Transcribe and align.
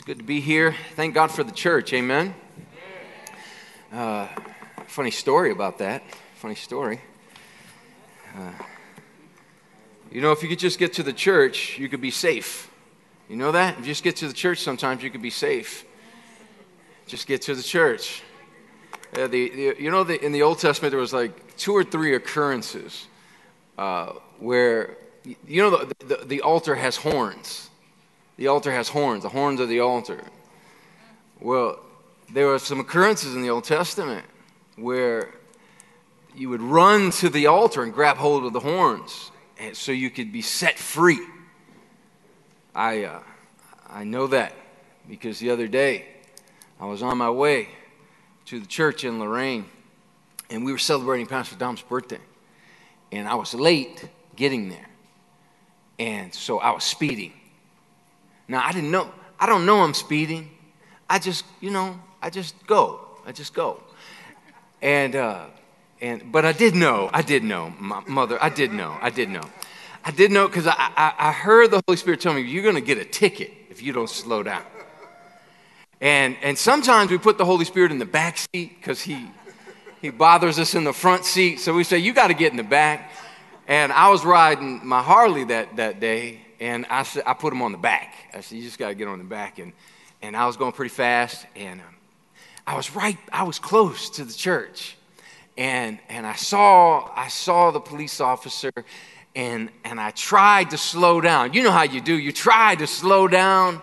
It's 0.00 0.06
good 0.06 0.16
to 0.16 0.24
be 0.24 0.40
here. 0.40 0.74
Thank 0.94 1.12
God 1.12 1.30
for 1.30 1.44
the 1.44 1.52
church. 1.52 1.92
Amen. 1.92 2.34
Uh, 3.92 4.28
funny 4.86 5.10
story 5.10 5.50
about 5.50 5.76
that. 5.76 6.02
Funny 6.36 6.54
story. 6.54 7.02
Uh, 8.34 8.50
you 10.10 10.22
know, 10.22 10.32
if 10.32 10.42
you 10.42 10.48
could 10.48 10.58
just 10.58 10.78
get 10.78 10.94
to 10.94 11.02
the 11.02 11.12
church, 11.12 11.78
you 11.78 11.90
could 11.90 12.00
be 12.00 12.10
safe. 12.10 12.70
You 13.28 13.36
know 13.36 13.52
that? 13.52 13.74
If 13.74 13.80
you 13.80 13.92
just 13.92 14.02
get 14.02 14.16
to 14.16 14.26
the 14.26 14.32
church, 14.32 14.60
sometimes 14.60 15.02
you 15.02 15.10
could 15.10 15.20
be 15.20 15.28
safe. 15.28 15.84
Just 17.06 17.26
get 17.26 17.42
to 17.42 17.54
the 17.54 17.62
church. 17.62 18.22
The, 19.12 19.26
the, 19.26 19.76
you 19.78 19.90
know, 19.90 20.02
the, 20.02 20.18
in 20.24 20.32
the 20.32 20.40
Old 20.40 20.60
Testament, 20.60 20.92
there 20.92 20.98
was 20.98 21.12
like 21.12 21.58
two 21.58 21.76
or 21.76 21.84
three 21.84 22.14
occurrences 22.14 23.06
uh, 23.76 24.14
where, 24.38 24.96
you 25.46 25.62
know, 25.62 25.84
the, 25.84 25.94
the, 26.06 26.24
the 26.24 26.40
altar 26.40 26.74
has 26.74 26.96
horns 26.96 27.69
the 28.40 28.46
altar 28.46 28.72
has 28.72 28.88
horns, 28.88 29.22
the 29.22 29.28
horns 29.28 29.60
of 29.60 29.68
the 29.68 29.80
altar. 29.80 30.18
Well, 31.40 31.78
there 32.32 32.48
are 32.54 32.58
some 32.58 32.80
occurrences 32.80 33.34
in 33.34 33.42
the 33.42 33.50
Old 33.50 33.64
Testament 33.64 34.24
where 34.76 35.34
you 36.34 36.48
would 36.48 36.62
run 36.62 37.10
to 37.10 37.28
the 37.28 37.48
altar 37.48 37.82
and 37.82 37.92
grab 37.92 38.16
hold 38.16 38.46
of 38.46 38.54
the 38.54 38.60
horns 38.60 39.30
so 39.74 39.92
you 39.92 40.08
could 40.08 40.32
be 40.32 40.40
set 40.40 40.78
free. 40.78 41.20
I, 42.74 43.04
uh, 43.04 43.20
I 43.90 44.04
know 44.04 44.26
that 44.28 44.54
because 45.06 45.38
the 45.38 45.50
other 45.50 45.68
day 45.68 46.06
I 46.80 46.86
was 46.86 47.02
on 47.02 47.18
my 47.18 47.28
way 47.28 47.68
to 48.46 48.58
the 48.58 48.66
church 48.66 49.04
in 49.04 49.18
Lorain 49.18 49.66
and 50.48 50.64
we 50.64 50.72
were 50.72 50.78
celebrating 50.78 51.26
Pastor 51.26 51.56
Dom's 51.56 51.82
birthday. 51.82 52.20
And 53.12 53.28
I 53.28 53.34
was 53.34 53.52
late 53.52 54.08
getting 54.34 54.70
there. 54.70 54.88
And 55.98 56.32
so 56.32 56.58
I 56.58 56.70
was 56.70 56.84
speeding. 56.84 57.34
Now, 58.50 58.66
I 58.66 58.72
didn't 58.72 58.90
know, 58.90 59.08
I 59.38 59.46
don't 59.46 59.64
know 59.64 59.82
I'm 59.82 59.94
speeding. 59.94 60.50
I 61.08 61.20
just, 61.20 61.44
you 61.60 61.70
know, 61.70 62.00
I 62.20 62.30
just 62.30 62.66
go. 62.66 63.00
I 63.24 63.30
just 63.30 63.54
go. 63.54 63.80
And, 64.82 65.14
uh, 65.14 65.46
and, 66.00 66.32
but 66.32 66.44
I 66.44 66.50
did 66.50 66.74
know, 66.74 67.08
I 67.12 67.22
did 67.22 67.44
know, 67.44 67.72
my 67.78 68.02
mother, 68.08 68.42
I 68.42 68.48
did 68.48 68.72
know, 68.72 68.98
I 69.00 69.10
did 69.10 69.28
know. 69.28 69.48
I 70.04 70.10
did 70.10 70.32
know 70.32 70.48
because 70.48 70.66
I, 70.66 70.74
I, 70.76 71.14
I 71.16 71.32
heard 71.32 71.70
the 71.70 71.80
Holy 71.86 71.96
Spirit 71.96 72.20
tell 72.20 72.34
me, 72.34 72.40
you're 72.40 72.64
going 72.64 72.74
to 72.74 72.80
get 72.80 72.98
a 72.98 73.04
ticket 73.04 73.52
if 73.70 73.82
you 73.82 73.92
don't 73.92 74.10
slow 74.10 74.42
down. 74.42 74.64
And, 76.00 76.36
and 76.42 76.58
sometimes 76.58 77.12
we 77.12 77.18
put 77.18 77.38
the 77.38 77.44
Holy 77.44 77.64
Spirit 77.64 77.92
in 77.92 78.00
the 78.00 78.04
back 78.04 78.36
seat 78.36 78.78
because 78.80 79.00
he, 79.00 79.30
he 80.00 80.10
bothers 80.10 80.58
us 80.58 80.74
in 80.74 80.82
the 80.82 80.92
front 80.92 81.24
seat. 81.24 81.60
So 81.60 81.72
we 81.72 81.84
say, 81.84 81.98
you 81.98 82.12
got 82.12 82.28
to 82.28 82.34
get 82.34 82.50
in 82.50 82.56
the 82.56 82.64
back. 82.64 83.12
And 83.68 83.92
I 83.92 84.08
was 84.08 84.24
riding 84.24 84.84
my 84.84 85.02
Harley 85.02 85.44
that, 85.44 85.76
that 85.76 86.00
day, 86.00 86.40
and 86.60 86.84
I, 86.90 87.02
said, 87.04 87.22
I 87.26 87.32
put 87.32 87.52
him 87.52 87.62
on 87.62 87.72
the 87.72 87.78
back. 87.78 88.14
I 88.34 88.42
said, 88.42 88.58
you 88.58 88.64
just 88.64 88.78
got 88.78 88.88
to 88.88 88.94
get 88.94 89.08
on 89.08 89.18
the 89.18 89.24
back. 89.24 89.58
And, 89.58 89.72
and 90.20 90.36
I 90.36 90.46
was 90.46 90.58
going 90.58 90.72
pretty 90.72 90.90
fast, 90.94 91.46
and 91.56 91.80
um, 91.80 91.96
I 92.66 92.76
was 92.76 92.94
right, 92.94 93.16
I 93.32 93.44
was 93.44 93.58
close 93.58 94.10
to 94.10 94.24
the 94.24 94.32
church. 94.32 94.96
And, 95.56 95.98
and 96.08 96.26
I, 96.26 96.34
saw, 96.34 97.10
I 97.16 97.28
saw 97.28 97.70
the 97.70 97.80
police 97.80 98.20
officer, 98.20 98.72
and, 99.34 99.70
and 99.84 99.98
I 99.98 100.10
tried 100.10 100.70
to 100.70 100.78
slow 100.78 101.20
down. 101.20 101.54
You 101.54 101.62
know 101.62 101.70
how 101.70 101.84
you 101.84 102.02
do, 102.02 102.16
you 102.16 102.32
try 102.32 102.74
to 102.76 102.86
slow 102.86 103.26
down 103.26 103.80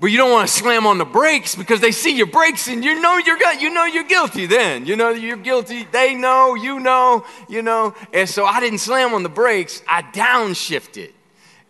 but 0.00 0.10
you 0.10 0.16
don't 0.16 0.32
want 0.32 0.48
to 0.48 0.52
slam 0.52 0.84
on 0.84 0.98
the 0.98 1.04
brakes 1.04 1.54
because 1.54 1.80
they 1.80 1.92
see 1.92 2.16
your 2.16 2.26
brakes 2.26 2.66
and 2.66 2.82
you 2.82 3.00
know 3.00 3.18
you're 3.18 3.40
you 3.52 3.70
know 3.70 3.84
you're 3.84 4.02
guilty 4.02 4.46
then 4.46 4.84
you 4.84 4.96
know 4.96 5.10
you're 5.10 5.36
guilty 5.36 5.84
they 5.92 6.12
know 6.12 6.56
you 6.56 6.80
know 6.80 7.24
you 7.48 7.62
know 7.62 7.94
and 8.12 8.28
so 8.28 8.44
i 8.44 8.58
didn't 8.58 8.78
slam 8.78 9.14
on 9.14 9.22
the 9.22 9.28
brakes 9.28 9.80
i 9.86 10.02
downshifted 10.02 11.12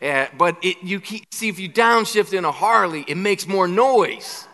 uh, 0.03 0.27
but 0.37 0.57
it, 0.63 0.83
you 0.83 1.01
keep, 1.01 1.33
see, 1.33 1.49
if 1.49 1.59
you 1.59 1.69
downshift 1.69 2.33
in 2.33 2.45
a 2.45 2.53
Harley, 2.53 3.05
it 3.07 3.17
makes 3.17 3.47
more 3.47 3.69
noise. 3.69 4.49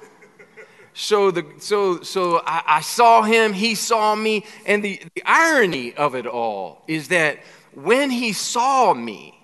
So, 0.93 1.31
the, 1.31 1.47
so, 1.59 2.03
so 2.03 2.43
I, 2.45 2.63
I 2.67 2.81
saw 2.81 3.23
him, 3.23 3.53
he 3.53 3.75
saw 3.75 4.15
me, 4.15 4.45
and 4.67 4.83
the, 4.83 5.01
the 5.15 5.23
irony 5.25 5.95
of 5.95 6.15
it 6.15 6.27
all 6.27 6.83
is 6.89 7.09
that 7.09 7.39
when 7.73 8.11
he 8.11 8.33
saw 8.33 8.93
me, 8.93 9.35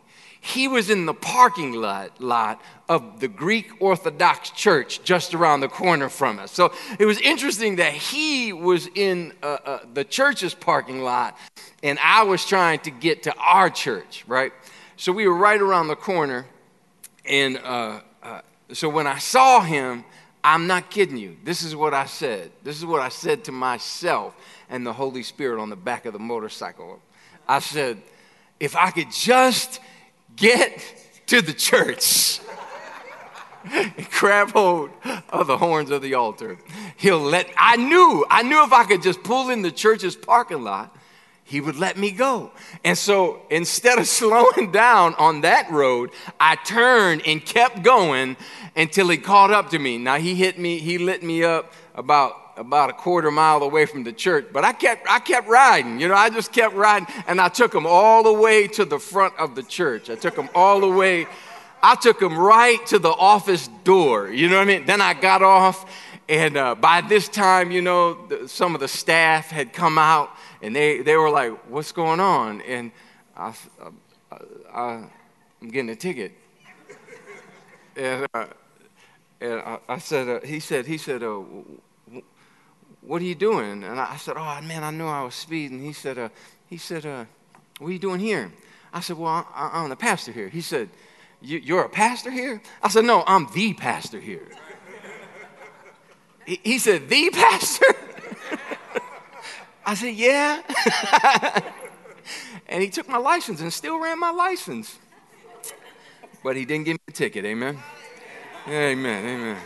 he 0.40 0.68
was 0.68 0.90
in 0.90 1.06
the 1.06 1.14
parking 1.14 1.72
lot, 1.72 2.20
lot 2.20 2.60
of 2.86 3.20
the 3.20 3.28
Greek 3.28 3.80
Orthodox 3.80 4.50
Church 4.50 5.02
just 5.02 5.32
around 5.32 5.60
the 5.60 5.68
corner 5.68 6.10
from 6.10 6.38
us. 6.38 6.52
So 6.52 6.74
it 6.98 7.06
was 7.06 7.18
interesting 7.20 7.76
that 7.76 7.94
he 7.94 8.52
was 8.52 8.88
in 8.94 9.32
uh, 9.42 9.56
uh, 9.64 9.78
the 9.94 10.04
church's 10.04 10.52
parking 10.52 11.00
lot 11.00 11.38
and 11.82 11.98
I 11.98 12.24
was 12.24 12.44
trying 12.44 12.80
to 12.80 12.90
get 12.90 13.22
to 13.22 13.34
our 13.38 13.70
church, 13.70 14.24
right? 14.26 14.52
So 14.96 15.12
we 15.12 15.26
were 15.26 15.34
right 15.34 15.60
around 15.60 15.88
the 15.88 15.96
corner. 15.96 16.46
And 17.24 17.58
uh, 17.58 18.00
uh, 18.22 18.40
so 18.72 18.88
when 18.88 19.06
I 19.06 19.18
saw 19.18 19.60
him, 19.60 20.04
I'm 20.42 20.66
not 20.66 20.90
kidding 20.90 21.16
you. 21.16 21.36
This 21.42 21.62
is 21.62 21.74
what 21.74 21.94
I 21.94 22.04
said. 22.04 22.52
This 22.62 22.76
is 22.76 22.84
what 22.84 23.00
I 23.00 23.08
said 23.08 23.44
to 23.44 23.52
myself 23.52 24.36
and 24.68 24.86
the 24.86 24.92
Holy 24.92 25.22
Spirit 25.22 25.60
on 25.60 25.70
the 25.70 25.76
back 25.76 26.04
of 26.04 26.12
the 26.12 26.18
motorcycle. 26.18 27.00
I 27.48 27.60
said, 27.60 28.02
if 28.60 28.76
I 28.76 28.90
could 28.90 29.10
just 29.10 29.80
get 30.36 30.84
to 31.26 31.40
the 31.40 31.52
church 31.52 32.40
and 33.72 34.10
grab 34.10 34.50
hold 34.50 34.90
of 35.30 35.46
the 35.46 35.56
horns 35.56 35.90
of 35.90 36.02
the 36.02 36.14
altar, 36.14 36.58
he'll 36.96 37.20
let, 37.20 37.48
I 37.56 37.76
knew, 37.76 38.26
I 38.28 38.42
knew 38.42 38.62
if 38.64 38.72
I 38.72 38.84
could 38.84 39.02
just 39.02 39.22
pull 39.22 39.50
in 39.50 39.62
the 39.62 39.72
church's 39.72 40.14
parking 40.14 40.62
lot, 40.62 40.93
he 41.44 41.60
would 41.60 41.76
let 41.76 41.98
me 41.98 42.10
go. 42.10 42.50
And 42.84 42.96
so 42.96 43.42
instead 43.50 43.98
of 43.98 44.08
slowing 44.20 44.72
down 44.72 45.14
on 45.14 45.42
that 45.42 45.70
road, 45.70 46.10
I 46.40 46.56
turned 46.56 47.22
and 47.26 47.44
kept 47.44 47.82
going 47.82 48.36
until 48.74 49.08
he 49.08 49.18
caught 49.18 49.52
up 49.52 49.70
to 49.70 49.78
me. 49.78 49.98
Now 49.98 50.16
he 50.16 50.34
hit 50.34 50.58
me, 50.58 50.78
he 50.78 50.98
lit 50.98 51.22
me 51.22 51.44
up 51.44 51.72
about 51.94 52.40
about 52.56 52.88
a 52.88 52.92
quarter 52.92 53.32
mile 53.32 53.64
away 53.64 53.84
from 53.84 54.04
the 54.04 54.12
church, 54.12 54.46
but 54.52 54.64
I 54.64 54.72
kept 54.72 55.06
I 55.08 55.18
kept 55.18 55.48
riding. 55.48 56.00
You 56.00 56.08
know, 56.08 56.14
I 56.14 56.30
just 56.30 56.52
kept 56.52 56.74
riding 56.74 57.08
and 57.26 57.40
I 57.40 57.48
took 57.48 57.74
him 57.74 57.84
all 57.84 58.22
the 58.22 58.32
way 58.32 58.68
to 58.68 58.84
the 58.84 58.98
front 58.98 59.34
of 59.38 59.56
the 59.56 59.62
church. 59.62 60.08
I 60.08 60.14
took 60.14 60.36
him 60.36 60.48
all 60.54 60.80
the 60.80 60.88
way 60.88 61.26
I 61.82 61.96
took 61.96 62.22
him 62.22 62.38
right 62.38 62.84
to 62.86 62.98
the 62.98 63.10
office 63.10 63.68
door. 63.82 64.30
You 64.30 64.48
know 64.48 64.56
what 64.56 64.62
I 64.62 64.66
mean? 64.66 64.86
Then 64.86 65.00
I 65.00 65.14
got 65.14 65.42
off 65.42 65.84
and 66.28 66.56
uh, 66.56 66.74
by 66.74 67.02
this 67.02 67.28
time, 67.28 67.70
you 67.70 67.82
know, 67.82 68.26
the, 68.26 68.48
some 68.48 68.74
of 68.74 68.80
the 68.80 68.88
staff 68.88 69.50
had 69.50 69.72
come 69.72 69.98
out 69.98 70.30
and 70.64 70.74
they, 70.74 71.02
they 71.02 71.16
were 71.16 71.28
like, 71.28 71.52
What's 71.68 71.92
going 71.92 72.20
on? 72.20 72.62
And 72.62 72.90
I, 73.36 73.54
I, 74.32 74.38
I, 74.72 74.92
am 75.60 75.68
getting 75.68 75.90
a 75.90 75.96
ticket. 75.96 76.32
and, 77.96 78.26
uh, 78.32 78.46
and 79.42 79.60
I, 79.60 79.78
I, 79.86 79.98
said, 79.98 80.28
uh, 80.28 80.40
He 80.40 80.60
said, 80.60 80.86
he 80.86 80.96
said 80.96 81.22
uh, 81.22 81.42
What 83.02 83.20
are 83.20 83.26
you 83.26 83.34
doing? 83.34 83.84
And 83.84 84.00
I 84.00 84.16
said, 84.16 84.36
Oh, 84.38 84.60
man, 84.62 84.82
I 84.82 84.90
knew 84.90 85.06
I 85.06 85.22
was 85.22 85.34
speeding. 85.34 85.84
He 85.84 85.92
said, 85.92 86.16
uh, 86.16 86.30
he 86.66 86.78
said 86.78 87.04
uh, 87.04 87.26
What 87.78 87.88
are 87.88 87.92
you 87.92 87.98
doing 87.98 88.20
here? 88.20 88.50
I 88.90 89.00
said, 89.00 89.18
Well, 89.18 89.46
I, 89.54 89.84
am 89.84 89.90
the 89.90 89.96
pastor 89.96 90.32
here. 90.32 90.48
He 90.48 90.62
said, 90.62 90.88
You're 91.42 91.84
a 91.84 91.90
pastor 91.90 92.30
here? 92.30 92.62
I 92.82 92.88
said, 92.88 93.04
No, 93.04 93.22
I'm 93.26 93.48
the 93.52 93.74
pastor 93.74 94.18
here. 94.18 94.48
he, 96.46 96.58
he 96.64 96.78
said, 96.78 97.10
The 97.10 97.28
pastor? 97.28 97.84
I 99.86 99.94
said, 99.94 100.14
Yeah. 100.14 100.62
and 102.68 102.82
he 102.82 102.88
took 102.88 103.08
my 103.08 103.18
license 103.18 103.60
and 103.60 103.72
still 103.72 103.98
ran 103.98 104.18
my 104.18 104.30
license. 104.30 104.98
But 106.42 106.56
he 106.56 106.64
didn't 106.64 106.84
give 106.84 106.94
me 106.94 107.00
a 107.08 107.12
ticket. 107.12 107.44
Amen. 107.44 107.78
Amen. 108.68 109.24
Amen. 109.24 109.56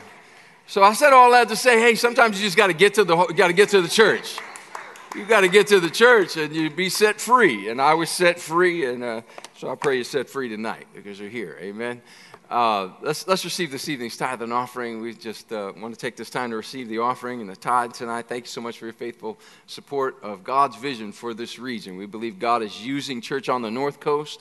So 0.66 0.82
I 0.82 0.92
said 0.92 1.12
all 1.12 1.30
that 1.32 1.48
to 1.48 1.56
say, 1.56 1.80
hey, 1.80 1.94
sometimes 1.94 2.38
you 2.38 2.46
just 2.46 2.56
got 2.56 2.66
to 2.66 2.74
get 2.74 2.94
to 2.94 3.04
the 3.04 3.16
got 3.16 3.46
to 3.46 3.52
get 3.52 3.70
to 3.70 3.80
the 3.80 3.88
church. 3.88 4.38
You 5.14 5.24
got 5.24 5.40
to 5.40 5.48
get 5.48 5.66
to 5.68 5.80
the 5.80 5.88
church 5.88 6.36
and 6.36 6.54
you'd 6.54 6.76
be 6.76 6.90
set 6.90 7.20
free. 7.20 7.70
And 7.70 7.80
I 7.80 7.94
was 7.94 8.10
set 8.10 8.38
free, 8.38 8.84
and 8.84 9.02
uh, 9.02 9.22
so 9.56 9.70
I 9.70 9.74
pray 9.74 9.94
you're 9.96 10.04
set 10.04 10.28
free 10.28 10.48
tonight 10.48 10.86
because 10.94 11.18
you're 11.18 11.30
here. 11.30 11.56
Amen. 11.60 12.02
Uh, 12.50 12.88
let's, 13.02 13.26
let's 13.26 13.44
receive 13.44 13.70
this 13.70 13.90
evening's 13.90 14.16
tithe 14.16 14.40
and 14.40 14.54
offering. 14.54 15.02
We 15.02 15.12
just 15.12 15.52
uh, 15.52 15.72
want 15.78 15.92
to 15.92 16.00
take 16.00 16.16
this 16.16 16.30
time 16.30 16.50
to 16.50 16.56
receive 16.56 16.88
the 16.88 16.98
offering 16.98 17.42
and 17.42 17.50
the 17.50 17.56
tithe 17.56 17.92
tonight. 17.92 18.26
Thank 18.26 18.44
you 18.44 18.48
so 18.48 18.62
much 18.62 18.78
for 18.78 18.86
your 18.86 18.94
faithful 18.94 19.38
support 19.66 20.16
of 20.22 20.44
God's 20.44 20.76
vision 20.76 21.12
for 21.12 21.34
this 21.34 21.58
region. 21.58 21.98
We 21.98 22.06
believe 22.06 22.38
God 22.38 22.62
is 22.62 22.84
using 22.84 23.20
Church 23.20 23.50
on 23.50 23.60
the 23.60 23.70
North 23.70 24.00
Coast 24.00 24.40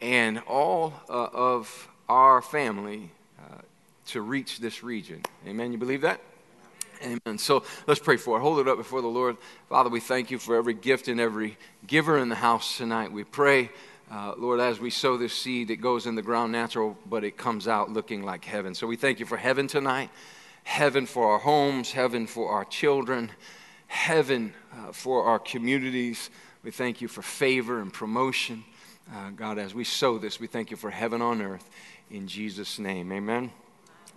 and 0.00 0.40
all 0.48 0.94
uh, 1.10 1.28
of 1.32 1.88
our 2.08 2.40
family 2.40 3.10
uh, 3.38 3.58
to 4.06 4.22
reach 4.22 4.58
this 4.58 4.82
region. 4.82 5.20
Amen. 5.46 5.72
You 5.72 5.78
believe 5.78 6.00
that? 6.00 6.20
Amen. 7.02 7.36
So 7.36 7.64
let's 7.86 8.00
pray 8.00 8.16
for 8.16 8.38
it. 8.38 8.40
Hold 8.40 8.60
it 8.60 8.68
up 8.68 8.78
before 8.78 9.02
the 9.02 9.08
Lord. 9.08 9.36
Father, 9.68 9.90
we 9.90 10.00
thank 10.00 10.30
you 10.30 10.38
for 10.38 10.56
every 10.56 10.74
gift 10.74 11.06
and 11.08 11.20
every 11.20 11.58
giver 11.86 12.16
in 12.16 12.30
the 12.30 12.34
house 12.34 12.78
tonight. 12.78 13.12
We 13.12 13.24
pray. 13.24 13.70
Uh, 14.12 14.34
Lord, 14.36 14.60
as 14.60 14.78
we 14.78 14.90
sow 14.90 15.16
this 15.16 15.32
seed, 15.32 15.70
it 15.70 15.76
goes 15.76 16.06
in 16.06 16.16
the 16.16 16.22
ground 16.22 16.52
natural, 16.52 16.98
but 17.06 17.24
it 17.24 17.38
comes 17.38 17.66
out 17.66 17.90
looking 17.90 18.22
like 18.22 18.44
heaven. 18.44 18.74
So 18.74 18.86
we 18.86 18.96
thank 18.96 19.18
you 19.20 19.24
for 19.24 19.38
heaven 19.38 19.66
tonight, 19.66 20.10
heaven 20.64 21.06
for 21.06 21.32
our 21.32 21.38
homes, 21.38 21.92
heaven 21.92 22.26
for 22.26 22.50
our 22.50 22.66
children, 22.66 23.30
heaven 23.86 24.52
uh, 24.70 24.92
for 24.92 25.24
our 25.24 25.38
communities. 25.38 26.28
We 26.62 26.70
thank 26.70 27.00
you 27.00 27.08
for 27.08 27.22
favor 27.22 27.80
and 27.80 27.90
promotion. 27.90 28.64
Uh, 29.10 29.30
God, 29.30 29.56
as 29.58 29.74
we 29.74 29.84
sow 29.84 30.18
this, 30.18 30.38
we 30.38 30.46
thank 30.46 30.70
you 30.70 30.76
for 30.76 30.90
heaven 30.90 31.22
on 31.22 31.40
earth. 31.40 31.70
In 32.10 32.28
Jesus' 32.28 32.78
name, 32.78 33.12
amen. 33.12 33.50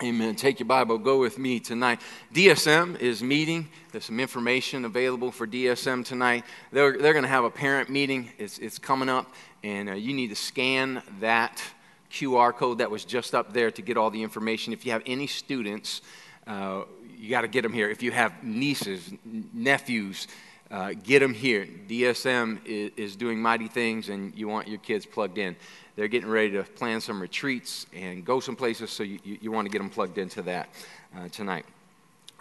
Amen. 0.03 0.36
Take 0.36 0.59
your 0.59 0.68
Bible, 0.68 0.97
go 0.97 1.21
with 1.21 1.39
me 1.39 1.57
tonight. 1.57 2.01
DSM 2.33 3.00
is 3.00 3.24
meeting. 3.24 3.69
There's 3.94 4.03
some 4.03 4.19
information 4.19 4.83
available 4.83 5.31
for 5.31 5.47
DSM 5.47 6.03
tonight. 6.03 6.44
They're, 6.74 6.97
they're 6.97 7.13
going 7.13 7.24
to 7.24 7.30
have 7.30 7.45
a 7.45 7.50
parent 7.50 7.89
meeting. 7.89 8.30
It's, 8.38 8.57
it's 8.57 8.77
coming 8.77 9.07
up, 9.07 9.33
and 9.63 9.88
uh, 9.88 9.94
you 9.94 10.13
need 10.13 10.27
to 10.31 10.36
scan 10.36 11.01
that 11.21 11.63
QR 12.12 12.53
code 12.53 12.80
that 12.80 12.92
was 12.92 13.06
just 13.06 13.33
up 13.33 13.53
there 13.53 13.71
to 13.71 13.81
get 13.81 13.95
all 13.95 14.09
the 14.09 14.21
information. 14.21 14.74
If 14.74 14.86
you 14.86 14.92
have 14.92 15.01
any 15.06 15.27
students, 15.27 16.01
uh, 16.45 16.83
you 17.18 17.30
got 17.30 17.41
to 17.41 17.48
get 17.48 17.62
them 17.62 17.71
here. 17.71 17.89
If 17.89 18.03
you 18.03 18.12
have 18.12 18.44
nieces, 18.44 19.13
nephews, 19.53 20.27
uh, 20.71 20.91
get 21.03 21.19
them 21.19 21.33
here. 21.33 21.69
DSM 21.88 22.59
is, 22.65 22.91
is 22.98 23.15
doing 23.15 23.41
mighty 23.41 23.69
things, 23.69 24.09
and 24.09 24.36
you 24.36 24.50
want 24.50 24.68
your 24.68 24.80
kids 24.80 25.06
plugged 25.06 25.38
in 25.38 25.56
they're 25.95 26.07
getting 26.07 26.30
ready 26.30 26.51
to 26.51 26.63
plan 26.63 27.00
some 27.00 27.21
retreats 27.21 27.86
and 27.94 28.25
go 28.25 28.39
some 28.39 28.56
places, 28.56 28.89
so 28.92 29.03
you, 29.03 29.19
you, 29.24 29.38
you 29.42 29.51
want 29.51 29.65
to 29.65 29.71
get 29.71 29.80
them 29.80 29.89
plugged 29.89 30.18
into 30.18 30.42
that 30.42 30.69
uh, 31.18 31.30
tonight. 31.30 31.65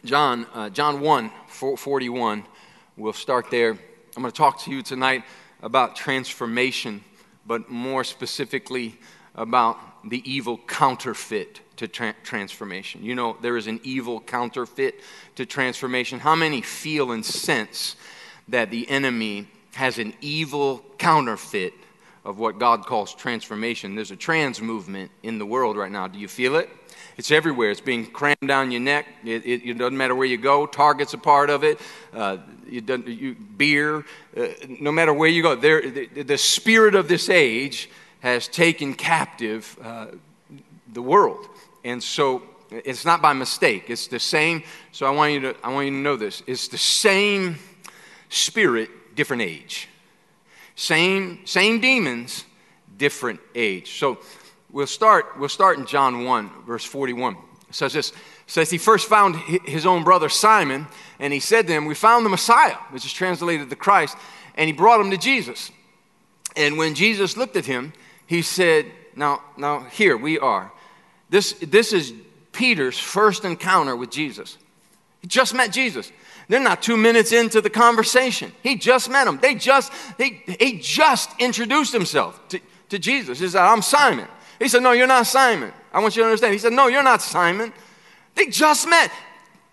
John, 0.04 0.46
uh, 0.54 0.70
John 0.70 1.00
1, 1.00 1.30
41, 1.48 2.44
we'll 2.96 3.12
start 3.12 3.50
there. 3.50 3.70
I'm 3.70 4.22
going 4.22 4.30
to 4.30 4.36
talk 4.36 4.60
to 4.62 4.70
you 4.70 4.82
tonight 4.82 5.24
about 5.62 5.96
transformation, 5.96 7.02
but 7.46 7.70
more 7.70 8.04
specifically 8.04 8.98
about 9.34 9.78
the 10.08 10.22
evil 10.30 10.58
counterfeit 10.58 11.60
to 11.76 11.88
tra- 11.88 12.14
transformation. 12.22 13.02
You 13.02 13.14
know, 13.14 13.36
there 13.40 13.56
is 13.56 13.66
an 13.66 13.80
evil 13.82 14.20
counterfeit 14.20 15.00
to 15.36 15.46
transformation. 15.46 16.20
How 16.20 16.34
many 16.34 16.60
feel 16.60 17.12
and 17.12 17.24
sense 17.24 17.96
that 18.48 18.70
the 18.70 18.88
enemy 18.88 19.48
has 19.74 19.98
an 19.98 20.14
evil 20.20 20.84
counterfeit 20.98 21.72
of 22.24 22.38
what 22.38 22.58
God 22.58 22.86
calls 22.86 23.14
transformation. 23.14 23.94
There's 23.94 24.10
a 24.10 24.16
trans 24.16 24.60
movement 24.60 25.10
in 25.22 25.38
the 25.38 25.46
world 25.46 25.76
right 25.76 25.92
now. 25.92 26.08
Do 26.08 26.18
you 26.18 26.28
feel 26.28 26.56
it? 26.56 26.70
It's 27.16 27.30
everywhere. 27.30 27.70
It's 27.70 27.80
being 27.80 28.06
crammed 28.06 28.46
down 28.46 28.70
your 28.70 28.80
neck. 28.80 29.06
It, 29.24 29.44
it, 29.44 29.68
it 29.68 29.78
doesn't 29.78 29.96
matter 29.96 30.14
where 30.14 30.26
you 30.26 30.36
go. 30.36 30.66
Target's 30.66 31.14
a 31.14 31.18
part 31.18 31.50
of 31.50 31.62
it. 31.62 31.80
Uh, 32.12 32.38
you, 32.68 32.82
you, 33.06 33.34
beer. 33.34 34.04
Uh, 34.36 34.46
no 34.80 34.90
matter 34.90 35.12
where 35.12 35.28
you 35.28 35.42
go, 35.42 35.54
there, 35.54 35.88
the, 35.88 36.06
the, 36.22 36.38
spirit 36.38 36.94
of 36.94 37.06
this 37.06 37.28
age 37.28 37.88
has 38.20 38.48
taken 38.48 38.94
captive 38.94 39.78
uh, 39.82 40.06
the 40.92 41.02
world, 41.02 41.46
and 41.84 42.02
so 42.02 42.42
it's 42.70 43.04
not 43.04 43.22
by 43.22 43.32
mistake. 43.32 43.90
It's 43.90 44.08
the 44.08 44.18
same. 44.18 44.62
So 44.92 45.06
I 45.06 45.10
want 45.10 45.32
you 45.32 45.40
to 45.40 45.56
I 45.62 45.72
want 45.72 45.86
you 45.86 45.92
to 45.92 45.98
know 45.98 46.16
this. 46.16 46.42
It's 46.46 46.68
the 46.68 46.78
same 46.78 47.56
spirit, 48.28 49.14
different 49.14 49.42
age. 49.42 49.88
Same, 50.76 51.46
same 51.46 51.80
demons, 51.80 52.44
different 52.96 53.40
age. 53.54 53.98
So 53.98 54.18
we'll 54.70 54.86
start, 54.86 55.38
we'll 55.38 55.48
start 55.48 55.78
in 55.78 55.86
John 55.86 56.24
1, 56.24 56.64
verse 56.66 56.84
41. 56.84 57.36
It 57.68 57.74
says 57.74 57.92
this. 57.92 58.12
Says 58.46 58.70
he 58.70 58.76
first 58.76 59.08
found 59.08 59.36
his 59.36 59.86
own 59.86 60.04
brother 60.04 60.28
Simon, 60.28 60.86
and 61.18 61.32
he 61.32 61.40
said 61.40 61.66
to 61.66 61.72
him, 61.72 61.86
We 61.86 61.94
found 61.94 62.26
the 62.26 62.30
Messiah, 62.30 62.76
which 62.90 63.06
is 63.06 63.12
translated 63.12 63.70
the 63.70 63.76
Christ, 63.76 64.18
and 64.54 64.66
he 64.66 64.72
brought 64.72 65.00
him 65.00 65.10
to 65.10 65.16
Jesus. 65.16 65.70
And 66.56 66.76
when 66.76 66.94
Jesus 66.94 67.36
looked 67.36 67.56
at 67.56 67.64
him, 67.64 67.94
he 68.26 68.42
said, 68.42 68.86
Now, 69.16 69.42
now 69.56 69.80
here 69.80 70.16
we 70.16 70.38
are. 70.38 70.72
This, 71.30 71.54
this 71.54 71.92
is 71.92 72.12
Peter's 72.52 72.98
first 72.98 73.44
encounter 73.44 73.96
with 73.96 74.10
Jesus. 74.10 74.58
He 75.20 75.28
just 75.28 75.54
met 75.54 75.72
Jesus. 75.72 76.12
They're 76.49 76.61
not 76.61 76.82
two 76.82 76.96
minutes 76.96 77.32
into 77.32 77.61
the 77.61 77.70
conversation. 77.70 78.52
He 78.62 78.76
just 78.76 79.11
met 79.11 79.26
him. 79.26 79.38
They 79.41 79.55
just, 79.55 79.93
he, 80.19 80.43
he 80.61 80.79
just 80.79 81.31
introduced 81.38 81.93
himself 81.93 82.49
to, 82.49 82.61
to 82.91 82.99
Jesus. 82.99 83.38
He 83.38 83.49
said, 83.49 83.62
I'm 83.62 83.82
Simon. 83.82 84.29
He 84.58 84.69
said, 84.69 84.82
No, 84.82 84.93
you're 84.93 85.06
not 85.06 85.26
Simon. 85.26 85.73
I 85.93 86.00
want 86.00 86.17
you 86.17 86.23
to 86.23 86.26
understand. 86.26 86.52
He 86.52 86.58
said, 86.58 86.73
No, 86.73 86.88
you're 86.88 87.02
not 87.02 87.23
Simon. 87.23 87.73
They 88.35 88.46
just 88.46 88.88
met. 88.88 89.11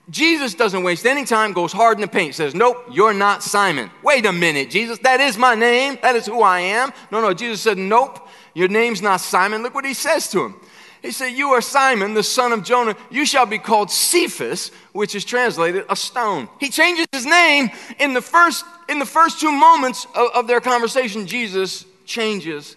Jesus 0.10 0.56
doesn't 0.56 0.84
waste 0.84 1.06
any 1.06 1.24
time, 1.24 1.54
goes 1.54 1.72
hard 1.72 1.98
in 1.98 2.02
the 2.02 2.08
paint, 2.08 2.36
says, 2.36 2.54
Nope, 2.54 2.86
you're 2.92 3.14
not 3.14 3.44
Simon. 3.44 3.90
Wait 4.04 4.26
a 4.26 4.34
minute, 4.34 4.70
Jesus, 4.70 4.98
that 5.00 5.22
is 5.22 5.38
my 5.38 5.56
name. 5.56 5.98
That 6.02 6.16
is 6.16 6.26
who 6.26 6.42
I 6.42 6.60
am. 6.60 6.92
No, 7.12 7.22
no, 7.22 7.34
Jesus 7.34 7.62
said, 7.62 7.78
Nope, 7.78 8.28
your 8.54 8.68
name's 8.68 9.02
not 9.02 9.22
Simon. 9.22 9.64
Look 9.64 9.74
what 9.74 9.86
he 9.86 9.94
says 9.94 10.30
to 10.30 10.46
him. 10.46 10.56
He 11.02 11.12
said, 11.12 11.30
You 11.30 11.50
are 11.50 11.62
Simon, 11.62 12.14
the 12.14 12.24
son 12.24 12.54
of 12.54 12.64
Jonah. 12.64 12.96
You 13.10 13.26
shall 13.26 13.46
be 13.46 13.58
called 13.58 13.90
Cephas, 13.90 14.72
which 14.94 15.16
is 15.16 15.26
translated 15.26 15.86
a 15.90 15.96
stone. 15.96 16.48
He 16.60 16.70
changes 16.70 17.08
his 17.12 17.26
name 17.26 17.72
in 18.00 18.14
the 18.14 18.22
first, 18.22 18.66
in 18.88 19.00
the 19.00 19.06
first 19.06 19.40
two 19.40 19.52
moments 19.52 20.06
of, 20.16 20.30
of 20.36 20.48
their 20.48 20.62
conversation. 20.62 21.26
Jesus 21.26 21.86
changes 22.06 22.76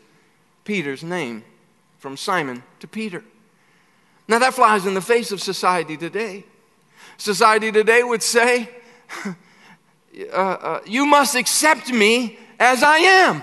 Peter's 0.64 1.04
name 1.04 1.44
from 1.98 2.16
Simon 2.16 2.62
to 2.80 2.88
Peter. 2.88 3.22
Now, 4.26 4.38
that 4.38 4.54
flies 4.54 4.86
in 4.86 4.94
the 4.94 5.02
face 5.02 5.30
of 5.30 5.42
society 5.42 5.98
today. 5.98 6.44
Society 7.18 7.70
today 7.70 8.02
would 8.02 8.22
say, 8.22 8.70
uh, 10.32 10.36
uh, 10.36 10.80
You 10.86 11.04
must 11.04 11.34
accept 11.34 11.92
me 11.92 12.38
as 12.58 12.82
I 12.82 12.98
am. 12.98 13.42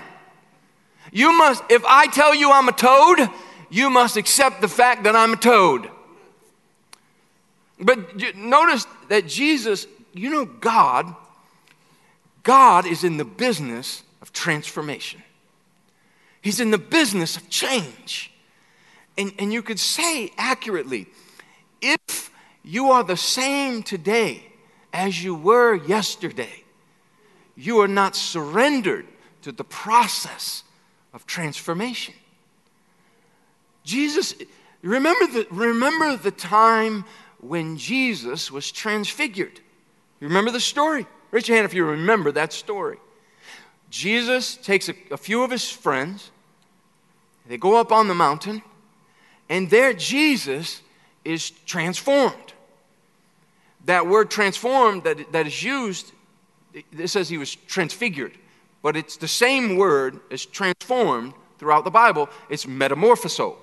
You 1.12 1.36
must, 1.36 1.62
if 1.70 1.84
I 1.84 2.06
tell 2.08 2.34
you 2.34 2.50
I'm 2.50 2.68
a 2.68 2.72
toad, 2.72 3.28
you 3.72 3.88
must 3.88 4.18
accept 4.18 4.60
the 4.60 4.68
fact 4.68 5.04
that 5.04 5.16
I'm 5.16 5.32
a 5.32 5.36
toad. 5.36 5.88
But 7.80 8.36
notice 8.36 8.86
that 9.08 9.26
Jesus, 9.26 9.86
you 10.12 10.28
know, 10.28 10.44
God, 10.44 11.16
God 12.42 12.86
is 12.86 13.02
in 13.02 13.16
the 13.16 13.24
business 13.24 14.02
of 14.20 14.30
transformation. 14.30 15.22
He's 16.42 16.60
in 16.60 16.70
the 16.70 16.76
business 16.76 17.38
of 17.38 17.48
change. 17.48 18.30
And, 19.16 19.32
and 19.38 19.50
you 19.52 19.62
could 19.62 19.80
say 19.80 20.32
accurately 20.36 21.06
if 21.80 22.30
you 22.62 22.90
are 22.90 23.02
the 23.02 23.16
same 23.16 23.82
today 23.82 24.42
as 24.92 25.24
you 25.24 25.34
were 25.34 25.74
yesterday, 25.74 26.62
you 27.56 27.80
are 27.80 27.88
not 27.88 28.16
surrendered 28.16 29.06
to 29.40 29.50
the 29.50 29.64
process 29.64 30.62
of 31.14 31.24
transformation. 31.24 32.14
Jesus, 33.84 34.34
remember 34.82 35.26
the, 35.26 35.46
remember 35.50 36.16
the 36.16 36.30
time 36.30 37.04
when 37.40 37.76
Jesus 37.76 38.50
was 38.50 38.70
transfigured. 38.70 39.60
You 40.20 40.28
remember 40.28 40.50
the 40.50 40.60
story? 40.60 41.06
Raise 41.32 41.48
your 41.48 41.56
hand 41.56 41.64
if 41.64 41.74
you 41.74 41.84
remember 41.84 42.30
that 42.32 42.52
story. 42.52 42.98
Jesus 43.90 44.56
takes 44.56 44.88
a, 44.88 44.94
a 45.10 45.16
few 45.16 45.42
of 45.42 45.50
his 45.50 45.68
friends, 45.68 46.30
they 47.46 47.58
go 47.58 47.76
up 47.76 47.90
on 47.90 48.08
the 48.08 48.14
mountain, 48.14 48.62
and 49.48 49.68
there 49.68 49.92
Jesus 49.92 50.80
is 51.24 51.50
transformed. 51.66 52.54
That 53.86 54.06
word 54.06 54.30
transformed 54.30 55.02
that, 55.04 55.32
that 55.32 55.46
is 55.46 55.62
used, 55.62 56.12
it 56.72 57.08
says 57.08 57.28
he 57.28 57.38
was 57.38 57.54
transfigured, 57.54 58.32
but 58.80 58.96
it's 58.96 59.16
the 59.16 59.28
same 59.28 59.76
word 59.76 60.20
as 60.30 60.46
transformed 60.46 61.34
throughout 61.58 61.84
the 61.84 61.90
Bible. 61.90 62.28
It's 62.48 62.64
metamorphoso 62.64 63.56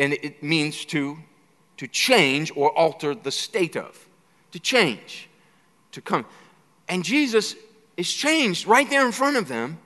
and 0.00 0.14
it 0.14 0.42
means 0.42 0.86
to, 0.86 1.18
to 1.76 1.86
change 1.86 2.50
or 2.56 2.76
alter 2.76 3.14
the 3.14 3.30
state 3.30 3.76
of, 3.76 4.08
to 4.50 4.58
change, 4.58 5.28
to 5.92 6.00
come. 6.00 6.24
And 6.88 7.04
Jesus 7.04 7.54
is 7.98 8.10
changed 8.10 8.66
right 8.66 8.88
there 8.88 9.04
in 9.04 9.12
front 9.12 9.36
of 9.36 9.46
them. 9.46 9.78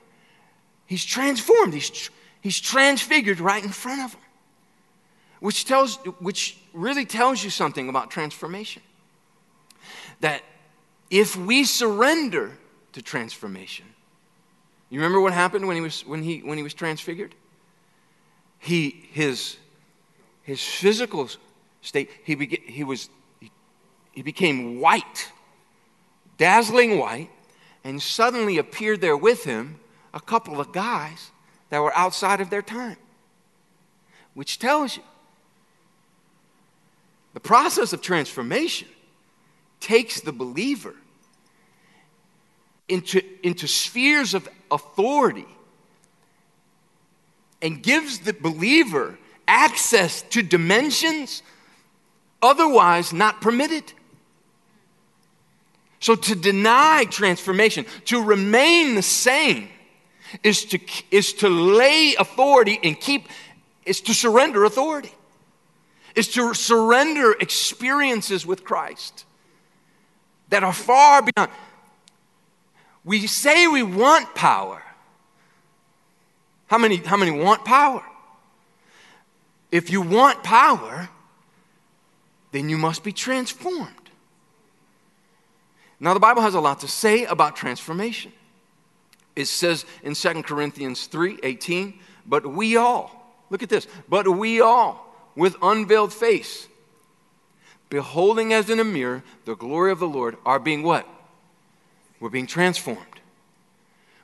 He's 0.85 1.03
transformed, 1.03 1.73
he's, 1.73 2.09
he's 2.39 2.59
transfigured 2.59 3.41
right 3.41 3.61
in 3.61 3.71
front 3.71 4.03
of 4.03 4.11
them, 4.13 4.21
which, 5.41 5.65
tells, 5.65 5.97
which 6.19 6.57
really 6.73 7.05
tells 7.05 7.43
you 7.43 7.49
something 7.49 7.89
about 7.89 8.09
transformation. 8.09 8.81
That 10.21 10.43
if 11.09 11.35
we 11.35 11.65
surrender 11.65 12.57
to 12.93 13.01
transformation, 13.01 13.85
you 14.89 14.99
remember 14.99 15.19
what 15.19 15.33
happened 15.33 15.67
when 15.67 15.75
he 15.75 15.81
was, 15.81 16.05
when 16.05 16.23
he, 16.23 16.39
when 16.39 16.57
he 16.57 16.63
was 16.63 16.73
transfigured? 16.73 17.35
He, 18.59 19.07
his 19.11 19.57
his 20.45 20.63
physical 20.63 21.27
state, 21.81 22.09
he, 22.23 22.35
he, 22.67 22.83
was, 22.83 23.09
he 24.11 24.21
became 24.21 24.79
white, 24.79 25.31
dazzling 26.37 26.99
white, 26.99 27.31
and 27.83 28.01
suddenly 28.01 28.59
appeared 28.59 29.01
there 29.01 29.17
with 29.17 29.43
him 29.43 29.79
a 30.13 30.19
couple 30.19 30.59
of 30.59 30.71
guys 30.71 31.31
that 31.71 31.79
were 31.79 31.95
outside 31.97 32.41
of 32.41 32.51
their 32.51 32.61
time, 32.61 32.97
which 34.35 34.59
tells 34.59 34.95
you 34.95 35.03
the 37.33 37.39
process 37.39 37.91
of 37.91 38.01
transformation 38.01 38.87
takes 39.79 40.21
the 40.21 40.31
believer 40.31 40.93
into, 42.87 43.19
into 43.43 43.67
spheres 43.67 44.35
of 44.35 44.47
authority 44.69 45.47
and 47.63 47.81
gives 47.81 48.19
the 48.19 48.33
believer 48.33 49.17
access 49.47 50.21
to 50.23 50.41
dimensions 50.41 51.43
otherwise 52.41 53.13
not 53.13 53.41
permitted. 53.41 53.91
So 55.99 56.15
to 56.15 56.35
deny 56.35 57.05
transformation, 57.09 57.85
to 58.05 58.23
remain 58.23 58.95
the 58.95 59.01
same, 59.01 59.69
is 60.43 60.65
to, 60.65 60.79
is 61.11 61.33
to 61.33 61.49
lay 61.49 62.15
authority 62.19 62.79
and 62.83 62.99
keep, 62.99 63.27
is 63.85 64.01
to 64.01 64.13
surrender 64.13 64.65
authority. 64.65 65.11
is 66.15 66.29
to 66.29 66.53
surrender 66.53 67.33
experiences 67.39 68.45
with 68.45 68.63
Christ 68.63 69.25
that 70.49 70.63
are 70.63 70.73
far 70.73 71.21
beyond. 71.21 71.51
We 73.03 73.27
say 73.27 73.67
we 73.67 73.83
want 73.83 74.33
power. 74.33 74.81
How 76.67 76.77
many, 76.77 76.97
how 76.97 77.17
many 77.17 77.31
want 77.31 77.65
power? 77.65 78.03
If 79.71 79.89
you 79.89 80.01
want 80.01 80.43
power, 80.43 81.09
then 82.51 82.69
you 82.69 82.77
must 82.77 83.03
be 83.03 83.11
transformed. 83.11 83.91
Now, 85.99 86.13
the 86.13 86.19
Bible 86.19 86.41
has 86.41 86.53
a 86.53 86.59
lot 86.59 86.81
to 86.81 86.87
say 86.87 87.25
about 87.25 87.55
transformation. 87.55 88.31
It 89.35 89.45
says 89.45 89.85
in 90.03 90.13
2 90.13 90.43
Corinthians 90.43 91.07
3 91.07 91.39
18, 91.43 91.99
but 92.25 92.45
we 92.45 92.77
all, 92.77 93.43
look 93.49 93.63
at 93.63 93.69
this, 93.69 93.87
but 94.07 94.27
we 94.27 94.61
all, 94.61 95.13
with 95.35 95.55
unveiled 95.61 96.13
face, 96.13 96.67
beholding 97.89 98.53
as 98.53 98.69
in 98.69 98.79
a 98.79 98.83
mirror 98.83 99.23
the 99.45 99.55
glory 99.55 99.91
of 99.91 99.99
the 99.99 100.07
Lord, 100.07 100.37
are 100.45 100.59
being 100.59 100.83
what? 100.83 101.07
We're 102.19 102.29
being 102.29 102.47
transformed. 102.47 103.01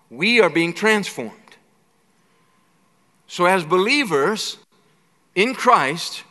We 0.09 0.41
are 0.41 0.49
being 0.49 0.73
transformed. 0.73 1.35
So, 3.27 3.45
as 3.45 3.63
believers 3.63 4.57
in 5.35 5.53
Christ, 5.53 6.23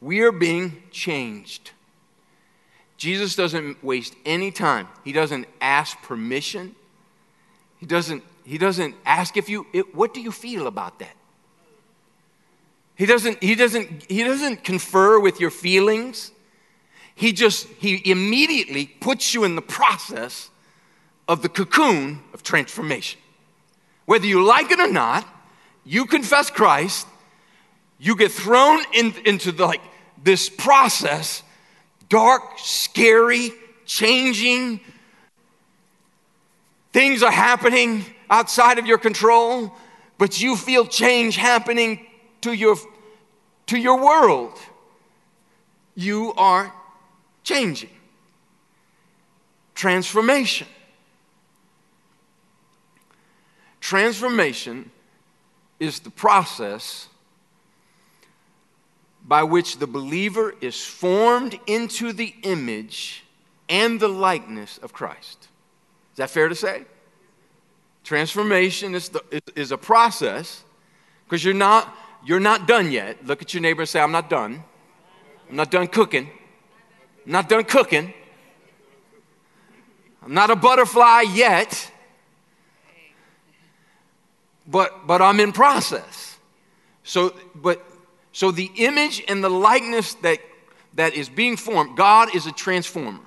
we 0.00 0.20
are 0.20 0.32
being 0.32 0.82
changed. 0.90 1.72
Jesus 2.96 3.36
doesn't 3.36 3.82
waste 3.82 4.14
any 4.24 4.50
time. 4.50 4.88
He 5.04 5.12
doesn't 5.12 5.46
ask 5.60 6.00
permission. 6.02 6.74
He 7.78 7.86
doesn't, 7.86 8.24
he 8.44 8.58
doesn't 8.58 8.96
ask 9.06 9.36
if 9.36 9.48
you, 9.48 9.66
it, 9.72 9.94
what 9.94 10.12
do 10.12 10.20
you 10.20 10.32
feel 10.32 10.66
about 10.66 10.98
that? 10.98 11.14
He 12.96 13.06
doesn't, 13.06 13.40
he, 13.40 13.54
doesn't, 13.54 14.10
he 14.10 14.24
doesn't 14.24 14.64
confer 14.64 15.20
with 15.20 15.38
your 15.38 15.50
feelings. 15.50 16.32
He 17.14 17.32
just, 17.32 17.68
he 17.78 18.02
immediately 18.10 18.86
puts 18.86 19.32
you 19.32 19.44
in 19.44 19.54
the 19.54 19.62
process 19.62 20.50
of 21.28 21.42
the 21.42 21.48
cocoon 21.48 22.20
of 22.34 22.42
transformation. 22.42 23.20
Whether 24.06 24.26
you 24.26 24.44
like 24.44 24.72
it 24.72 24.80
or 24.80 24.90
not, 24.90 25.26
you 25.84 26.06
confess 26.06 26.50
Christ, 26.50 27.06
you 27.98 28.16
get 28.16 28.30
thrown 28.30 28.80
in, 28.92 29.14
into 29.24 29.52
the, 29.52 29.66
like 29.66 29.82
this 30.22 30.48
process 30.48 31.42
dark, 32.08 32.42
scary, 32.56 33.52
changing. 33.84 34.80
Things 36.92 37.22
are 37.22 37.30
happening 37.30 38.04
outside 38.30 38.78
of 38.78 38.86
your 38.86 38.98
control, 38.98 39.74
but 40.16 40.40
you 40.40 40.56
feel 40.56 40.86
change 40.86 41.36
happening 41.36 42.06
to 42.40 42.52
your, 42.52 42.76
to 43.66 43.76
your 43.78 44.02
world. 44.02 44.58
You 45.94 46.32
are 46.36 46.72
changing. 47.44 47.90
Transformation. 49.74 50.66
Transformation 53.80 54.90
is 55.78 56.00
the 56.00 56.10
process 56.10 57.08
by 59.28 59.42
which 59.42 59.76
the 59.76 59.86
believer 59.86 60.54
is 60.62 60.82
formed 60.82 61.60
into 61.66 62.14
the 62.14 62.34
image 62.42 63.24
and 63.68 64.00
the 64.00 64.08
likeness 64.08 64.78
of 64.78 64.94
Christ. 64.94 65.48
Is 66.12 66.16
that 66.16 66.30
fair 66.30 66.48
to 66.48 66.54
say? 66.54 66.84
Transformation 68.04 68.94
is, 68.94 69.10
the, 69.10 69.22
is, 69.54 69.70
a 69.70 69.76
process 69.76 70.64
because 71.24 71.44
you're 71.44 71.52
not, 71.52 71.94
you're 72.24 72.40
not 72.40 72.66
done 72.66 72.90
yet. 72.90 73.26
Look 73.26 73.42
at 73.42 73.52
your 73.52 73.60
neighbor 73.60 73.82
and 73.82 73.88
say, 73.88 74.00
I'm 74.00 74.12
not 74.12 74.30
done. 74.30 74.64
I'm 75.50 75.56
not 75.56 75.70
done 75.70 75.88
cooking. 75.88 76.30
I'm 77.26 77.32
not 77.32 77.50
done 77.50 77.64
cooking. 77.64 78.14
I'm 80.22 80.32
not 80.32 80.50
a 80.50 80.56
butterfly 80.56 81.24
yet, 81.34 81.90
but, 84.66 85.06
but 85.06 85.20
I'm 85.20 85.38
in 85.38 85.52
process. 85.52 86.38
So, 87.04 87.34
but 87.54 87.84
so 88.38 88.52
the 88.52 88.70
image 88.76 89.20
and 89.26 89.42
the 89.42 89.48
likeness 89.50 90.14
that, 90.22 90.38
that 90.94 91.14
is 91.14 91.28
being 91.28 91.56
formed, 91.56 91.96
God 91.96 92.32
is 92.36 92.46
a 92.46 92.52
transformer. 92.52 93.24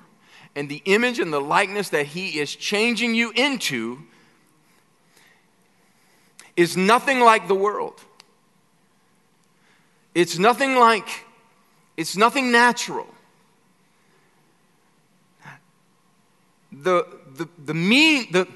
And 0.56 0.70
the 0.70 0.80
image 0.86 1.18
and 1.18 1.30
the 1.30 1.38
likeness 1.38 1.90
that 1.90 2.06
He 2.06 2.40
is 2.40 2.56
changing 2.56 3.14
you 3.14 3.30
into 3.32 3.98
is 6.56 6.78
nothing 6.78 7.20
like 7.20 7.46
the 7.46 7.54
world. 7.54 8.00
It's 10.14 10.38
nothing 10.38 10.76
like, 10.76 11.26
it's 11.98 12.16
nothing 12.16 12.50
natural. 12.50 13.14
The, 16.72 17.06
the, 17.34 17.50
the, 17.62 17.74
mean, 17.74 18.32
the, 18.32 18.48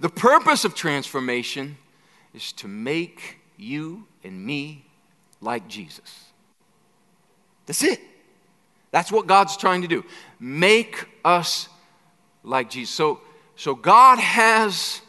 the 0.00 0.08
purpose 0.08 0.64
of 0.64 0.74
transformation 0.74 1.76
is 2.32 2.52
to 2.52 2.68
make 2.68 3.36
you 3.58 4.06
and 4.24 4.46
me 4.46 4.86
like 5.42 5.68
Jesus. 5.68 6.24
That's 7.66 7.82
it. 7.82 8.00
That's 8.92 9.12
what 9.12 9.26
God's 9.26 9.56
trying 9.56 9.82
to 9.82 9.88
do. 9.88 10.04
Make 10.40 11.04
us 11.24 11.68
like 12.42 12.70
Jesus. 12.70 12.94
So, 12.94 13.20
so 13.56 13.74
God 13.74 14.18
has 14.18 15.02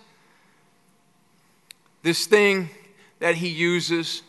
this 2.01 2.25
thing 2.25 2.69
that 3.19 3.35
He 3.35 3.49
uses. 3.49 4.23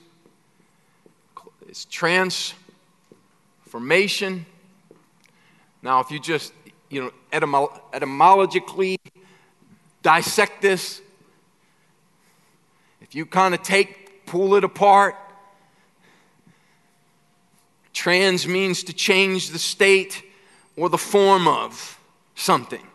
It's 1.69 1.85
transformation. 1.87 4.47
Now, 5.83 6.01
if 6.01 6.11
you 6.11 6.21
just, 6.21 6.53
you 6.91 7.03
know, 7.03 7.13
etymo- 7.33 7.81
etymologically 7.93 8.99
dissect 10.03 10.63
this, 10.63 11.01
if 13.01 13.15
you 13.15 13.25
kind 13.27 13.55
of 13.55 13.63
take, 13.63 14.27
pull 14.27 14.55
it 14.55 14.65
apart, 14.65 15.15
Trans 17.95 18.47
means 18.47 18.83
to 18.85 18.93
change 18.93 19.51
the 19.51 19.59
state 19.59 20.23
or 20.77 20.91
the 20.91 20.99
form 20.99 21.49
of 21.49 21.99
something. 22.35 22.87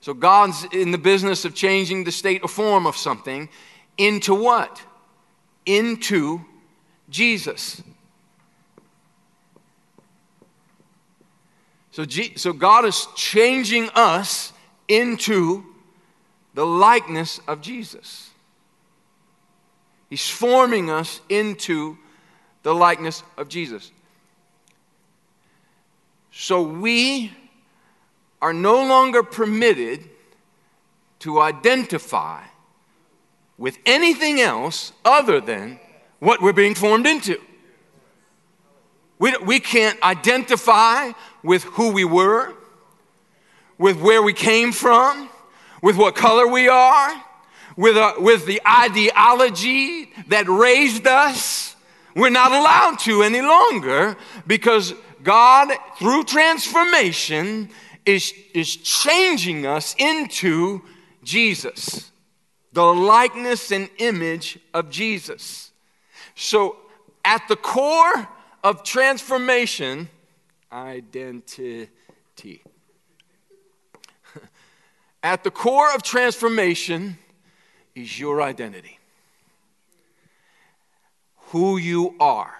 So 0.00 0.12
God's 0.12 0.66
in 0.72 0.90
the 0.90 0.98
business 0.98 1.44
of 1.44 1.54
changing 1.54 2.04
the 2.04 2.12
state 2.12 2.42
or 2.42 2.48
form 2.48 2.86
of 2.86 2.96
something 2.96 3.48
into 3.96 4.34
what? 4.34 4.82
Into 5.64 6.44
Jesus. 7.08 7.82
So, 11.92 12.04
G- 12.04 12.34
so 12.36 12.52
God 12.52 12.84
is 12.84 13.06
changing 13.16 13.88
us 13.94 14.52
into 14.86 15.64
the 16.54 16.66
likeness 16.66 17.40
of 17.48 17.60
Jesus. 17.60 18.30
He's 20.10 20.28
forming 20.28 20.90
us 20.90 21.20
into 21.28 21.96
the 22.66 22.74
likeness 22.74 23.22
of 23.36 23.48
Jesus. 23.48 23.92
So 26.32 26.62
we 26.62 27.30
are 28.42 28.52
no 28.52 28.84
longer 28.84 29.22
permitted 29.22 30.00
to 31.20 31.40
identify 31.40 32.42
with 33.56 33.78
anything 33.86 34.40
else 34.40 34.92
other 35.04 35.40
than 35.40 35.78
what 36.18 36.42
we're 36.42 36.52
being 36.52 36.74
formed 36.74 37.06
into. 37.06 37.40
We, 39.20 39.36
we 39.36 39.60
can't 39.60 40.02
identify 40.02 41.12
with 41.44 41.62
who 41.62 41.92
we 41.92 42.04
were, 42.04 42.52
with 43.78 44.00
where 44.00 44.22
we 44.22 44.32
came 44.32 44.72
from, 44.72 45.28
with 45.84 45.96
what 45.96 46.16
color 46.16 46.48
we 46.48 46.66
are, 46.66 47.14
with, 47.76 47.96
a, 47.96 48.14
with 48.18 48.44
the 48.44 48.60
ideology 48.66 50.10
that 50.26 50.48
raised 50.48 51.06
us 51.06 51.75
we're 52.16 52.30
not 52.30 52.50
allowed 52.50 52.98
to 53.00 53.22
any 53.22 53.42
longer 53.42 54.16
because 54.46 54.94
God, 55.22 55.70
through 55.98 56.24
transformation, 56.24 57.68
is, 58.06 58.32
is 58.54 58.76
changing 58.76 59.66
us 59.66 59.94
into 59.98 60.80
Jesus, 61.22 62.10
the 62.72 62.82
likeness 62.82 63.70
and 63.70 63.90
image 63.98 64.58
of 64.72 64.88
Jesus. 64.88 65.72
So, 66.34 66.76
at 67.22 67.46
the 67.48 67.56
core 67.56 68.26
of 68.64 68.82
transformation, 68.82 70.08
identity. 70.72 71.90
At 75.22 75.44
the 75.44 75.50
core 75.50 75.94
of 75.94 76.02
transformation 76.02 77.18
is 77.94 78.18
your 78.18 78.40
identity 78.40 78.96
who 81.46 81.76
you 81.76 82.14
are. 82.20 82.54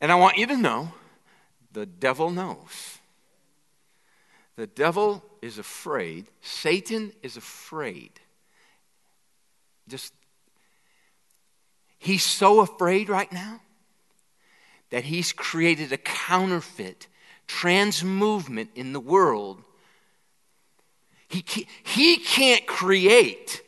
And 0.00 0.10
I 0.10 0.14
want 0.14 0.38
you 0.38 0.46
to 0.46 0.56
know 0.56 0.92
the 1.72 1.86
devil 1.86 2.30
knows. 2.30 2.98
The 4.56 4.66
devil 4.66 5.22
is 5.42 5.58
afraid. 5.58 6.26
Satan 6.42 7.12
is 7.22 7.36
afraid. 7.36 8.12
Just, 9.88 10.12
He's 12.00 12.24
so 12.24 12.60
afraid 12.60 13.10
right 13.10 13.30
now 13.30 13.60
that 14.88 15.04
he's 15.04 15.34
created 15.34 15.92
a 15.92 15.98
counterfeit 15.98 17.06
trans 17.46 18.02
movement 18.02 18.70
in 18.74 18.94
the 18.94 19.00
world. 19.00 19.62
He 21.28 21.44
he 21.84 22.16
can't 22.16 22.66
create. 22.66 23.62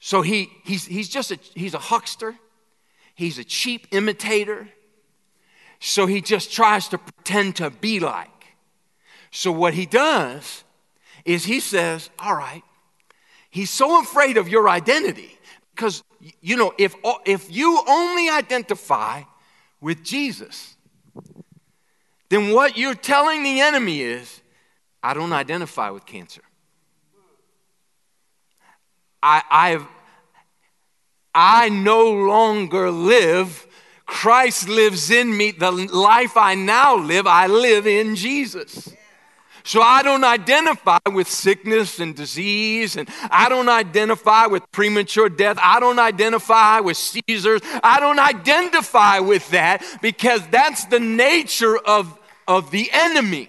So 0.00 0.22
he, 0.22 0.50
he's, 0.64 0.86
he's 0.86 1.08
just 1.08 1.30
a, 1.30 1.38
he's 1.54 1.74
a 1.74 1.78
huckster. 1.78 2.34
He's 3.14 3.38
a 3.38 3.44
cheap 3.44 3.86
imitator. 3.92 4.68
So 5.78 6.06
he 6.06 6.22
just 6.22 6.52
tries 6.52 6.88
to 6.88 6.98
pretend 6.98 7.56
to 7.56 7.70
be 7.70 8.00
like. 8.00 8.28
So 9.30 9.52
what 9.52 9.74
he 9.74 9.86
does 9.86 10.64
is 11.24 11.44
he 11.44 11.60
says, 11.60 12.10
All 12.18 12.34
right, 12.34 12.62
he's 13.50 13.70
so 13.70 14.00
afraid 14.00 14.38
of 14.38 14.48
your 14.48 14.68
identity 14.68 15.38
because, 15.74 16.02
you 16.40 16.56
know, 16.56 16.72
if, 16.78 16.94
if 17.24 17.54
you 17.54 17.82
only 17.86 18.28
identify 18.28 19.22
with 19.80 20.02
Jesus, 20.02 20.76
then 22.30 22.52
what 22.54 22.76
you're 22.76 22.94
telling 22.94 23.42
the 23.42 23.60
enemy 23.60 24.00
is, 24.00 24.40
I 25.02 25.14
don't 25.14 25.32
identify 25.32 25.90
with 25.90 26.06
cancer. 26.06 26.42
I, 29.22 29.42
I've, 29.50 29.86
I 31.34 31.68
no 31.68 32.10
longer 32.10 32.90
live. 32.90 33.66
Christ 34.06 34.68
lives 34.68 35.10
in 35.10 35.36
me. 35.36 35.52
The 35.52 35.70
life 35.70 36.36
I 36.36 36.54
now 36.54 36.96
live, 36.96 37.26
I 37.26 37.46
live 37.46 37.86
in 37.86 38.16
Jesus. 38.16 38.92
So 39.62 39.82
I 39.82 40.02
don't 40.02 40.24
identify 40.24 40.98
with 41.12 41.28
sickness 41.28 42.00
and 42.00 42.16
disease, 42.16 42.96
and 42.96 43.08
I 43.30 43.48
don't 43.48 43.68
identify 43.68 44.46
with 44.46 44.62
premature 44.72 45.28
death. 45.28 45.58
I 45.62 45.78
don't 45.80 45.98
identify 45.98 46.80
with 46.80 46.96
seizures. 46.96 47.60
I 47.82 48.00
don't 48.00 48.18
identify 48.18 49.18
with 49.20 49.48
that 49.50 49.84
because 50.00 50.46
that's 50.48 50.86
the 50.86 50.98
nature 50.98 51.76
of, 51.76 52.18
of 52.48 52.70
the 52.70 52.88
enemy. 52.90 53.48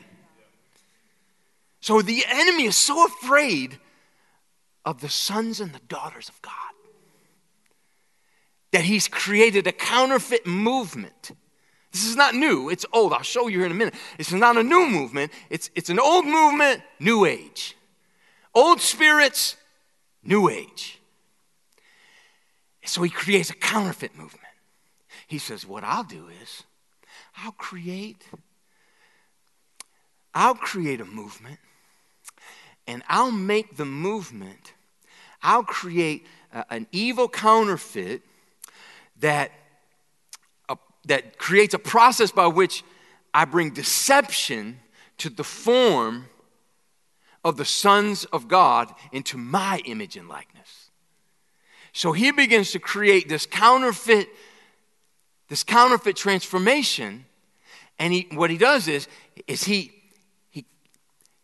So 1.80 2.02
the 2.02 2.24
enemy 2.28 2.66
is 2.66 2.78
so 2.78 3.06
afraid 3.06 3.80
of 4.86 5.02
the 5.02 5.10
sons 5.10 5.60
and 5.60 5.74
the 5.74 5.82
daughters 5.88 6.30
of 6.30 6.42
God 6.42 6.54
that 8.72 8.84
he's 8.84 9.08
created 9.08 9.68
a 9.68 9.72
counterfeit 9.72 10.48
movement. 10.48 11.32
This 11.92 12.06
is 12.06 12.16
not 12.16 12.34
new, 12.34 12.70
it's 12.70 12.86
old. 12.94 13.14
I'll 13.14 13.22
show 13.22 13.48
you 13.48 13.58
here 13.58 13.66
in 13.66 13.72
a 13.74 13.76
minute. 13.76 13.96
It's 14.18 14.32
not 14.32 14.58
a 14.58 14.64
new 14.64 14.88
movement, 14.88 15.32
it's, 15.50 15.70
it's 15.76 15.90
an 15.90 16.00
old 16.00 16.26
movement, 16.26 16.82
new 17.00 17.26
age. 17.26 17.76
Old 18.54 18.82
spirits, 18.82 19.58
new 20.24 20.50
age. 20.50 21.00
So 22.84 23.04
he 23.04 23.10
creates 23.10 23.50
a 23.50 23.56
counterfeit 23.56 24.18
movement. 24.18 24.42
He 25.28 25.38
says, 25.38 25.66
What 25.66 25.84
I'll 25.84 26.04
do 26.04 26.28
is, 26.42 26.64
I'll 27.38 27.52
create, 27.54 28.26
I'll 30.34 30.56
create 30.56 31.00
a 31.00 31.06
movement, 31.06 31.60
and 32.88 33.04
I'll 33.08 33.32
make 33.32 33.78
the 33.78 33.86
movement, 33.86 34.74
I'll 35.42 35.64
create 35.64 36.26
a, 36.54 36.66
an 36.72 36.88
evil 36.92 37.30
counterfeit 37.30 38.22
that, 39.20 39.52
uh, 40.70 40.76
that 41.06 41.38
creates 41.38 41.74
a 41.74 41.80
process 41.80 42.32
by 42.32 42.48
which 42.48 42.84
I 43.34 43.46
bring 43.46 43.72
deception 43.72 44.80
to 45.20 45.30
the 45.30 45.44
form 45.44 46.26
of 47.44 47.58
the 47.58 47.66
sons 47.66 48.26
of 48.26 48.48
God 48.48 48.94
into 49.12 49.38
my 49.38 49.82
image 49.86 50.16
and 50.18 50.28
likeness. 50.28 50.90
So 51.94 52.12
he 52.12 52.32
begins 52.32 52.72
to 52.72 52.80
create 52.80 53.28
this 53.28 53.46
counterfeit, 53.46 54.30
this 55.50 55.64
counterfeit 55.64 56.16
transformation. 56.16 57.26
And 58.00 58.14
he, 58.14 58.28
what 58.32 58.50
he 58.50 58.58
does 58.58 58.88
is, 58.88 59.08
is 59.48 59.64
he, 59.64 59.92
he, 60.50 60.66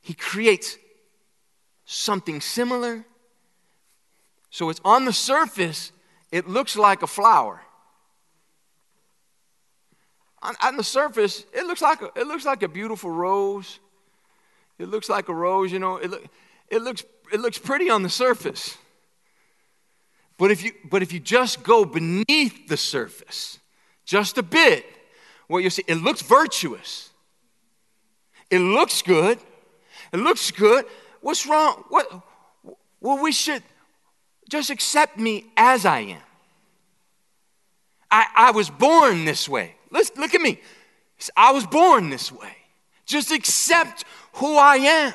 he 0.02 0.14
creates 0.14 0.78
something 1.88 2.40
similar. 2.42 3.04
So 4.52 4.70
it's 4.70 4.82
on 4.86 5.06
the 5.06 5.14
surface, 5.14 5.92
it 6.32 6.48
looks 6.48 6.76
like 6.76 7.02
a 7.02 7.08
flower 7.08 7.62
on, 10.42 10.56
on 10.62 10.78
the 10.78 10.84
surface, 10.84 11.46
it 11.54 11.66
looks 11.66 11.82
like 11.82 12.02
a, 12.02 12.12
it 12.16 12.28
looks 12.28 12.46
like 12.46 12.64
a 12.64 12.68
beautiful 12.68 13.10
rose. 13.10 13.80
It 14.80 14.88
looks 14.88 15.10
like 15.10 15.30
a 15.30 15.34
rose, 15.34 15.72
you 15.72 15.80
know. 15.80 15.98
It, 15.98 16.12
it 16.70 16.82
looks 16.82 17.04
it 17.32 17.40
looks 17.40 17.58
pretty 17.58 17.90
on 17.90 18.04
the 18.04 18.10
surface. 18.10 18.78
But 20.38 20.52
if 20.52 20.64
you 20.64 20.72
but 20.90 21.02
if 21.02 21.12
you 21.12 21.20
just 21.20 21.64
go 21.64 21.84
beneath 21.84 22.68
the 22.68 22.78
surface, 22.78 23.60
just 24.06 24.38
a 24.38 24.44
bit, 24.44 24.86
what 25.48 25.64
you 25.64 25.70
see, 25.70 25.84
it 25.88 25.96
looks 25.96 26.22
virtuous. 26.22 27.10
It 28.50 28.60
looks 28.60 29.02
good. 29.02 29.40
It 30.14 30.18
looks 30.18 30.52
good. 30.52 30.86
What's 31.28 31.46
wrong? 31.46 31.84
What? 31.90 32.10
Well, 33.02 33.22
we 33.22 33.34
should 33.34 33.62
just 34.50 34.70
accept 34.70 35.20
me 35.20 35.48
as 35.58 35.86
I 35.86 36.00
am. 36.00 36.22
I, 38.10 38.28
I 38.34 38.52
was 38.52 38.70
born 38.70 39.26
this 39.26 39.50
way. 39.50 39.76
Listen, 39.92 40.22
look 40.22 40.34
at 40.34 40.40
me. 40.40 40.62
I 41.36 41.52
was 41.52 41.66
born 41.66 42.12
this 42.12 42.32
way. 42.32 42.56
Just 43.06 43.34
accept 43.34 44.06
who 44.36 44.56
I 44.56 44.78
am. 44.78 45.14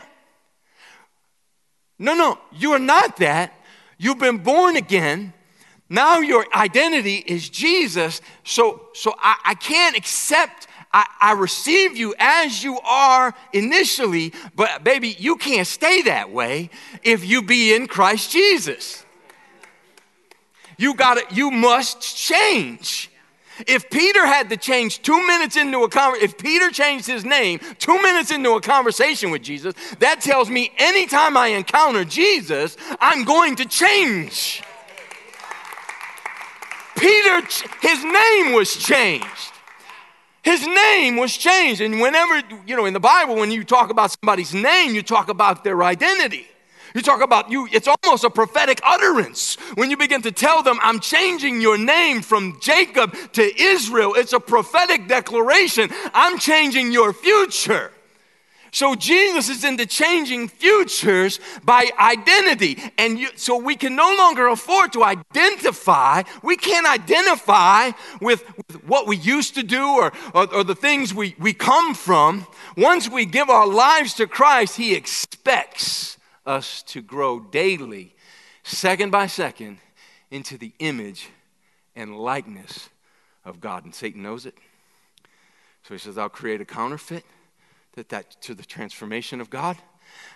No, 1.99 2.13
no, 2.13 2.39
you 2.53 2.73
are 2.73 2.79
not 2.79 3.17
that. 3.17 3.55
You've 3.97 4.19
been 4.19 4.37
born 4.37 4.77
again. 4.77 5.33
Now 5.89 6.19
your 6.19 6.45
identity 6.55 7.25
is 7.27 7.49
Jesus. 7.49 8.21
So, 8.45 8.89
so 8.93 9.15
I, 9.19 9.37
I 9.47 9.55
can't 9.55 9.97
accept, 9.97 10.67
I, 10.93 11.07
I 11.21 11.33
receive 11.33 11.97
you 11.97 12.15
as 12.19 12.63
you 12.63 12.79
are 12.81 13.35
initially, 13.53 14.33
but 14.55 14.85
baby, 14.85 15.17
you 15.19 15.37
can't 15.37 15.67
stay 15.67 16.03
that 16.03 16.31
way 16.31 16.71
if 17.03 17.25
you 17.25 17.43
be 17.43 17.75
in 17.75 17.87
Christ 17.87 18.31
Jesus. 18.31 19.05
You 20.77 20.95
got 20.95 21.15
to, 21.15 21.35
you 21.35 21.51
must 21.51 22.17
change. 22.17 23.11
If 23.67 23.91
Peter 23.91 24.27
had 24.27 24.51
to 24.51 24.57
change 24.57 25.03
two 25.03 25.27
minutes 25.27 25.57
into 25.57 25.83
a 25.83 25.89
conversation, 25.89 26.31
if 26.31 26.39
Peter 26.39 26.71
changed 26.71 27.07
his 27.07 27.25
name 27.25 27.61
two 27.79 28.01
minutes 28.03 28.31
into 28.31 28.53
a 28.53 28.61
conversation 28.61 29.31
with 29.31 29.43
Jesus, 29.43 29.75
that 29.99 30.21
tells 30.21 30.51
me 30.51 30.73
anytime 30.79 31.37
I 31.37 31.49
encounter 31.49 32.05
Jesus, 32.05 32.77
I'm 33.01 33.25
going 33.25 33.57
to 33.57 33.65
change. 33.65 34.63
Peter, 36.97 37.43
his 37.81 38.05
name 38.05 38.53
was 38.53 38.77
changed. 38.77 39.52
His 40.43 40.67
name 40.67 41.17
was 41.17 41.37
changed. 41.37 41.81
And 41.81 42.01
whenever, 42.01 42.43
you 42.67 42.77
know, 42.77 42.85
in 42.85 42.95
the 42.95 43.01
Bible, 43.01 43.37
when 43.37 43.51
you 43.51 43.65
talk 43.65 43.91
about 43.91 44.11
somebody's 44.11 44.53
name, 44.53 44.95
you 44.95 45.03
talk 45.03 45.29
about 45.29 45.63
their 45.63 45.83
identity. 45.83 46.47
You 46.95 47.01
talk 47.01 47.23
about 47.23 47.51
you, 47.51 47.69
it's 47.73 47.89
almost 47.89 48.25
a 48.25 48.31
prophetic 48.31 48.81
utterance 48.85 49.55
when 49.77 49.91
you 49.91 49.97
begin 49.97 50.21
to 50.23 50.33
tell 50.33 50.63
them, 50.63 50.79
I'm 50.83 51.01
changing 51.01 51.61
your 51.61 51.79
name 51.79 52.21
from 52.21 52.59
Jacob 52.61 53.15
to 53.33 53.63
Israel. 53.63 54.15
It's 54.15 54.35
a 54.35 54.41
prophetic 54.41 55.09
declaration. 55.09 55.91
I'm 56.13 56.39
changing 56.39 56.93
your 56.93 57.15
future. 57.15 57.93
So 58.73 58.95
Jesus 58.95 59.51
is 59.51 59.65
into 59.65 59.85
changing 59.85 60.49
futures 60.49 61.39
by 61.63 61.91
identity. 61.99 62.79
And 62.97 63.19
you, 63.19 63.29
so 63.37 63.59
we 63.59 63.77
can 63.77 63.95
no 63.95 64.17
longer 64.17 64.49
afford 64.49 64.95
to 64.95 65.05
identify. 65.05 66.23
We 66.43 66.57
can't 66.57 66.87
identify 66.87 67.91
with, 68.23 68.43
with 68.57 68.83
what 68.85 69.07
we 69.07 69.19
used 69.19 69.55
to 69.57 69.63
do 69.63 69.87
or, 69.87 70.13
or, 70.35 70.55
or 70.55 70.65
the 70.65 70.75
things 70.75 71.13
we, 71.13 71.37
we 71.39 71.53
come 71.53 71.93
from. 71.95 72.47
Once 72.75 73.11
we 73.11 73.27
give 73.27 73.51
our 73.51 73.67
lives 73.67 74.15
to 74.15 74.27
Christ, 74.27 74.79
He 74.79 74.95
expects 74.95 76.17
us 76.47 76.83
to 76.85 77.03
grow 77.03 77.41
daily, 77.41 78.15
second 78.63 79.11
by 79.11 79.27
second, 79.27 79.79
into 80.31 80.57
the 80.57 80.73
image 80.79 81.29
and 81.95 82.19
likeness 82.19 82.89
of 83.45 83.61
God. 83.61 83.85
And 83.85 83.95
Satan 83.95 84.23
knows 84.23 84.47
it. 84.47 84.57
So 85.83 85.93
he 85.93 85.99
says, 85.99 86.17
I'll 86.17 86.31
create 86.31 86.63
a 86.63 86.65
counterfeit 86.65 87.25
that, 87.95 88.09
that 88.09 88.41
to 88.43 88.55
the 88.55 88.65
transformation 88.65 89.41
of 89.41 89.51
God. 89.51 89.77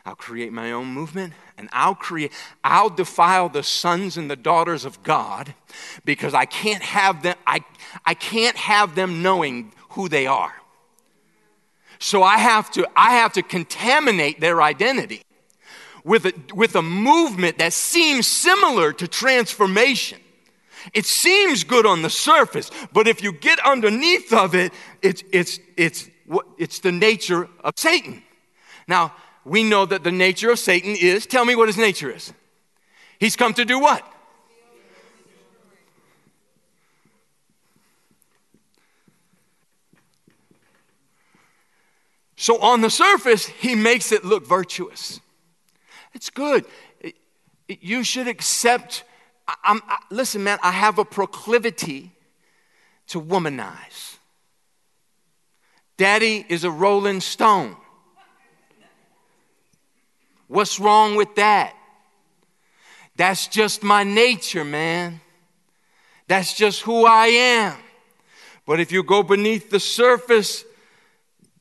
I'll 0.04 0.14
create 0.14 0.52
my 0.52 0.72
own 0.72 0.88
movement 0.88 1.34
and 1.58 1.68
I'll 1.72 1.94
create, 1.94 2.32
I'll 2.64 2.90
defile 2.90 3.48
the 3.48 3.62
sons 3.62 4.16
and 4.16 4.30
the 4.30 4.36
daughters 4.36 4.84
of 4.84 5.02
God 5.02 5.54
because 6.04 6.32
I 6.32 6.44
can't 6.44 6.82
have 6.82 7.22
them, 7.22 7.36
I, 7.46 7.60
I 8.04 8.14
can't 8.14 8.56
have 8.56 8.94
them 8.94 9.22
knowing 9.22 9.72
who 9.90 10.08
they 10.08 10.26
are. 10.26 10.54
So 11.98 12.22
I 12.22 12.38
have 12.38 12.70
to, 12.72 12.86
I 12.94 13.12
have 13.16 13.32
to 13.34 13.42
contaminate 13.42 14.40
their 14.40 14.62
identity 14.62 15.22
with 16.04 16.26
a, 16.26 16.32
with 16.54 16.76
a 16.76 16.82
movement 16.82 17.58
that 17.58 17.72
seems 17.72 18.26
similar 18.26 18.92
to 18.92 19.08
transformation. 19.08 20.20
It 20.94 21.04
seems 21.04 21.64
good 21.64 21.84
on 21.84 22.02
the 22.02 22.10
surface, 22.10 22.70
but 22.92 23.08
if 23.08 23.22
you 23.22 23.32
get 23.32 23.58
underneath 23.66 24.32
of 24.32 24.54
it, 24.54 24.72
it's, 25.02 25.24
it's, 25.32 25.58
it's, 25.76 26.08
it's 26.58 26.80
the 26.80 26.92
nature 26.92 27.48
of 27.62 27.74
Satan. 27.76 28.22
Now, 28.88 29.14
we 29.44 29.62
know 29.62 29.86
that 29.86 30.02
the 30.04 30.12
nature 30.12 30.50
of 30.50 30.58
Satan 30.58 30.96
is 30.96 31.26
tell 31.26 31.44
me 31.44 31.54
what 31.54 31.68
his 31.68 31.76
nature 31.76 32.10
is. 32.10 32.32
He's 33.18 33.36
come 33.36 33.54
to 33.54 33.64
do 33.64 33.78
what? 33.78 34.04
So 42.36 42.60
on 42.60 42.82
the 42.82 42.90
surface, 42.90 43.46
he 43.46 43.74
makes 43.74 44.12
it 44.12 44.24
look 44.24 44.46
virtuous. 44.46 45.20
It's 46.12 46.30
good. 46.30 46.64
You 47.68 48.04
should 48.04 48.28
accept. 48.28 49.04
I, 49.48 49.54
I, 49.64 49.98
listen, 50.10 50.44
man, 50.44 50.58
I 50.62 50.70
have 50.70 50.98
a 50.98 51.04
proclivity 51.04 52.12
to 53.08 53.20
womanize. 53.20 54.15
Daddy 55.96 56.44
is 56.48 56.64
a 56.64 56.70
rolling 56.70 57.20
stone. 57.20 57.76
What's 60.48 60.78
wrong 60.78 61.16
with 61.16 61.34
that? 61.36 61.74
That's 63.16 63.46
just 63.48 63.82
my 63.82 64.04
nature, 64.04 64.64
man. 64.64 65.20
That's 66.28 66.54
just 66.54 66.82
who 66.82 67.06
I 67.06 67.26
am. 67.26 67.76
But 68.66 68.80
if 68.80 68.92
you 68.92 69.02
go 69.02 69.22
beneath 69.22 69.70
the 69.70 69.80
surface, 69.80 70.64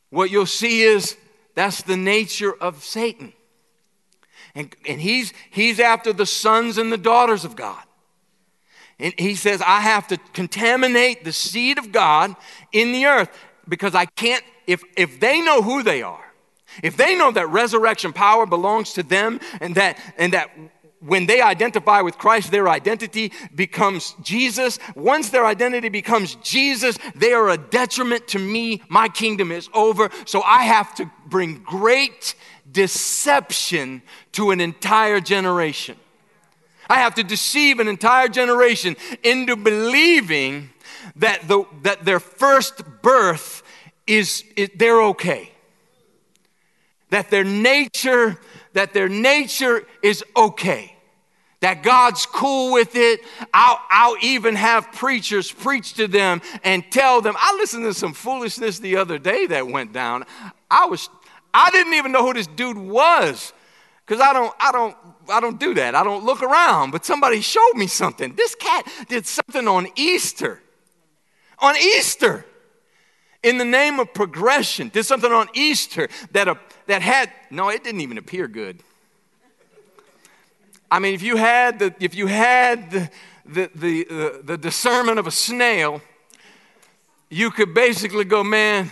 what 0.10 0.32
you'll 0.32 0.46
see 0.46 0.82
is 0.82 1.16
that's 1.54 1.82
the 1.84 1.98
nature 1.98 2.54
of 2.54 2.84
Satan. 2.84 3.34
And, 4.54 4.76
and 4.88 5.02
he's, 5.02 5.34
he's 5.50 5.80
after 5.80 6.14
the 6.14 6.26
sons 6.26 6.78
and 6.78 6.92
the 6.92 6.98
daughters 6.98 7.46
of 7.46 7.56
God. 7.56 7.82
And 9.00 9.14
he 9.18 9.36
says, 9.36 9.62
I 9.62 9.82
have 9.82 10.08
to 10.08 10.18
contaminate 10.34 11.24
the 11.24 11.34
seed 11.34 11.78
of 11.78 11.92
God 11.92 12.36
in 12.72 12.92
the 12.92 13.06
earth 13.06 13.30
because 13.68 13.96
I 13.96 14.06
can't, 14.06 14.44
if, 14.68 14.84
if 14.96 15.20
they 15.20 15.42
know 15.42 15.62
who 15.62 15.84
they 15.84 16.02
are, 16.02 16.24
if 16.84 16.98
they 16.98 17.16
know 17.16 17.32
that 17.32 17.48
resurrection 17.50 18.14
power 18.14 18.46
belongs 18.46 18.94
to 18.94 19.04
them 19.04 19.40
and 19.62 19.76
that, 19.76 20.00
and 20.18 20.34
that 20.34 20.50
when 21.00 21.28
they 21.28 21.42
identify 21.42 22.02
with 22.02 22.18
Christ, 22.18 22.52
their 22.52 22.68
identity 22.68 23.32
becomes 23.54 24.16
Jesus. 24.22 24.80
Once 24.96 25.30
their 25.30 25.46
identity 25.46 25.90
becomes 25.90 26.36
Jesus, 26.36 26.98
they 27.16 27.34
are 27.34 27.50
a 27.50 27.58
detriment 27.58 28.28
to 28.30 28.40
me. 28.40 28.82
My 28.90 29.08
kingdom 29.08 29.52
is 29.52 29.70
over. 29.74 30.10
So 30.26 30.42
I 30.42 30.64
have 30.64 30.96
to 30.96 31.10
bring 31.28 31.62
great 31.64 32.36
deception 32.72 34.02
to 34.34 34.52
an 34.52 34.60
entire 34.60 35.20
generation. 35.20 35.98
I 36.90 37.00
have 37.00 37.16
to 37.16 37.24
deceive 37.24 37.80
an 37.80 37.88
entire 37.88 38.28
generation 38.28 38.96
into 39.24 39.56
believing 39.56 40.70
that, 41.18 41.48
the, 41.48 41.66
that 41.84 42.06
their 42.06 42.20
first 42.20 42.84
birth 43.02 43.64
is, 44.08 44.44
they're 44.76 45.02
okay. 45.04 45.52
That 47.10 47.30
their 47.30 47.44
nature, 47.44 48.40
that 48.74 48.94
their 48.94 49.10
nature 49.10 49.86
is 50.02 50.24
okay 50.36 50.96
that 51.66 51.82
God's 51.82 52.28
cool 52.28 52.74
with 52.74 52.96
it. 52.96 53.22
I'll, 53.52 53.80
I'll 53.90 54.18
even 54.22 54.54
have 54.54 54.92
preachers 54.92 55.52
preach 55.52 55.96
to 55.96 56.08
them 56.08 56.44
and 56.64 56.84
tell 56.92 57.22
them. 57.22 57.36
I 57.40 57.56
listened 57.56 57.86
to 57.86 57.94
some 57.96 58.14
foolishness 58.14 58.78
the 58.78 58.98
other 58.98 59.18
day 59.18 59.48
that 59.48 59.68
went 59.68 59.92
down. 59.92 60.26
I 60.70 60.86
was, 60.86 61.10
I 61.56 61.72
didn't 61.72 61.96
even 61.96 62.12
know 62.12 62.24
who 62.24 62.34
this 62.34 62.46
dude 62.46 62.78
was 62.78 63.52
because 64.06 64.22
I 64.22 64.32
don't, 64.32 64.54
I 64.60 64.72
don't, 64.72 64.96
I 65.28 65.40
don't 65.40 65.60
do 65.60 65.74
that. 65.74 65.96
I 65.96 66.04
don't 66.04 66.24
look 66.24 66.44
around. 66.44 66.92
But 66.92 67.04
somebody 67.04 67.42
showed 67.42 67.74
me 67.74 67.88
something. 67.88 68.36
This 68.36 68.54
cat 68.54 68.86
did 69.10 69.26
something 69.26 69.68
on 69.68 69.88
Easter. 69.96 70.62
On 71.60 71.76
Easter. 71.76 72.46
In 73.44 73.60
the 73.60 73.66
name 73.66 74.00
of 74.00 74.12
progression, 74.12 74.90
did 74.90 75.04
something 75.04 75.32
on 75.32 75.48
Easter 75.54 76.10
that, 76.32 76.48
a, 76.48 76.58
that 76.88 77.04
had, 77.04 77.32
no, 77.52 77.70
it 77.70 77.84
didn't 77.84 78.02
even 78.02 78.18
appear 78.18 78.48
good. 78.48 78.80
I 80.90 80.98
mean, 80.98 81.14
if 81.14 81.22
you 81.22 81.36
had 81.36 81.78
the, 81.78 81.94
if 82.00 82.16
you 82.16 82.26
had 82.26 82.90
the, 82.90 83.10
the, 83.46 83.70
the, 83.76 84.08
uh, 84.10 84.42
the 84.44 84.58
discernment 84.58 85.20
of 85.20 85.28
a 85.28 85.32
snail, 85.32 86.02
you 87.30 87.52
could 87.52 87.74
basically 87.74 88.24
go, 88.24 88.44
man, 88.44 88.92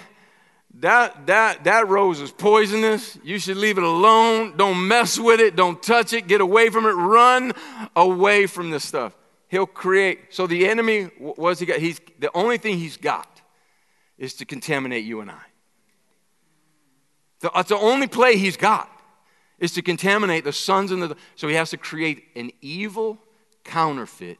that, 0.79 1.27
that, 1.27 1.63
that 1.63 1.87
rose 1.87 2.19
is 2.19 2.31
poisonous. 2.31 3.17
You 3.23 3.39
should 3.39 3.57
leave 3.57 3.77
it 3.77 3.83
alone. 3.83 4.57
Don't 4.57 4.87
mess 4.87 5.17
with 5.17 5.39
it. 5.39 5.55
Don't 5.55 5.81
touch 5.81 6.13
it. 6.13 6.27
Get 6.27 6.41
away 6.41 6.69
from 6.69 6.85
it. 6.85 6.91
Run 6.91 7.53
away 7.95 8.47
from 8.47 8.69
this 8.69 8.83
stuff. 8.83 9.15
He'll 9.53 9.67
create. 9.67 10.33
So 10.33 10.47
the 10.47 10.67
enemy, 10.67 11.03
what's 11.19 11.59
he 11.59 11.67
got? 11.67 11.77
He's, 11.77 12.01
the 12.17 12.31
only 12.33 12.57
thing 12.57 12.79
he's 12.79 12.97
got 12.97 13.39
is 14.17 14.33
to 14.37 14.45
contaminate 14.45 15.05
you 15.05 15.21
and 15.21 15.29
I. 15.29 15.43
That's 17.39 17.69
the 17.69 17.77
only 17.77 18.07
play 18.07 18.35
he's 18.35 18.57
got 18.57 18.89
is 19.59 19.71
to 19.73 19.83
contaminate 19.83 20.43
the 20.43 20.51
sons 20.51 20.91
and 20.91 21.03
the. 21.03 21.15
So 21.35 21.47
he 21.47 21.53
has 21.53 21.69
to 21.69 21.77
create 21.77 22.23
an 22.35 22.49
evil, 22.61 23.19
counterfeit 23.63 24.39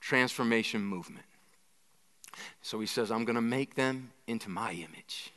transformation 0.00 0.80
movement. 0.80 1.26
So 2.62 2.80
he 2.80 2.86
says, 2.88 3.12
I'm 3.12 3.24
going 3.24 3.36
to 3.36 3.40
make 3.40 3.76
them 3.76 4.10
into 4.26 4.50
my 4.50 4.72
image, 4.72 5.30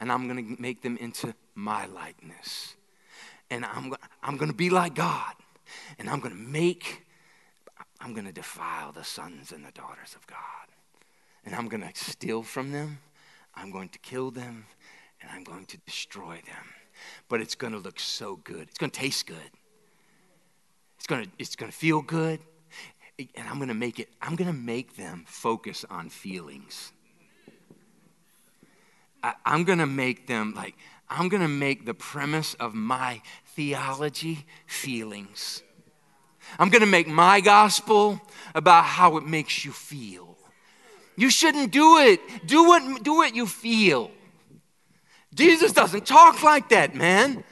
and 0.00 0.10
I'm 0.10 0.26
going 0.26 0.56
to 0.56 0.60
make 0.60 0.82
them 0.82 0.96
into 0.96 1.34
my 1.54 1.86
likeness. 1.86 2.74
And 3.48 3.64
I'm, 3.64 3.94
I'm 4.24 4.36
going 4.36 4.50
to 4.50 4.56
be 4.56 4.70
like 4.70 4.96
God, 4.96 5.34
and 6.00 6.10
I'm 6.10 6.18
going 6.18 6.34
to 6.34 6.42
make, 6.42 7.04
I'm 8.00 8.12
going 8.14 8.26
to 8.26 8.32
defile 8.32 8.92
the 8.92 9.04
sons 9.04 9.52
and 9.52 9.64
the 9.64 9.72
daughters 9.72 10.14
of 10.14 10.26
God. 10.26 10.38
And 11.44 11.54
I'm 11.54 11.68
going 11.68 11.82
to 11.82 11.90
steal 11.94 12.42
from 12.42 12.72
them, 12.72 12.98
I'm 13.54 13.70
going 13.70 13.88
to 13.90 13.98
kill 13.98 14.30
them, 14.30 14.66
and 15.20 15.30
I'm 15.30 15.44
going 15.44 15.66
to 15.66 15.78
destroy 15.78 16.40
them 16.46 16.74
but 17.28 17.40
it's 17.40 17.54
going 17.54 17.72
to 17.72 17.78
look 17.78 18.00
so 18.00 18.36
good. 18.36 18.68
It's 18.68 18.78
going 18.78 18.90
to 18.90 18.98
taste 18.98 19.26
good. 19.26 19.50
It's 20.96 21.06
going 21.06 21.24
to, 21.24 21.30
it's 21.38 21.56
going 21.56 21.70
to 21.70 21.76
feel 21.76 22.02
good. 22.02 22.40
And 23.18 23.48
I'm 23.48 23.56
going 23.56 23.68
to 23.68 23.74
make 23.74 23.98
it, 23.98 24.08
I'm 24.22 24.36
going 24.36 24.50
to 24.50 24.56
make 24.56 24.96
them 24.96 25.24
focus 25.26 25.84
on 25.90 26.08
feelings. 26.08 26.92
I, 29.22 29.34
I'm 29.44 29.64
going 29.64 29.78
to 29.78 29.86
make 29.86 30.26
them 30.28 30.54
like, 30.54 30.76
I'm 31.08 31.28
going 31.28 31.42
to 31.42 31.48
make 31.48 31.84
the 31.84 31.94
premise 31.94 32.54
of 32.54 32.74
my 32.74 33.22
theology 33.46 34.46
feelings. 34.66 35.62
I'm 36.58 36.68
going 36.68 36.80
to 36.80 36.86
make 36.86 37.08
my 37.08 37.40
gospel 37.40 38.20
about 38.54 38.84
how 38.84 39.16
it 39.16 39.26
makes 39.26 39.64
you 39.64 39.72
feel. 39.72 40.36
You 41.16 41.30
shouldn't 41.30 41.72
do 41.72 41.98
it. 41.98 42.20
Do 42.46 42.64
what, 42.64 43.02
do 43.02 43.14
what 43.14 43.34
you 43.34 43.46
feel. 43.46 44.10
Jesus 45.34 45.72
doesn't 45.72 46.06
talk 46.06 46.42
like 46.42 46.68
that, 46.70 46.94
man. 46.94 47.44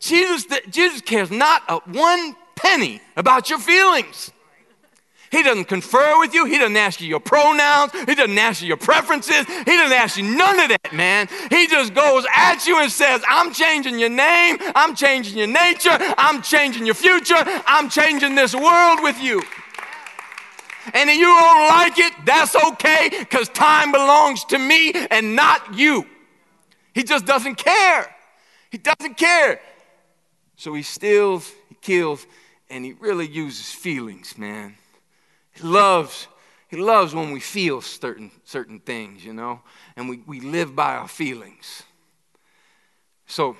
Jesus, 0.00 0.46
Jesus 0.68 1.00
cares 1.00 1.30
not 1.30 1.62
a 1.68 1.78
one 1.90 2.36
penny 2.56 3.00
about 3.16 3.50
your 3.50 3.58
feelings. 3.58 4.30
He 5.34 5.42
doesn't 5.42 5.64
confer 5.64 6.20
with 6.20 6.32
you. 6.32 6.44
He 6.44 6.58
doesn't 6.58 6.76
ask 6.76 7.00
you 7.00 7.08
your 7.08 7.18
pronouns. 7.18 7.90
He 8.06 8.14
doesn't 8.14 8.38
ask 8.38 8.62
you 8.62 8.68
your 8.68 8.76
preferences. 8.76 9.44
He 9.48 9.64
doesn't 9.64 9.96
ask 9.96 10.16
you 10.16 10.22
none 10.22 10.60
of 10.60 10.68
that, 10.68 10.92
man. 10.92 11.28
He 11.50 11.66
just 11.66 11.92
goes 11.92 12.24
at 12.32 12.68
you 12.68 12.80
and 12.80 12.90
says, 12.90 13.20
I'm 13.28 13.52
changing 13.52 13.98
your 13.98 14.10
name. 14.10 14.58
I'm 14.76 14.94
changing 14.94 15.36
your 15.36 15.48
nature. 15.48 15.98
I'm 16.16 16.40
changing 16.40 16.86
your 16.86 16.94
future. 16.94 17.42
I'm 17.66 17.88
changing 17.88 18.36
this 18.36 18.54
world 18.54 19.00
with 19.02 19.20
you. 19.20 19.42
And 20.92 21.10
if 21.10 21.16
you 21.16 21.24
don't 21.24 21.68
like 21.68 21.98
it, 21.98 22.12
that's 22.24 22.54
okay 22.54 23.10
because 23.10 23.48
time 23.48 23.90
belongs 23.90 24.44
to 24.46 24.58
me 24.58 24.92
and 25.10 25.34
not 25.34 25.74
you. 25.74 26.06
He 26.92 27.02
just 27.02 27.26
doesn't 27.26 27.56
care. 27.56 28.14
He 28.70 28.78
doesn't 28.78 29.16
care. 29.16 29.60
So 30.54 30.74
he 30.74 30.82
steals, 30.82 31.50
he 31.68 31.74
kills, 31.80 32.24
and 32.70 32.84
he 32.84 32.92
really 32.92 33.26
uses 33.26 33.72
feelings, 33.72 34.38
man. 34.38 34.76
He 35.54 35.62
loves, 35.62 36.28
he 36.68 36.76
loves 36.76 37.14
when 37.14 37.30
we 37.30 37.40
feel 37.40 37.80
certain, 37.80 38.30
certain 38.44 38.80
things, 38.80 39.24
you 39.24 39.32
know, 39.32 39.60
and 39.96 40.08
we, 40.08 40.18
we 40.26 40.40
live 40.40 40.74
by 40.74 40.96
our 40.96 41.08
feelings. 41.08 41.84
So 43.26 43.56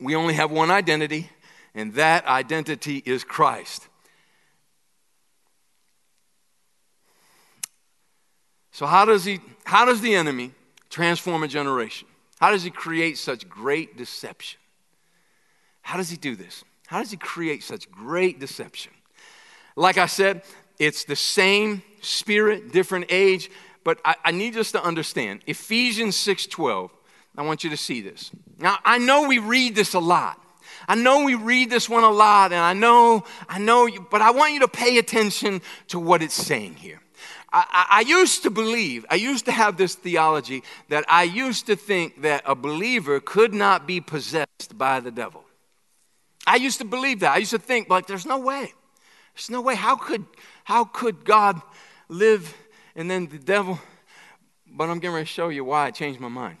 we 0.00 0.14
only 0.14 0.34
have 0.34 0.50
one 0.50 0.70
identity, 0.70 1.30
and 1.74 1.94
that 1.94 2.26
identity 2.26 3.02
is 3.04 3.24
Christ. 3.24 3.88
So 8.72 8.84
how 8.84 9.06
does 9.06 9.24
he 9.24 9.40
how 9.64 9.86
does 9.86 10.02
the 10.02 10.14
enemy 10.14 10.52
transform 10.90 11.42
a 11.42 11.48
generation? 11.48 12.06
How 12.38 12.50
does 12.50 12.62
he 12.62 12.70
create 12.70 13.16
such 13.16 13.48
great 13.48 13.96
deception? 13.96 14.60
How 15.80 15.96
does 15.96 16.10
he 16.10 16.16
do 16.18 16.36
this? 16.36 16.62
How 16.86 17.00
does 17.00 17.10
he 17.10 17.16
create 17.16 17.62
such 17.62 17.90
great 17.90 18.38
deception? 18.38 18.92
Like 19.76 19.96
I 19.96 20.04
said, 20.04 20.42
it's 20.78 21.04
the 21.04 21.16
same 21.16 21.82
spirit, 22.00 22.72
different 22.72 23.06
age, 23.08 23.50
but 23.84 23.98
I, 24.04 24.16
I 24.24 24.30
need 24.32 24.56
us 24.56 24.72
to 24.72 24.82
understand 24.82 25.40
Ephesians 25.46 26.16
6:12. 26.16 26.90
I 27.38 27.42
want 27.42 27.64
you 27.64 27.70
to 27.70 27.76
see 27.76 28.00
this. 28.00 28.30
Now, 28.58 28.78
I 28.84 28.98
know 28.98 29.28
we 29.28 29.38
read 29.38 29.74
this 29.74 29.94
a 29.94 29.98
lot. 29.98 30.40
I 30.88 30.94
know 30.94 31.24
we 31.24 31.34
read 31.34 31.70
this 31.70 31.88
one 31.88 32.04
a 32.04 32.10
lot, 32.10 32.52
and 32.52 32.60
I 32.60 32.72
know, 32.72 33.24
I 33.48 33.58
know, 33.58 33.86
you, 33.86 34.06
but 34.10 34.22
I 34.22 34.30
want 34.30 34.54
you 34.54 34.60
to 34.60 34.68
pay 34.68 34.98
attention 34.98 35.60
to 35.88 35.98
what 35.98 36.22
it's 36.22 36.34
saying 36.34 36.74
here. 36.76 37.00
I, 37.52 37.86
I, 37.90 38.00
used 38.00 38.42
to 38.42 38.50
believe, 38.50 39.06
I 39.10 39.14
used 39.14 39.46
to 39.46 39.52
have 39.52 39.76
this 39.76 39.94
theology 39.94 40.62
that 40.88 41.04
I 41.08 41.22
used 41.22 41.66
to 41.66 41.76
think 41.76 42.22
that 42.22 42.42
a 42.44 42.54
believer 42.54 43.20
could 43.20 43.54
not 43.54 43.86
be 43.86 44.00
possessed 44.00 44.76
by 44.76 45.00
the 45.00 45.10
devil. 45.10 45.44
I 46.46 46.56
used 46.56 46.78
to 46.78 46.84
believe 46.84 47.20
that. 47.20 47.34
I 47.34 47.38
used 47.38 47.52
to 47.52 47.58
think, 47.58 47.88
like, 47.88 48.06
there's 48.06 48.26
no 48.26 48.38
way. 48.38 48.72
There's 49.34 49.50
no 49.50 49.60
way. 49.60 49.74
How 49.74 49.96
could, 49.96 50.24
how 50.66 50.82
could 50.82 51.24
God 51.24 51.62
live 52.08 52.52
and 52.96 53.08
then 53.08 53.28
the 53.28 53.38
devil? 53.38 53.78
But 54.68 54.90
I'm 54.90 54.98
ready 54.98 55.20
to 55.20 55.24
show 55.24 55.48
you 55.48 55.64
why 55.64 55.86
I 55.86 55.90
changed 55.92 56.18
my 56.18 56.26
mind. 56.26 56.56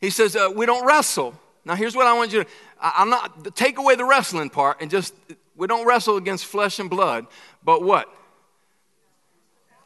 He 0.00 0.10
says, 0.10 0.34
uh, 0.34 0.50
We 0.52 0.66
don't 0.66 0.84
wrestle. 0.84 1.32
Now, 1.64 1.76
here's 1.76 1.94
what 1.94 2.08
I 2.08 2.12
want 2.14 2.32
you 2.32 2.42
to 2.42 2.50
I, 2.80 2.94
I'm 2.96 3.08
not, 3.08 3.54
take 3.54 3.78
away 3.78 3.94
the 3.94 4.04
wrestling 4.04 4.50
part 4.50 4.78
and 4.80 4.90
just, 4.90 5.14
we 5.54 5.68
don't 5.68 5.86
wrestle 5.86 6.16
against 6.16 6.44
flesh 6.46 6.80
and 6.80 6.90
blood, 6.90 7.28
but 7.62 7.84
what? 7.84 8.12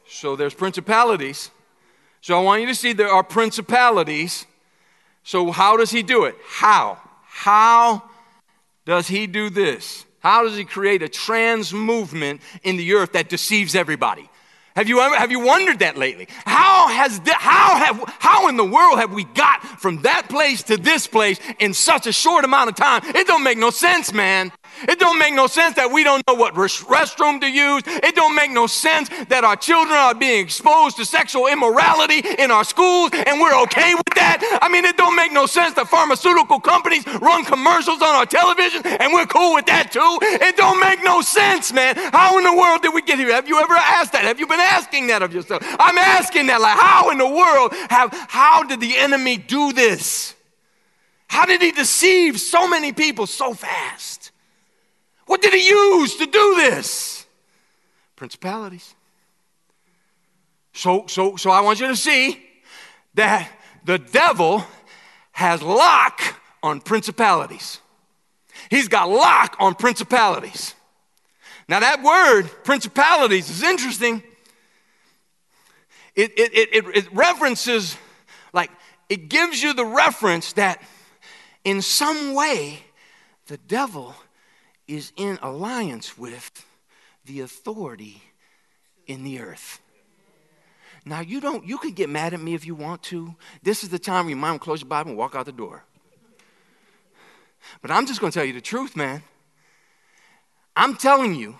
So 0.08 0.34
there's 0.34 0.54
principalities. 0.54 1.50
So 2.22 2.38
I 2.38 2.42
want 2.42 2.62
you 2.62 2.68
to 2.68 2.74
see 2.74 2.94
there 2.94 3.10
are 3.10 3.22
principalities. 3.22 4.46
So, 5.22 5.50
how 5.50 5.76
does 5.76 5.90
he 5.90 6.02
do 6.02 6.24
it? 6.24 6.34
How? 6.46 6.98
How 7.26 8.04
does 8.86 9.08
he 9.08 9.26
do 9.26 9.50
this? 9.50 10.05
How 10.20 10.42
does 10.42 10.56
he 10.56 10.64
create 10.64 11.02
a 11.02 11.08
trans 11.08 11.72
movement 11.72 12.40
in 12.62 12.76
the 12.76 12.94
earth 12.94 13.12
that 13.12 13.28
deceives 13.28 13.74
everybody? 13.74 14.28
Have 14.76 14.90
you 14.90 15.00
ever 15.00 15.16
have 15.16 15.30
you 15.30 15.40
wondered 15.40 15.78
that 15.78 15.96
lately? 15.96 16.28
How 16.44 16.88
has 16.88 17.18
th- 17.18 17.36
how 17.38 17.76
have 17.76 18.14
how 18.18 18.48
in 18.48 18.58
the 18.58 18.64
world 18.64 18.98
have 18.98 19.10
we 19.10 19.24
got 19.24 19.62
from 19.80 20.02
that 20.02 20.28
place 20.28 20.62
to 20.64 20.76
this 20.76 21.06
place 21.06 21.40
in 21.58 21.72
such 21.72 22.06
a 22.06 22.12
short 22.12 22.44
amount 22.44 22.68
of 22.68 22.76
time? 22.76 23.00
It 23.04 23.26
don't 23.26 23.42
make 23.42 23.56
no 23.56 23.70
sense, 23.70 24.12
man. 24.12 24.52
It 24.82 24.98
don't 24.98 25.18
make 25.18 25.34
no 25.34 25.46
sense 25.46 25.76
that 25.76 25.90
we 25.90 26.04
don't 26.04 26.22
know 26.28 26.34
what 26.34 26.54
restroom 26.54 27.40
to 27.40 27.48
use. 27.48 27.82
It 27.86 28.14
don't 28.14 28.34
make 28.34 28.50
no 28.50 28.66
sense 28.66 29.08
that 29.28 29.44
our 29.44 29.56
children 29.56 29.96
are 29.96 30.14
being 30.14 30.44
exposed 30.44 30.96
to 30.98 31.04
sexual 31.04 31.46
immorality 31.46 32.22
in 32.38 32.50
our 32.50 32.64
schools 32.64 33.10
and 33.12 33.40
we're 33.40 33.56
okay 33.62 33.94
with 33.94 34.14
that. 34.14 34.58
I 34.62 34.68
mean, 34.68 34.84
it 34.84 34.96
don't 34.96 35.16
make 35.16 35.32
no 35.32 35.46
sense 35.46 35.74
that 35.74 35.88
pharmaceutical 35.88 36.60
companies 36.60 37.06
run 37.06 37.44
commercials 37.44 38.02
on 38.02 38.14
our 38.14 38.26
television 38.26 38.86
and 38.86 39.12
we're 39.12 39.26
cool 39.26 39.54
with 39.54 39.66
that 39.66 39.92
too. 39.92 40.18
It 40.22 40.56
don't 40.56 40.80
make 40.80 41.02
no 41.02 41.20
sense, 41.20 41.72
man. 41.72 41.96
How 41.96 42.38
in 42.38 42.44
the 42.44 42.54
world 42.54 42.82
did 42.82 42.94
we 42.94 43.02
get 43.02 43.18
here? 43.18 43.32
Have 43.32 43.48
you 43.48 43.58
ever 43.60 43.74
asked 43.74 44.12
that? 44.12 44.24
Have 44.24 44.40
you 44.40 44.46
been 44.46 44.60
asking 44.60 45.08
that 45.08 45.22
of 45.22 45.32
yourself? 45.32 45.62
I'm 45.78 45.98
asking 45.98 46.46
that 46.46 46.60
like 46.60 46.78
how 46.78 47.10
in 47.10 47.18
the 47.18 47.28
world 47.28 47.72
have 47.90 48.10
how 48.28 48.62
did 48.62 48.80
the 48.80 48.96
enemy 48.96 49.36
do 49.36 49.72
this? 49.72 50.34
How 51.28 51.44
did 51.44 51.60
he 51.60 51.72
deceive 51.72 52.40
so 52.40 52.68
many 52.68 52.92
people 52.92 53.26
so 53.26 53.52
fast? 53.54 54.15
What 55.26 55.42
did 55.42 55.52
he 55.52 55.68
use 55.68 56.16
to 56.16 56.26
do 56.26 56.54
this? 56.56 57.26
Principalities. 58.14 58.94
So, 60.72 61.06
so, 61.08 61.36
so 61.36 61.50
I 61.50 61.60
want 61.60 61.80
you 61.80 61.88
to 61.88 61.96
see 61.96 62.42
that 63.14 63.50
the 63.84 63.98
devil 63.98 64.64
has 65.32 65.62
lock 65.62 66.20
on 66.62 66.80
principalities. 66.80 67.80
He's 68.70 68.88
got 68.88 69.08
lock 69.08 69.56
on 69.58 69.74
principalities. 69.74 70.74
Now, 71.68 71.80
that 71.80 72.02
word, 72.02 72.48
principalities, 72.64 73.50
is 73.50 73.62
interesting. 73.62 74.22
It, 76.14 76.32
it, 76.38 76.54
it, 76.54 76.96
it, 76.96 77.12
references, 77.12 77.96
like, 78.52 78.70
it 79.08 79.28
gives 79.28 79.62
you 79.62 79.74
the 79.74 79.84
reference 79.84 80.52
that 80.54 80.80
in 81.64 81.82
some 81.82 82.34
way 82.34 82.80
the 83.46 83.56
devil 83.56 84.14
is 84.88 85.12
in 85.16 85.38
alliance 85.42 86.16
with 86.16 86.64
the 87.24 87.40
authority 87.40 88.22
in 89.06 89.24
the 89.24 89.40
earth. 89.40 89.80
Now 91.04 91.20
you 91.20 91.40
don't 91.40 91.64
you 91.64 91.78
can 91.78 91.92
get 91.92 92.08
mad 92.08 92.34
at 92.34 92.40
me 92.40 92.54
if 92.54 92.66
you 92.66 92.74
want 92.74 93.02
to. 93.04 93.34
This 93.62 93.84
is 93.84 93.90
the 93.90 93.98
time 93.98 94.24
where 94.24 94.30
you 94.30 94.36
might 94.36 94.60
close 94.60 94.80
your 94.80 94.88
Bible 94.88 95.10
and 95.10 95.18
walk 95.18 95.34
out 95.34 95.46
the 95.46 95.52
door. 95.52 95.84
But 97.80 97.90
I'm 97.90 98.06
just 98.06 98.20
to 98.20 98.30
tell 98.30 98.44
you 98.44 98.52
the 98.52 98.60
truth, 98.60 98.96
man. 98.96 99.22
I'm 100.76 100.94
telling 100.94 101.34
you 101.34 101.58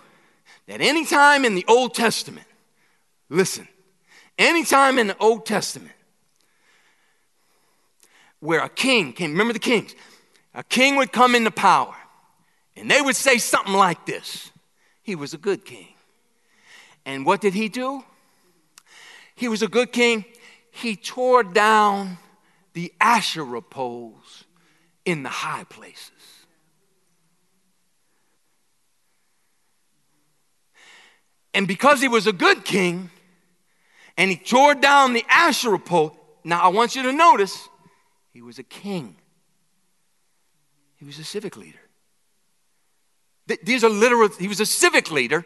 that 0.67 0.81
anytime 0.81 1.45
in 1.45 1.55
the 1.55 1.65
Old 1.69 1.95
Testament, 1.95 2.47
listen, 3.29 3.67
anytime 4.39 4.99
in 4.99 5.07
the 5.07 5.17
Old 5.19 5.47
Testament 5.47 5.93
where 8.41 8.61
a 8.61 8.69
king 8.69 9.13
came, 9.13 9.31
remember 9.31 9.53
the 9.53 9.59
kings, 9.59 9.95
a 10.55 10.63
king 10.63 10.97
would 10.97 11.13
come 11.13 11.35
into 11.35 11.51
power 11.51 11.95
and 12.77 12.91
they 12.91 13.01
would 13.01 13.17
say 13.17 13.39
something 13.39 13.75
like 13.75 14.07
this 14.07 14.51
He 15.03 15.15
was 15.15 15.35
a 15.35 15.39
good 15.39 15.65
king. 15.65 15.89
And 17.05 17.25
what 17.25 17.41
did 17.41 17.55
he 17.55 17.69
do? 17.69 18.05
He 19.35 19.49
was 19.49 19.63
a 19.63 19.69
good 19.69 19.93
king. 19.93 20.25
He 20.71 20.97
tore 20.97 21.43
down 21.43 22.19
the 22.73 22.93
Asherah 23.01 23.63
poles 23.63 24.45
in 25.05 25.23
the 25.23 25.29
high 25.29 25.65
places. 25.65 26.11
And 31.55 31.67
because 31.67 32.03
he 32.03 32.09
was 32.09 32.27
a 32.27 32.33
good 32.33 32.65
king 32.65 33.11
and 34.19 34.31
he 34.31 34.37
tore 34.37 34.75
down 34.75 35.15
the 35.15 35.25
Asherah 35.29 35.79
pole, 35.79 36.15
now 36.45 36.61
I 36.61 36.69
want 36.69 36.95
you 36.95 37.03
to 37.05 37.13
notice 37.13 37.69
he 38.33 38.43
was 38.43 38.59
a 38.59 38.63
king, 38.63 39.17
he 40.97 41.07
was 41.07 41.19
a 41.19 41.25
civic 41.25 41.57
leader. 41.57 41.86
These 43.63 43.85
are 43.85 43.91
literal, 43.91 44.29
he 44.29 44.49
was 44.49 44.61
a 44.61 44.67
civic 44.67 45.11
leader. 45.11 45.45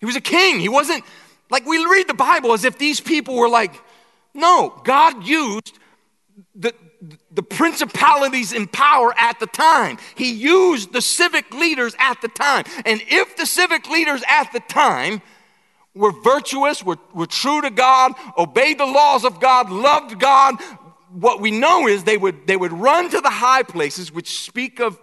He 0.00 0.06
was 0.06 0.16
a 0.16 0.20
king. 0.20 0.60
He 0.60 0.68
wasn't 0.68 1.04
like 1.50 1.66
we 1.66 1.84
read 1.84 2.08
the 2.08 2.14
Bible 2.14 2.52
as 2.52 2.64
if 2.64 2.78
these 2.78 3.00
people 3.00 3.36
were 3.36 3.48
like, 3.48 3.72
no, 4.34 4.80
God 4.84 5.26
used 5.26 5.78
the, 6.54 6.72
the 7.30 7.42
principalities 7.42 8.52
in 8.52 8.66
power 8.66 9.12
at 9.16 9.40
the 9.40 9.46
time. 9.46 9.98
He 10.14 10.32
used 10.32 10.92
the 10.92 11.02
civic 11.02 11.52
leaders 11.52 11.94
at 11.98 12.20
the 12.22 12.28
time. 12.28 12.64
And 12.84 13.02
if 13.08 13.36
the 13.36 13.46
civic 13.46 13.88
leaders 13.88 14.22
at 14.28 14.52
the 14.52 14.60
time 14.60 15.22
were 15.94 16.12
virtuous, 16.22 16.84
were, 16.84 16.98
were 17.12 17.26
true 17.26 17.60
to 17.60 17.70
God, 17.70 18.12
obeyed 18.38 18.78
the 18.78 18.86
laws 18.86 19.24
of 19.24 19.40
God, 19.40 19.70
loved 19.70 20.18
God, 20.18 20.56
what 21.12 21.40
we 21.40 21.50
know 21.50 21.88
is 21.88 22.04
they 22.04 22.16
would, 22.16 22.46
they 22.46 22.56
would 22.56 22.72
run 22.72 23.10
to 23.10 23.20
the 23.20 23.30
high 23.30 23.64
places, 23.64 24.12
which 24.12 24.40
speak 24.40 24.80
of 24.80 24.98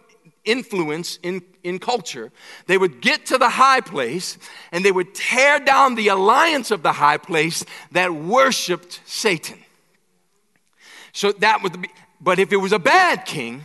influence 0.46 1.20
in, 1.22 1.42
in 1.68 1.80
culture, 1.80 2.32
they 2.68 2.78
would 2.78 3.02
get 3.02 3.26
to 3.28 3.38
the 3.38 3.50
high 3.50 3.82
place 3.82 4.38
and 4.72 4.84
they 4.86 4.92
would 4.92 5.14
tear 5.14 5.60
down 5.60 5.96
the 5.96 6.08
alliance 6.08 6.72
of 6.72 6.82
the 6.82 6.94
high 6.94 7.18
place 7.18 7.66
that 7.92 8.14
worshiped 8.14 9.02
Satan. 9.06 9.58
So 11.12 11.32
that 11.34 11.62
would 11.64 11.82
be, 11.82 11.90
but 12.22 12.40
if 12.40 12.52
it 12.52 12.58
was 12.58 12.72
a 12.72 12.80
bad 12.80 13.26
king, 13.26 13.64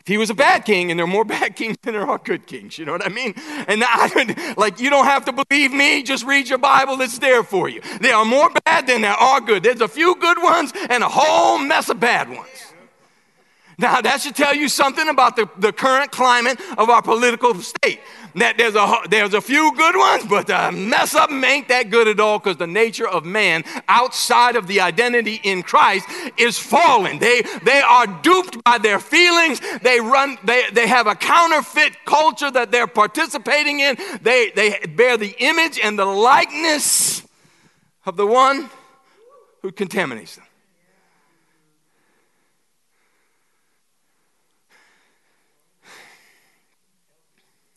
if 0.00 0.08
he 0.08 0.18
was 0.18 0.30
a 0.30 0.34
bad 0.34 0.64
king, 0.64 0.92
and 0.92 1.00
there 1.00 1.04
are 1.04 1.08
more 1.08 1.24
bad 1.38 1.56
kings 1.56 1.76
than 1.82 1.94
there 1.94 2.08
are 2.08 2.18
good 2.18 2.46
kings, 2.46 2.78
you 2.78 2.84
know 2.84 2.92
what 2.92 3.04
I 3.04 3.08
mean? 3.08 3.34
And 3.66 3.82
I 3.84 4.10
would, 4.14 4.56
like, 4.56 4.78
you 4.78 4.88
don't 4.88 5.04
have 5.04 5.24
to 5.24 5.32
believe 5.32 5.72
me, 5.72 6.04
just 6.04 6.24
read 6.24 6.48
your 6.48 6.58
Bible, 6.58 7.00
it's 7.00 7.18
there 7.18 7.42
for 7.42 7.68
you. 7.68 7.80
There 8.00 8.14
are 8.14 8.24
more 8.24 8.50
bad 8.64 8.86
than 8.86 9.00
there 9.00 9.12
are 9.12 9.40
good. 9.40 9.64
There's 9.64 9.80
a 9.80 9.88
few 9.88 10.14
good 10.14 10.40
ones 10.40 10.72
and 10.90 11.02
a 11.02 11.08
whole 11.08 11.58
mess 11.58 11.88
of 11.88 11.98
bad 11.98 12.30
ones. 12.30 12.65
Now, 13.78 14.00
that 14.00 14.22
should 14.22 14.34
tell 14.34 14.54
you 14.54 14.70
something 14.70 15.06
about 15.08 15.36
the, 15.36 15.50
the 15.58 15.70
current 15.70 16.10
climate 16.10 16.58
of 16.78 16.88
our 16.88 17.02
political 17.02 17.54
state. 17.60 18.00
That 18.34 18.56
there's 18.56 18.74
a, 18.74 18.96
there's 19.08 19.34
a 19.34 19.40
few 19.40 19.74
good 19.76 19.96
ones, 19.96 20.24
but 20.24 20.46
the 20.46 20.72
mess 20.72 21.12
them 21.12 21.44
ain't 21.44 21.68
that 21.68 21.90
good 21.90 22.08
at 22.08 22.20
all 22.20 22.38
because 22.38 22.56
the 22.56 22.66
nature 22.66 23.08
of 23.08 23.24
man 23.24 23.64
outside 23.88 24.56
of 24.56 24.66
the 24.66 24.80
identity 24.80 25.40
in 25.42 25.62
Christ 25.62 26.06
is 26.38 26.58
fallen. 26.58 27.18
They, 27.18 27.42
they 27.64 27.80
are 27.80 28.06
duped 28.06 28.62
by 28.64 28.78
their 28.78 28.98
feelings. 28.98 29.60
They, 29.82 30.00
run, 30.00 30.38
they, 30.44 30.64
they 30.72 30.86
have 30.86 31.06
a 31.06 31.14
counterfeit 31.14 32.04
culture 32.04 32.50
that 32.50 32.70
they're 32.70 32.86
participating 32.86 33.80
in. 33.80 33.96
They, 34.22 34.52
they 34.54 34.80
bear 34.86 35.16
the 35.16 35.34
image 35.38 35.78
and 35.82 35.98
the 35.98 36.06
likeness 36.06 37.22
of 38.06 38.16
the 38.16 38.26
one 38.26 38.70
who 39.60 39.72
contaminates 39.72 40.36
them. 40.36 40.45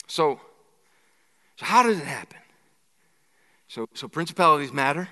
So, 0.10 0.39
so 1.58 1.65
how 1.65 1.84
does 1.84 2.00
it 2.00 2.06
happen? 2.06 2.39
So, 3.67 3.88
so 3.93 4.08
principalities 4.08 4.74
matter. 4.74 5.08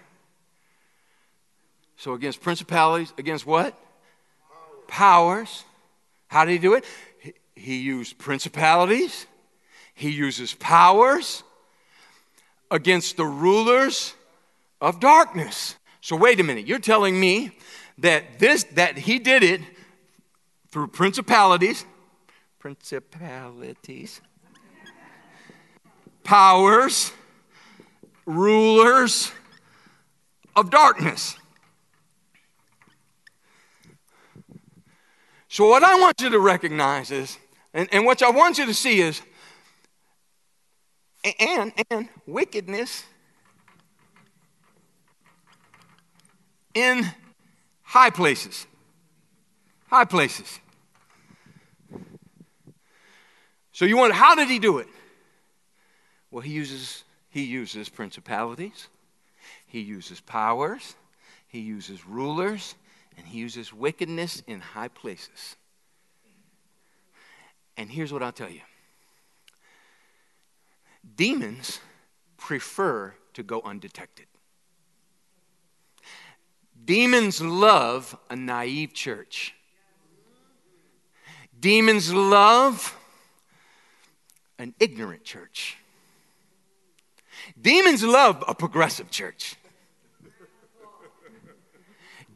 So 1.98 2.14
against 2.14 2.42
principalities, 2.42 3.14
against 3.18 3.46
what? 3.46 3.76
Powers. 4.88 5.64
How 6.28 6.46
did 6.46 6.54
he 6.54 6.58
do 6.58 6.74
it? 6.74 6.84
He 7.56 7.78
used 7.78 8.18
principalities. 8.18 9.28
He 9.94 10.10
uses 10.10 10.56
powers 10.56 11.44
against 12.72 13.18
the 13.18 13.26
rulers 13.26 14.16
of 14.82 15.00
darkness. 15.00 15.76
So 16.02 16.16
wait 16.16 16.40
a 16.40 16.44
minute. 16.44 16.68
You're 16.68 16.80
telling 16.80 17.20
me 17.20 17.52
that 18.00 18.40
this 18.40 18.64
that 18.76 18.98
he 18.98 19.20
did 19.20 19.44
it 19.44 19.62
through 20.70 20.88
principalities, 20.88 21.86
principalities 22.60 24.22
powers, 26.28 27.14
rulers 28.26 29.32
of 30.58 30.70
darkness. 30.70 31.38
So, 35.48 35.70
what 35.70 35.84
I 35.84 35.96
want 35.96 36.20
you 36.20 36.30
to 36.30 36.40
recognize 36.40 37.12
is, 37.12 37.38
and, 37.74 37.88
and 37.94 38.06
what 38.06 38.22
I 38.22 38.30
want 38.30 38.58
you 38.58 38.66
to 38.66 38.74
see 38.74 39.00
is, 39.00 39.22
and, 41.40 41.72
and 41.90 42.10
wickedness 42.26 43.04
in 46.74 47.06
high 47.84 48.10
places. 48.10 48.68
high 49.88 50.06
places. 50.06 50.60
So 53.72 53.86
you 53.86 53.96
wonder, 53.96 54.16
how 54.16 54.36
did 54.36 54.50
he 54.50 54.60
do 54.60 54.80
it? 54.80 54.88
Well, 56.38 56.44
he 56.44 56.54
uses, 56.54 57.04
he 57.32 57.42
uses 57.42 57.90
principalities, 57.90 58.90
he 59.66 59.80
uses 59.80 60.20
powers, 60.20 60.94
he 61.48 61.62
uses 61.62 62.06
rulers, 62.06 62.76
and 63.18 63.26
he 63.26 63.40
uses 63.40 63.74
wickedness 63.74 64.44
in 64.46 64.60
high 64.60 64.90
places. 64.90 65.56
And 67.76 67.90
here's 67.90 68.14
what 68.14 68.22
I'll 68.22 68.32
tell 68.32 68.52
you 68.52 68.62
demons 71.16 71.80
prefer 72.38 73.16
to 73.34 73.42
go 73.42 73.64
undetected. 73.66 74.28
Demons 76.86 77.42
love 77.42 78.16
a 78.30 78.36
naive 78.36 78.94
church. 78.94 79.56
Demons 81.60 82.14
love 82.14 82.96
an 84.60 84.76
ignorant 84.80 85.24
church. 85.24 85.78
Demons 87.68 88.02
love 88.02 88.46
a 88.48 88.56
progressive 88.56 89.12
church. 89.12 89.58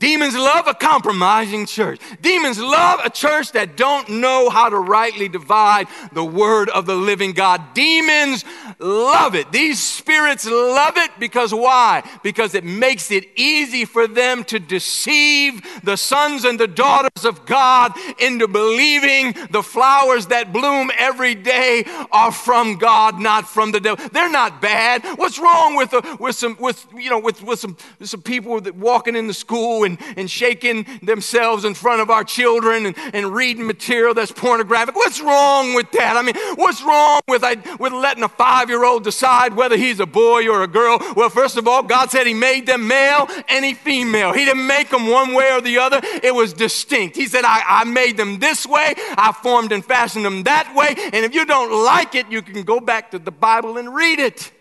Demons 0.02 0.36
love 0.36 0.68
a 0.68 0.74
compromising 0.74 1.68
church. 1.68 2.02
Demons 2.22 2.60
love 2.60 3.00
a 3.06 3.10
church 3.12 3.52
that 3.52 3.78
don't 3.78 4.10
know 4.10 4.50
how 4.50 4.68
to 4.68 4.80
rightly 4.80 5.30
divide 5.30 5.88
the 6.12 6.26
word 6.26 6.70
of 6.70 6.88
the 6.88 6.96
living 6.96 7.34
God. 7.34 7.76
Demons 7.76 8.44
love 8.80 9.36
it. 9.36 9.52
These 9.52 9.80
spirits 9.80 10.48
love 10.48 10.98
it 10.98 11.12
because 11.20 11.54
why? 11.54 12.04
Because 12.24 12.56
it 12.56 12.64
makes 12.64 13.12
it 13.12 13.30
easy 13.36 13.86
for 13.86 14.08
them 14.08 14.44
to 14.46 14.58
deceive 14.58 15.62
the 15.84 15.96
sons 15.96 16.46
and 16.46 16.60
the 16.60 16.68
daughters 16.68 17.24
of 17.24 17.46
God 17.46 17.94
into 18.18 18.48
believing 18.48 19.36
the 19.52 19.62
flowers 19.62 20.26
that 20.28 20.52
bloom 20.52 20.90
every 20.98 21.36
day 21.36 21.84
are 22.12 22.32
from 22.32 22.78
God, 22.78 23.20
not 23.20 23.48
from 23.48 23.72
the 23.72 23.80
devil. 23.80 24.04
They're 24.10 24.32
not 24.32 24.64
bad. 24.64 25.04
What's 25.20 25.38
wrong 25.38 25.76
with, 25.76 25.94
a, 25.94 26.18
with 26.20 26.36
some 26.36 26.58
with 26.60 26.88
you 26.96 27.12
know 27.12 27.20
with, 27.20 27.44
with 27.44 27.60
some 27.60 27.78
some 28.02 28.24
people 28.24 28.60
walking 28.76 29.16
in 29.16 29.28
the 29.28 29.34
school 29.36 29.84
and 29.84 29.91
and, 29.92 30.18
and 30.18 30.30
shaking 30.30 30.86
themselves 31.02 31.66
in 31.66 31.74
front 31.74 32.02
of 32.02 32.10
our 32.10 32.24
children 32.24 32.86
and, 32.88 32.96
and 33.14 33.34
reading 33.34 33.66
material 33.66 34.14
that's 34.14 34.32
pornographic. 34.32 34.96
What's 34.96 35.22
wrong 35.22 35.74
with 35.74 35.92
that? 35.92 36.18
I 36.18 36.22
mean, 36.22 36.36
what's 36.56 36.82
wrong 36.84 37.22
with, 37.28 37.44
with 37.80 37.94
letting 37.94 38.24
a 38.24 38.30
five 38.30 38.70
year 38.70 38.84
old 38.84 39.04
decide 39.04 39.56
whether 39.56 39.78
he's 39.78 40.00
a 40.00 40.06
boy 40.06 40.48
or 40.48 40.64
a 40.64 40.68
girl? 40.68 41.00
Well, 41.16 41.30
first 41.30 41.58
of 41.58 41.68
all, 41.68 41.84
God 41.84 42.12
said 42.12 42.28
He 42.28 42.34
made 42.34 42.66
them 42.66 42.88
male 42.88 43.28
and 43.50 43.66
He 43.66 43.74
female. 43.74 44.34
He 44.34 44.46
didn't 44.46 44.68
make 44.68 44.90
them 44.90 45.08
one 45.08 45.34
way 45.34 45.52
or 45.52 45.62
the 45.62 45.78
other, 45.78 46.00
it 46.04 46.34
was 46.34 46.54
distinct. 46.54 47.16
He 47.16 47.28
said, 47.28 47.44
I, 47.46 47.62
I 47.66 47.84
made 47.84 48.18
them 48.18 48.40
this 48.40 48.66
way, 48.66 48.94
I 48.98 49.36
formed 49.42 49.72
and 49.72 49.84
fashioned 49.84 50.26
them 50.26 50.44
that 50.44 50.74
way, 50.76 50.96
and 50.98 51.26
if 51.26 51.36
you 51.36 51.46
don't 51.46 51.84
like 51.86 52.16
it, 52.16 52.28
you 52.30 52.42
can 52.42 52.64
go 52.64 52.80
back 52.80 53.12
to 53.12 53.20
the 53.20 53.32
Bible 53.32 53.78
and 53.78 53.94
read 53.94 54.20
it. 54.20 54.52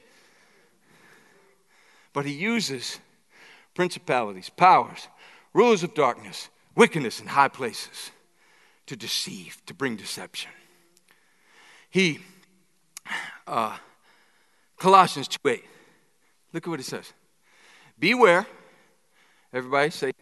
But 2.13 2.27
He 2.27 2.33
uses 2.33 2.99
principalities, 3.75 4.51
powers, 4.51 5.09
rulers 5.53 5.83
of 5.83 5.95
darkness, 5.95 6.49
wickedness 6.75 7.21
in 7.21 7.27
high 7.27 7.49
places, 7.49 8.11
to 8.87 8.97
deceive, 8.97 9.61
to 9.67 9.75
bring 9.75 9.97
deception. 9.97 10.51
He, 11.91 12.21
uh, 13.47 13.77
Colossians 14.79 15.29
2 15.29 15.49
8, 15.49 15.65
look 16.53 16.67
at 16.67 16.71
what 16.71 16.81
it 16.81 16.87
says. 16.87 17.13
Beware, 17.99 18.47
everybody 19.53 19.91
say, 19.91 20.13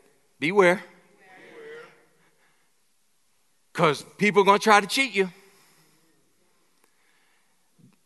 beware. 0.41 0.83
Because 3.73 4.05
people 4.17 4.43
are 4.43 4.45
going 4.45 4.59
to 4.59 4.65
try 4.65 4.81
to 4.81 4.87
cheat 4.87 5.15
you. 5.15 5.31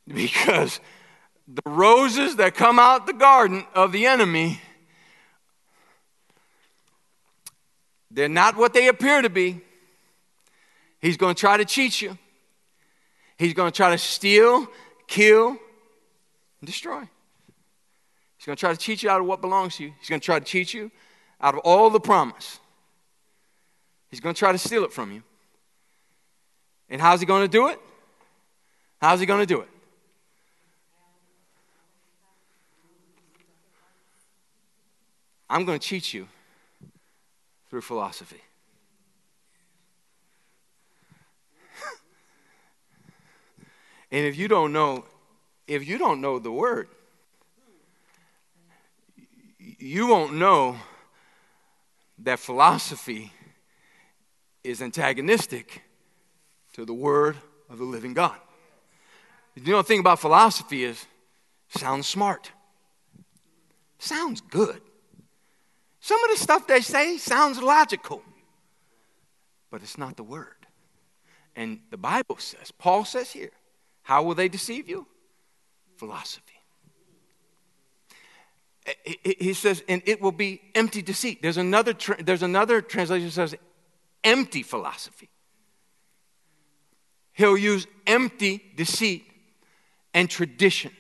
Because 0.07 0.81
the 1.49 1.63
roses 1.65 2.37
that 2.37 2.55
come 2.55 2.79
out 2.79 3.07
the 3.07 3.13
garden 3.13 3.65
of 3.75 3.93
the 3.93 4.07
enemy 4.07 4.61
They're 8.13 8.29
not 8.29 8.57
what 8.57 8.75
they 8.75 8.89
appear 8.89 9.23
to 9.23 9.31
be. 9.31 9.61
He's 11.01 11.17
going 11.17 11.35
to 11.35 11.41
try 11.41 11.57
to 11.57 11.65
cheat 11.65 12.03
you. 12.03 12.19
He's 13.39 13.55
going 13.55 13.73
to 13.73 13.77
try 13.77 13.91
to 13.91 13.99
steal, 13.99 14.69
kill, 15.09 15.49
and 15.49 15.59
destroy. 16.67 17.01
He's 18.37 18.47
going 18.47 18.57
to 18.57 18.61
try 18.61 18.73
to 18.73 18.79
cheat 18.79 19.03
you 19.03 19.11
out 19.11 19.21
of 19.21 19.27
what 19.27 19.41
belongs 19.41 19.77
to 19.77 19.85
you. 19.85 19.93
He's 19.99 20.09
going 20.09 20.21
to 20.21 20.25
try 20.25 20.39
to 20.39 20.45
cheat 20.45 20.75
you 20.75 20.91
out 21.41 21.55
of 21.55 21.61
all 21.61 21.91
the 21.91 22.01
promise. 22.01 22.61
He's 24.11 24.21
going 24.21 24.35
to 24.35 24.39
try 24.39 24.53
to 24.53 24.59
steal 24.59 24.85
it 24.85 24.93
from 24.93 25.11
you. 25.11 25.23
And 26.91 27.01
how's 27.01 27.21
he 27.21 27.27
going 27.27 27.43
to 27.43 27.49
do 27.49 27.69
it? 27.69 27.81
How's 29.01 29.21
he 29.21 29.27
going 29.27 29.41
to 29.41 29.47
do 29.47 29.63
it? 29.63 29.69
I'm 35.49 35.65
going 35.65 35.79
to 35.79 35.87
cheat 35.87 36.13
you 36.13 36.29
through 37.73 37.81
philosophy. 37.81 38.43
and 44.13 44.27
if 44.27 44.37
you 44.37 44.47
don't 44.47 44.75
know, 44.75 45.07
if 45.67 45.89
you 45.89 45.97
don't 45.97 46.21
know 46.21 46.39
the 46.39 46.53
word, 46.53 46.89
you 49.59 50.07
won't 50.07 50.35
know 50.35 50.77
that 52.19 52.39
philosophy 52.39 53.33
is 54.63 54.83
antagonistic 54.83 55.81
to 56.75 56.85
the 56.85 56.93
word 56.93 57.39
of 57.71 57.79
the 57.79 57.85
living 57.85 58.13
God. 58.13 58.37
You 59.55 59.73
know 59.73 59.79
the 59.79 59.85
thing 59.85 60.01
about 60.01 60.21
philosophy 60.21 60.85
is 60.85 61.07
sounds 61.71 62.07
smart. 62.07 62.53
Sounds 63.99 64.43
good. 64.43 64.83
Some 66.03 66.23
of 66.25 66.31
the 66.31 66.37
stuff 66.37 66.67
they 66.67 66.81
say 66.81 67.17
sounds 67.17 67.63
logical, 67.63 68.25
but 69.71 69.83
it's 69.83 69.97
not 69.97 70.17
the 70.17 70.25
word. 70.25 70.67
And 71.55 71.79
the 71.91 71.97
Bible 71.97 72.39
says, 72.39 72.73
Paul 72.73 73.05
says 73.05 73.31
here, 73.31 73.53
how 74.03 74.25
will 74.25 74.35
they 74.35 74.49
deceive 74.49 74.89
you? 74.89 75.07
Philosophy. 75.95 76.59
Eh, 78.85 79.35
he 79.39 79.55
says, 79.55 79.85
and 79.89 80.03
it 80.05 80.21
will 80.21 80.33
be 80.33 80.61
empty 80.75 81.03
deceit. 81.03 81.41
There's 81.41 81.57
another, 81.57 81.95
there's 82.19 82.43
another 82.43 82.83
translation 82.83 83.27
that 83.27 83.33
says 83.33 83.55
empty 84.25 84.65
philosophy. 84.65 85.29
He'll 87.33 87.57
use 87.57 87.87
empty 88.09 88.61
deceit 88.75 89.25
and 90.13 90.29
tradition. 90.29 90.91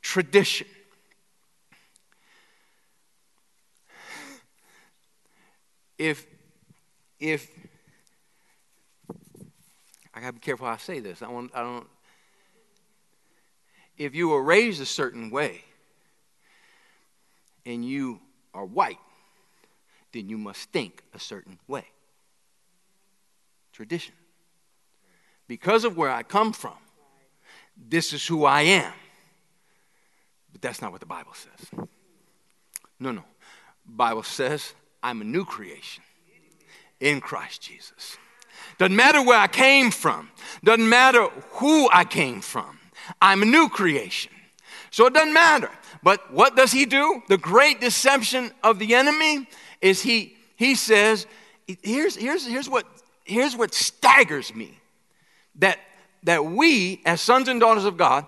Tradition. 0.00 0.68
If 6.02 6.26
if 7.20 7.48
I 10.12 10.20
gotta 10.20 10.32
be 10.32 10.40
careful 10.40 10.66
how 10.66 10.72
I 10.72 10.78
say 10.78 10.98
this. 10.98 11.22
I 11.22 11.28
want 11.28 11.52
I 11.54 11.62
don't 11.62 11.86
if 13.96 14.14
you 14.14 14.28
were 14.30 14.42
raised 14.42 14.82
a 14.82 14.86
certain 14.86 15.30
way 15.30 15.62
and 17.64 17.84
you 17.84 18.20
are 18.52 18.64
white, 18.64 18.98
then 20.12 20.28
you 20.28 20.38
must 20.38 20.70
think 20.70 21.04
a 21.14 21.20
certain 21.20 21.58
way. 21.68 21.84
Tradition. 23.72 24.14
Because 25.46 25.84
of 25.84 25.96
where 25.96 26.10
I 26.10 26.24
come 26.24 26.52
from, 26.52 26.76
this 27.76 28.12
is 28.12 28.26
who 28.26 28.44
I 28.44 28.62
am. 28.62 28.92
But 30.50 30.62
that's 30.62 30.82
not 30.82 30.90
what 30.90 31.00
the 31.00 31.06
Bible 31.06 31.34
says. 31.34 31.86
No, 32.98 33.12
no. 33.12 33.24
Bible 33.86 34.22
says 34.22 34.74
I'm 35.02 35.20
a 35.20 35.24
new 35.24 35.44
creation 35.44 36.02
in 37.00 37.20
Christ 37.20 37.62
Jesus. 37.62 38.16
Doesn't 38.78 38.96
matter 38.96 39.22
where 39.22 39.38
I 39.38 39.48
came 39.48 39.90
from, 39.90 40.30
doesn't 40.64 40.88
matter 40.88 41.28
who 41.52 41.88
I 41.92 42.04
came 42.04 42.40
from. 42.40 42.78
I'm 43.20 43.42
a 43.42 43.46
new 43.46 43.68
creation. 43.68 44.32
So 44.90 45.06
it 45.06 45.14
doesn't 45.14 45.32
matter. 45.32 45.70
But 46.02 46.32
what 46.32 46.56
does 46.56 46.72
he 46.72 46.86
do? 46.86 47.22
The 47.28 47.38
great 47.38 47.80
deception 47.80 48.52
of 48.62 48.78
the 48.78 48.94
enemy 48.94 49.48
is 49.80 50.02
he 50.02 50.36
he 50.62 50.76
says, 50.76 51.26
here's, 51.82 52.14
here's, 52.14 52.46
here's, 52.46 52.68
what, 52.68 52.86
here's 53.24 53.56
what 53.56 53.74
staggers 53.74 54.54
me. 54.54 54.78
That, 55.56 55.78
that 56.22 56.44
we, 56.44 57.02
as 57.04 57.20
sons 57.20 57.48
and 57.48 57.58
daughters 57.58 57.84
of 57.84 57.96
God, 57.96 58.26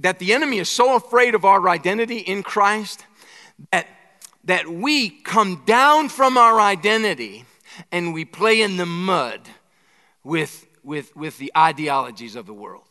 that 0.00 0.18
the 0.18 0.34
enemy 0.34 0.58
is 0.58 0.68
so 0.68 0.96
afraid 0.96 1.34
of 1.34 1.46
our 1.46 1.66
identity 1.66 2.18
in 2.18 2.42
Christ 2.42 3.06
that 3.72 3.86
that 4.44 4.68
we 4.68 5.10
come 5.10 5.62
down 5.66 6.08
from 6.08 6.38
our 6.38 6.60
identity 6.60 7.44
and 7.92 8.14
we 8.14 8.24
play 8.24 8.60
in 8.62 8.76
the 8.76 8.86
mud 8.86 9.40
with, 10.24 10.66
with, 10.82 11.14
with 11.16 11.38
the 11.38 11.52
ideologies 11.56 12.36
of 12.36 12.46
the 12.46 12.54
world. 12.54 12.89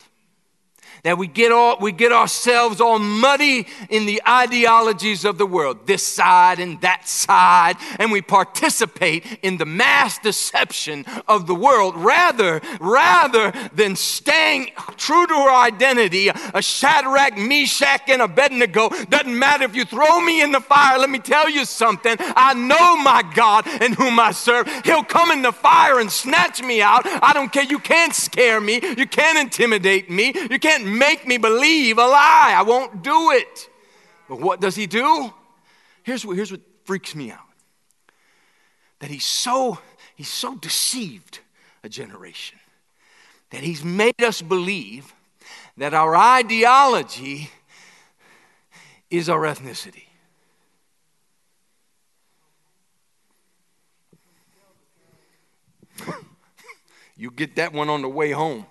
That 1.02 1.18
we 1.18 1.26
get 1.26 1.52
all 1.52 1.78
we 1.80 1.92
get 1.92 2.12
ourselves 2.12 2.80
all 2.80 2.98
muddy 2.98 3.66
in 3.88 4.06
the 4.06 4.22
ideologies 4.26 5.24
of 5.24 5.38
the 5.38 5.46
world. 5.46 5.86
This 5.86 6.06
side 6.06 6.60
and 6.60 6.80
that 6.80 7.08
side. 7.08 7.76
And 7.98 8.12
we 8.12 8.22
participate 8.22 9.24
in 9.42 9.56
the 9.56 9.66
mass 9.66 10.18
deception 10.18 11.04
of 11.28 11.46
the 11.46 11.54
world 11.54 11.96
rather 11.96 12.60
rather 12.80 13.52
than 13.74 13.96
staying 13.96 14.72
true 14.96 15.26
to 15.26 15.34
our 15.34 15.64
identity. 15.64 16.28
A 16.28 16.62
Shadrach 16.62 17.36
Meshach 17.36 18.08
and 18.08 18.22
Abednego 18.22 18.90
doesn't 19.08 19.38
matter 19.38 19.64
if 19.64 19.74
you 19.74 19.84
throw 19.84 20.20
me 20.20 20.42
in 20.42 20.52
the 20.52 20.60
fire. 20.60 20.98
Let 20.98 21.10
me 21.10 21.18
tell 21.18 21.48
you 21.48 21.64
something. 21.64 22.16
I 22.18 22.54
know 22.54 22.96
my 22.96 23.22
God 23.34 23.66
and 23.66 23.94
whom 23.94 24.18
I 24.18 24.32
serve. 24.32 24.68
He'll 24.84 25.04
come 25.04 25.30
in 25.30 25.42
the 25.42 25.52
fire 25.52 26.00
and 26.00 26.10
snatch 26.10 26.62
me 26.62 26.82
out. 26.82 27.02
I 27.04 27.32
don't 27.32 27.52
care. 27.52 27.64
You 27.64 27.78
can't 27.78 28.14
scare 28.14 28.60
me. 28.60 28.80
You 28.96 29.06
can't 29.06 29.38
intimidate 29.38 30.10
me. 30.10 30.32
You 30.50 30.58
can't 30.58 30.86
make 30.98 31.26
me 31.26 31.38
believe 31.38 31.98
a 31.98 32.06
lie. 32.06 32.54
I 32.56 32.62
won't 32.62 33.02
do 33.02 33.30
it. 33.32 33.68
But 34.28 34.40
what 34.40 34.60
does 34.60 34.76
he 34.76 34.86
do? 34.86 35.32
Here's 36.02 36.24
what, 36.24 36.36
here's 36.36 36.50
what 36.50 36.60
freaks 36.84 37.14
me 37.14 37.30
out. 37.30 37.38
That 39.00 39.10
he's 39.10 39.24
so, 39.24 39.78
he's 40.14 40.28
so 40.28 40.56
deceived 40.56 41.40
a 41.82 41.88
generation 41.88 42.58
that 43.50 43.62
he's 43.62 43.84
made 43.84 44.22
us 44.22 44.40
believe 44.42 45.12
that 45.76 45.92
our 45.94 46.16
ideology 46.16 47.50
is 49.10 49.28
our 49.28 49.40
ethnicity. 49.40 50.04
you 57.16 57.30
get 57.30 57.56
that 57.56 57.72
one 57.72 57.88
on 57.88 58.02
the 58.02 58.08
way 58.08 58.30
home. 58.30 58.66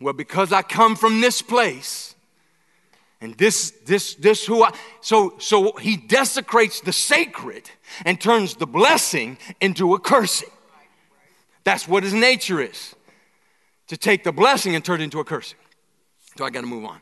Well, 0.00 0.14
because 0.14 0.52
I 0.52 0.62
come 0.62 0.94
from 0.94 1.20
this 1.20 1.40
place, 1.40 2.14
and 3.20 3.34
this, 3.38 3.70
this, 3.86 4.14
this 4.14 4.44
who 4.44 4.62
I, 4.62 4.72
so, 5.00 5.34
so 5.38 5.72
he 5.76 5.96
desecrates 5.96 6.80
the 6.80 6.92
sacred 6.92 7.70
and 8.04 8.20
turns 8.20 8.56
the 8.56 8.66
blessing 8.66 9.38
into 9.60 9.94
a 9.94 9.98
cursing. 9.98 10.50
That's 11.64 11.88
what 11.88 12.02
his 12.02 12.12
nature 12.12 12.60
is 12.60 12.94
to 13.88 13.96
take 13.96 14.22
the 14.22 14.32
blessing 14.32 14.74
and 14.74 14.84
turn 14.84 15.00
it 15.00 15.04
into 15.04 15.18
a 15.18 15.24
cursing. 15.24 15.58
So 16.36 16.44
I 16.44 16.50
got 16.50 16.60
to 16.60 16.66
move 16.66 16.84
on. 16.84 17.00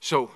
So 0.00 0.30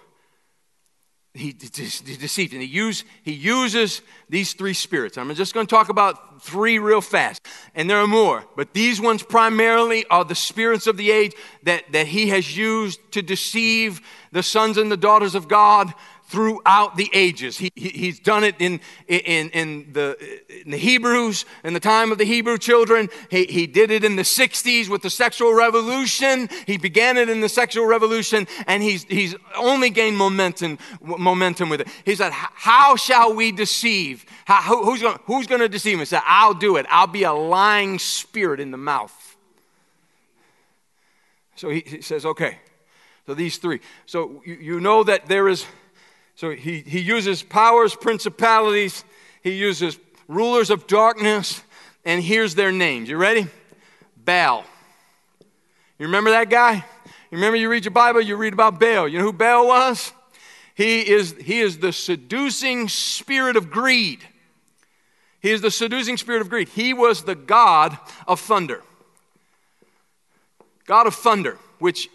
he, 1.38 1.48
he 1.48 2.16
deceived. 2.16 2.52
And 2.52 2.62
he, 2.62 2.68
use, 2.68 3.04
he 3.22 3.32
uses 3.32 4.02
these 4.28 4.52
three 4.54 4.74
spirits. 4.74 5.18
I'm 5.18 5.32
just 5.34 5.54
going 5.54 5.66
to 5.66 5.70
talk 5.70 5.88
about 5.88 6.42
three 6.42 6.78
real 6.78 7.00
fast. 7.00 7.46
And 7.74 7.88
there 7.88 7.98
are 7.98 8.06
more 8.06 8.44
but 8.56 8.72
these 8.72 9.00
ones 9.00 9.22
primarily 9.22 10.04
are 10.06 10.24
the 10.24 10.34
spirits 10.34 10.86
of 10.86 10.96
the 10.96 11.10
age 11.10 11.34
that, 11.62 11.84
that 11.92 12.06
he 12.06 12.28
has 12.30 12.56
used 12.56 13.00
to 13.12 13.22
deceive 13.22 14.00
the 14.32 14.42
sons 14.42 14.76
and 14.76 14.90
the 14.90 14.96
daughters 14.96 15.34
of 15.34 15.48
god 15.48 15.92
throughout 16.28 16.96
the 16.96 17.08
ages. 17.12 17.56
He, 17.56 17.70
he, 17.76 17.88
he's 17.90 18.18
done 18.18 18.42
it 18.42 18.56
in, 18.58 18.80
in, 19.06 19.48
in, 19.50 19.92
the, 19.92 20.16
in 20.64 20.72
the 20.72 20.76
Hebrews, 20.76 21.44
in 21.62 21.72
the 21.72 21.80
time 21.80 22.10
of 22.10 22.18
the 22.18 22.24
Hebrew 22.24 22.58
children. 22.58 23.08
He, 23.30 23.44
he 23.44 23.66
did 23.66 23.90
it 23.90 24.02
in 24.02 24.16
the 24.16 24.22
60s 24.22 24.88
with 24.88 25.02
the 25.02 25.10
sexual 25.10 25.54
revolution. 25.54 26.48
He 26.66 26.78
began 26.78 27.16
it 27.16 27.28
in 27.28 27.40
the 27.40 27.48
sexual 27.48 27.86
revolution, 27.86 28.48
and 28.66 28.82
he's, 28.82 29.04
he's 29.04 29.36
only 29.56 29.88
gained 29.88 30.16
momentum, 30.16 30.78
momentum 31.00 31.68
with 31.68 31.82
it. 31.82 31.88
He 32.04 32.16
said, 32.16 32.32
How 32.32 32.96
shall 32.96 33.34
we 33.34 33.52
deceive? 33.52 34.26
How, 34.46 34.62
who's 34.62 35.00
going 35.00 35.18
who's 35.26 35.46
to 35.46 35.68
deceive 35.68 35.94
him? 35.94 36.00
He 36.00 36.06
said, 36.06 36.22
I'll 36.26 36.54
do 36.54 36.76
it. 36.76 36.86
I'll 36.90 37.06
be 37.06 37.22
a 37.22 37.32
lying 37.32 37.98
spirit 37.98 38.58
in 38.58 38.72
the 38.72 38.76
mouth. 38.76 39.36
So 41.54 41.70
he, 41.70 41.84
he 41.86 42.02
says, 42.02 42.26
Okay. 42.26 42.58
So 43.26 43.34
these 43.34 43.58
three. 43.58 43.80
So 44.06 44.40
you, 44.46 44.54
you 44.54 44.80
know 44.80 45.02
that 45.02 45.26
there 45.26 45.48
is 45.48 45.66
so 46.36 46.50
he, 46.50 46.80
he 46.80 47.00
uses 47.00 47.42
powers, 47.42 47.94
principalities, 47.96 49.04
he 49.42 49.52
uses 49.52 49.98
rulers 50.28 50.70
of 50.70 50.86
darkness, 50.86 51.62
and 52.04 52.22
here's 52.22 52.54
their 52.54 52.70
names. 52.70 53.08
You 53.08 53.16
ready? 53.16 53.46
Baal. 54.22 54.64
You 55.98 56.06
remember 56.06 56.30
that 56.30 56.50
guy? 56.50 56.74
You 56.74 57.38
remember 57.38 57.56
you 57.56 57.70
read 57.70 57.86
your 57.86 57.92
Bible, 57.92 58.20
you 58.20 58.36
read 58.36 58.52
about 58.52 58.78
Baal. 58.78 59.08
You 59.08 59.18
know 59.18 59.24
who 59.24 59.32
Baal 59.32 59.66
was? 59.66 60.12
He 60.74 61.10
is, 61.10 61.34
he 61.40 61.60
is 61.60 61.78
the 61.78 61.92
seducing 61.92 62.88
spirit 62.88 63.56
of 63.56 63.70
greed. 63.70 64.22
He 65.40 65.52
is 65.52 65.62
the 65.62 65.70
seducing 65.70 66.18
spirit 66.18 66.42
of 66.42 66.50
greed. 66.50 66.68
He 66.68 66.92
was 66.92 67.24
the 67.24 67.34
God 67.34 67.96
of 68.28 68.40
thunder. 68.40 68.82
God 70.86 71.06
of 71.06 71.14
thunder, 71.14 71.56
which 71.78 72.10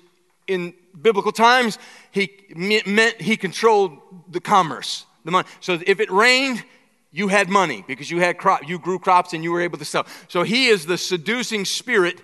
in 0.47 0.75
biblical 0.99 1.31
times, 1.31 1.77
he 2.11 2.31
meant 2.55 3.21
he 3.21 3.37
controlled 3.37 3.97
the 4.29 4.39
commerce, 4.39 5.05
the 5.25 5.31
money. 5.31 5.47
So 5.59 5.79
if 5.85 5.99
it 5.99 6.11
rained, 6.11 6.63
you 7.11 7.27
had 7.27 7.49
money 7.49 7.83
because 7.87 8.09
you 8.09 8.19
had 8.19 8.37
crop, 8.37 8.67
you 8.67 8.79
grew 8.79 8.97
crops 8.97 9.33
and 9.33 9.43
you 9.43 9.51
were 9.51 9.61
able 9.61 9.77
to 9.77 9.85
sell. 9.85 10.05
So 10.27 10.43
he 10.43 10.67
is 10.67 10.85
the 10.85 10.97
seducing 10.97 11.65
spirit, 11.65 12.21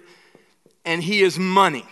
and 0.85 1.03
he 1.03 1.21
is 1.21 1.37
money. 1.37 1.85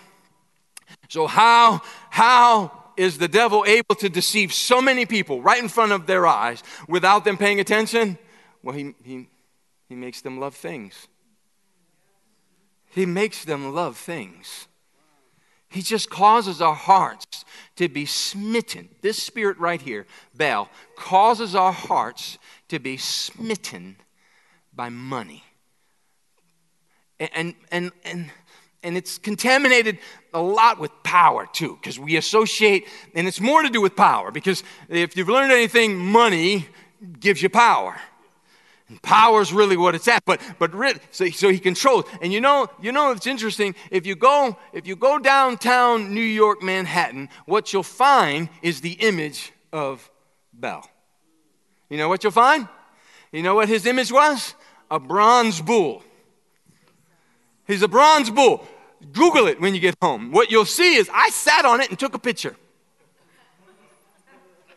So 1.09 1.27
how 1.27 1.81
how 2.09 2.71
is 2.97 3.17
the 3.17 3.27
devil 3.27 3.65
able 3.67 3.95
to 3.95 4.09
deceive 4.09 4.53
so 4.53 4.81
many 4.81 5.05
people 5.05 5.41
right 5.41 5.61
in 5.61 5.67
front 5.67 5.91
of 5.91 6.07
their 6.07 6.25
eyes 6.25 6.63
without 6.87 7.25
them 7.25 7.37
paying 7.37 7.59
attention? 7.59 8.17
Well, 8.63 8.75
he 8.75 8.95
he 9.03 9.27
he 9.89 9.95
makes 9.95 10.21
them 10.21 10.39
love 10.39 10.55
things. 10.55 11.07
He 12.87 13.05
makes 13.05 13.43
them 13.43 13.73
love 13.73 13.97
things. 13.97 14.67
He 15.75 15.81
just 15.81 16.09
causes 16.09 16.61
our 16.61 16.73
hearts 16.73 17.43
to 17.75 17.89
be 17.89 18.05
smitten. 18.05 18.87
This 19.01 19.21
spirit 19.21 19.57
right 19.57 19.81
here, 19.81 20.05
Baal, 20.33 20.69
causes 20.95 21.53
our 21.53 21.73
hearts 21.73 22.37
to 22.69 22.79
be 22.79 22.95
smitten 22.95 23.97
by 24.73 24.87
money. 24.87 25.43
And, 27.19 27.55
and, 27.73 27.91
and, 28.05 28.31
and 28.83 28.95
it's 28.95 29.17
contaminated 29.17 29.99
a 30.33 30.41
lot 30.41 30.79
with 30.79 30.91
power 31.03 31.45
too, 31.51 31.77
because 31.81 31.99
we 31.99 32.15
associate, 32.15 32.85
and 33.13 33.27
it's 33.27 33.41
more 33.41 33.61
to 33.61 33.69
do 33.69 33.81
with 33.81 33.97
power, 33.97 34.31
because 34.31 34.63
if 34.87 35.17
you've 35.17 35.27
learned 35.27 35.51
anything, 35.51 35.97
money 35.97 36.67
gives 37.19 37.41
you 37.41 37.49
power. 37.49 37.99
And 38.87 39.01
power 39.01 39.41
is 39.41 39.51
really 39.51 39.77
what 39.77 39.95
it's 39.95 40.07
at. 40.07 40.23
But 40.25 40.41
but 40.59 40.73
really, 40.73 40.99
so, 41.11 41.27
so 41.29 41.49
he 41.49 41.59
controls. 41.59 42.05
And 42.21 42.31
you 42.31 42.39
know, 42.39 42.67
you 42.81 42.91
know 42.91 43.11
it's 43.11 43.27
interesting. 43.27 43.73
If 43.89 44.05
you 44.05 44.15
go, 44.15 44.57
if 44.73 44.85
you 44.85 44.95
go 44.95 45.17
downtown 45.17 46.13
New 46.13 46.21
York, 46.21 46.61
Manhattan, 46.61 47.29
what 47.45 47.73
you'll 47.73 47.83
find 47.83 48.49
is 48.61 48.81
the 48.81 48.93
image 48.93 49.51
of 49.73 50.09
Baal. 50.53 50.87
You 51.89 51.97
know 51.97 52.09
what 52.09 52.23
you'll 52.23 52.31
find? 52.31 52.67
You 53.31 53.43
know 53.43 53.55
what 53.55 53.69
his 53.69 53.85
image 53.85 54.11
was? 54.11 54.53
A 54.91 54.99
bronze 54.99 55.61
bull. 55.61 56.03
He's 57.67 57.81
a 57.81 57.87
bronze 57.87 58.29
bull. 58.29 58.67
Google 59.11 59.47
it 59.47 59.59
when 59.59 59.73
you 59.73 59.79
get 59.79 59.95
home. 60.01 60.31
What 60.31 60.51
you'll 60.51 60.65
see 60.65 60.95
is 60.95 61.09
I 61.13 61.29
sat 61.29 61.65
on 61.65 61.81
it 61.81 61.89
and 61.89 61.97
took 61.97 62.13
a 62.13 62.19
picture. 62.19 62.55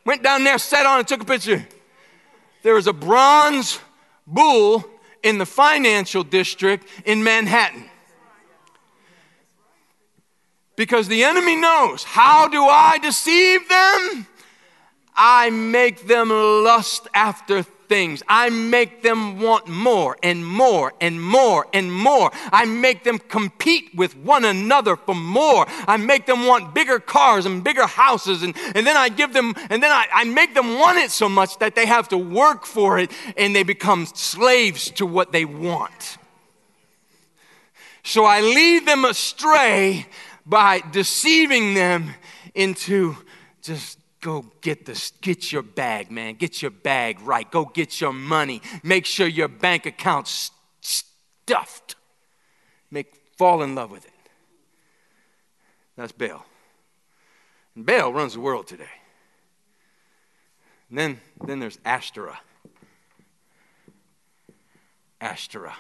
Went 0.05 0.23
down 0.23 0.45
there, 0.45 0.59
sat 0.59 0.87
on 0.87 1.01
it, 1.01 1.09
took 1.09 1.23
a 1.23 1.27
picture. 1.27 1.67
There 2.63 2.75
was 2.75 2.87
a 2.87 2.93
bronze 2.93 3.79
bull 4.33 4.85
in 5.23 5.39
the 5.39 5.47
financial 5.47 6.23
district 6.23 6.87
in 7.05 7.25
Manhattan. 7.25 7.85
Because 10.77 11.09
the 11.09 11.25
enemy 11.25 11.57
knows 11.57 12.05
how 12.05 12.47
do 12.47 12.63
I 12.63 12.99
deceive 12.99 13.69
them? 13.69 14.27
I 15.17 15.51
make 15.51 16.07
them 16.07 16.31
lust 16.31 17.09
after 17.13 17.65
things. 17.89 18.23
I 18.29 18.51
make 18.51 19.03
them 19.03 19.41
want 19.41 19.67
more 19.67 20.17
and 20.23 20.47
more 20.47 20.93
and 21.01 21.21
more 21.23 21.67
and 21.73 21.93
more. 21.93 22.31
I 22.53 22.65
make 22.65 23.05
them 23.05 23.19
compete 23.19 23.95
with 23.95 24.17
one 24.17 24.45
another 24.45 24.97
for 24.97 25.15
more. 25.15 25.67
I 25.87 25.97
make 25.97 26.27
them 26.27 26.47
want 26.47 26.75
bigger 26.75 26.99
cars 26.99 27.47
and 27.47 27.65
bigger 27.65 27.87
houses. 27.87 28.43
And, 28.43 28.55
and 28.75 28.87
then 28.87 28.97
I 28.97 29.09
give 29.09 29.33
them, 29.33 29.55
and 29.71 29.83
then 29.83 29.91
I, 29.91 30.07
I 30.13 30.25
make 30.25 30.55
them 30.55 30.79
want 30.79 30.99
it 30.99 31.11
so 31.11 31.29
much 31.29 31.59
that 31.59 31.75
they 31.75 31.87
have 31.87 32.09
to 32.09 32.19
work 32.19 32.67
for 32.67 32.99
it 32.99 33.11
and 33.37 33.55
they 33.55 33.63
become 33.63 34.07
slaves 34.07 34.91
to 34.93 35.07
what 35.07 35.33
they 35.33 35.45
want. 35.45 36.19
So 38.03 38.25
I 38.25 38.41
lead 38.41 38.87
them 38.87 39.05
astray 39.05 40.07
by 40.47 40.81
deceiving 40.93 41.75
them 41.75 42.15
into 42.55 43.17
just 43.61 43.98
Go 44.21 44.47
get 44.61 44.85
this, 44.85 45.13
get 45.21 45.53
your 45.53 45.63
bag, 45.63 46.11
man. 46.11 46.35
Get 46.35 46.61
your 46.61 46.73
bag 46.73 47.21
right. 47.21 47.49
Go 47.49 47.65
get 47.65 48.01
your 48.01 48.13
money. 48.13 48.61
Make 48.83 49.07
sure 49.07 49.27
your 49.27 49.49
bank 49.49 49.87
account's 49.87 50.51
stuffed. 50.81 51.95
Make 52.91 53.15
fall 53.37 53.63
in 53.63 53.75
love 53.75 53.91
with 53.91 54.05
it. 54.05 54.13
That's 55.97 56.13
Baal. 56.13 56.45
And 57.77 57.87
Baal 57.87 58.13
runs 58.13 58.35
the 58.35 58.41
world 58.41 58.67
today. 58.67 58.85
And 60.91 60.99
then, 60.99 61.21
then 61.47 61.61
there's 61.61 61.79
Ashtoreth. 61.85 62.37
Ashtoreth. 65.21 65.75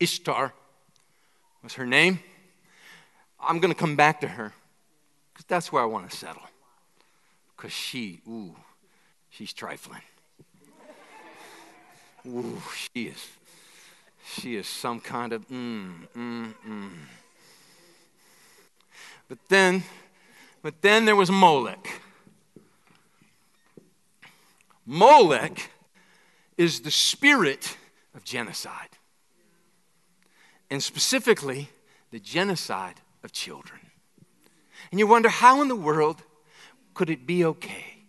Ishtar 0.00 0.52
was 1.62 1.74
her 1.74 1.86
name. 1.86 2.18
I'm 3.40 3.58
going 3.58 3.72
to 3.72 3.78
come 3.78 3.96
back 3.96 4.20
to 4.20 4.28
her 4.28 4.52
because 5.32 5.44
that's 5.46 5.72
where 5.72 5.82
I 5.82 5.86
want 5.86 6.10
to 6.10 6.16
settle. 6.16 6.42
Because 7.62 7.74
she, 7.74 8.20
ooh, 8.26 8.56
she's 9.30 9.52
trifling. 9.52 10.02
Ooh, 12.26 12.60
she 12.74 13.04
is. 13.04 13.28
She 14.26 14.56
is 14.56 14.66
some 14.66 14.98
kind 14.98 15.32
of 15.32 15.48
mm, 15.48 16.08
mm, 16.16 16.54
mm. 16.68 16.90
But 19.28 19.38
then, 19.48 19.84
but 20.60 20.82
then 20.82 21.04
there 21.04 21.14
was 21.14 21.30
Molech. 21.30 22.00
Molech 24.84 25.70
is 26.58 26.80
the 26.80 26.90
spirit 26.90 27.76
of 28.12 28.24
genocide, 28.24 28.98
and 30.68 30.82
specifically 30.82 31.68
the 32.10 32.18
genocide 32.18 33.02
of 33.22 33.30
children. 33.30 33.78
And 34.90 34.98
you 34.98 35.06
wonder 35.06 35.28
how 35.28 35.62
in 35.62 35.68
the 35.68 35.76
world 35.76 36.24
could 36.94 37.10
it 37.10 37.26
be 37.26 37.44
okay? 37.44 38.04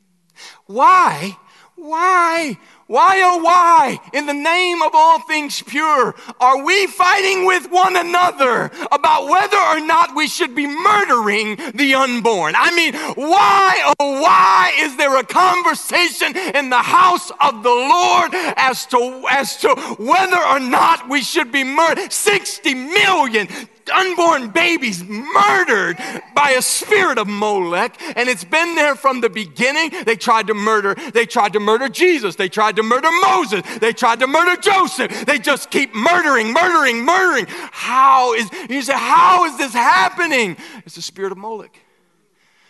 Why? 0.66 1.38
Why? 1.76 2.58
Why, 2.88 3.22
oh, 3.24 3.42
why, 3.42 3.98
in 4.14 4.26
the 4.26 4.34
name 4.34 4.82
of 4.82 4.92
all 4.94 5.20
things 5.22 5.64
pure, 5.64 6.14
are 6.40 6.64
we 6.64 6.86
fighting 6.88 7.46
with 7.46 7.72
one 7.72 7.96
another 7.96 8.70
about 8.92 9.28
whether 9.28 9.58
or 9.58 9.80
not 9.80 10.16
we 10.16 10.28
should 10.28 10.54
be 10.54 10.68
murdering 10.68 11.56
the 11.74 11.96
unborn? 11.96 12.56
I 12.58 12.76
mean, 12.76 12.94
why, 13.16 13.94
oh, 14.00 14.22
why 14.22 14.74
is 14.80 14.98
there 14.98 15.18
a 15.18 15.24
conversation 15.24 16.38
in 16.38 16.70
the 16.70 16.78
house 16.78 17.32
of 17.42 17.64
the 17.64 17.70
Lord 17.70 18.32
as 18.58 18.86
to, 18.88 19.26
as 19.32 19.58
to 19.58 19.70
whether 19.98 20.40
or 20.40 20.60
not 20.60 21.10
we 21.10 21.22
should 21.22 21.52
be 21.52 21.64
murdered? 21.64 22.12
60 22.12 22.74
million 22.76 23.48
unborn 23.92 24.50
babies 24.50 25.04
murdered 25.04 25.98
by 26.36 26.52
a 26.52 26.62
spirit 26.62 27.18
of 27.18 27.28
Molech, 27.28 27.96
and 28.16 28.30
it's 28.30 28.44
been 28.44 28.76
there 28.76 28.96
from 28.96 29.22
the 29.22 29.30
beginning. 29.30 29.92
They 30.06 30.16
tried 30.16 30.48
to 30.48 30.54
murder, 30.54 30.96
they 31.14 31.26
tried 31.26 31.54
to 31.54 31.60
murder 31.60 31.90
Jesus, 31.90 32.36
they 32.36 32.50
tried 32.50 32.76
to 32.78 32.84
murder 32.84 33.10
Moses, 33.22 33.64
they 33.80 33.94
tried 33.94 34.20
to 34.20 34.28
murder 34.28 34.62
Joseph. 34.62 35.26
They 35.26 35.40
just 35.40 35.72
keep 35.72 35.94
murdering, 35.94 36.54
murdering, 36.54 37.04
murdering. 37.04 37.46
How 37.50 38.34
is 38.34 38.50
you 38.70 38.82
say, 38.82 38.94
how 38.94 39.46
is 39.46 39.58
this 39.58 39.74
happening? 39.74 40.58
It's 40.86 40.96
the 40.96 41.02
spirit 41.02 41.32
of 41.32 41.38
Molech. 41.38 41.78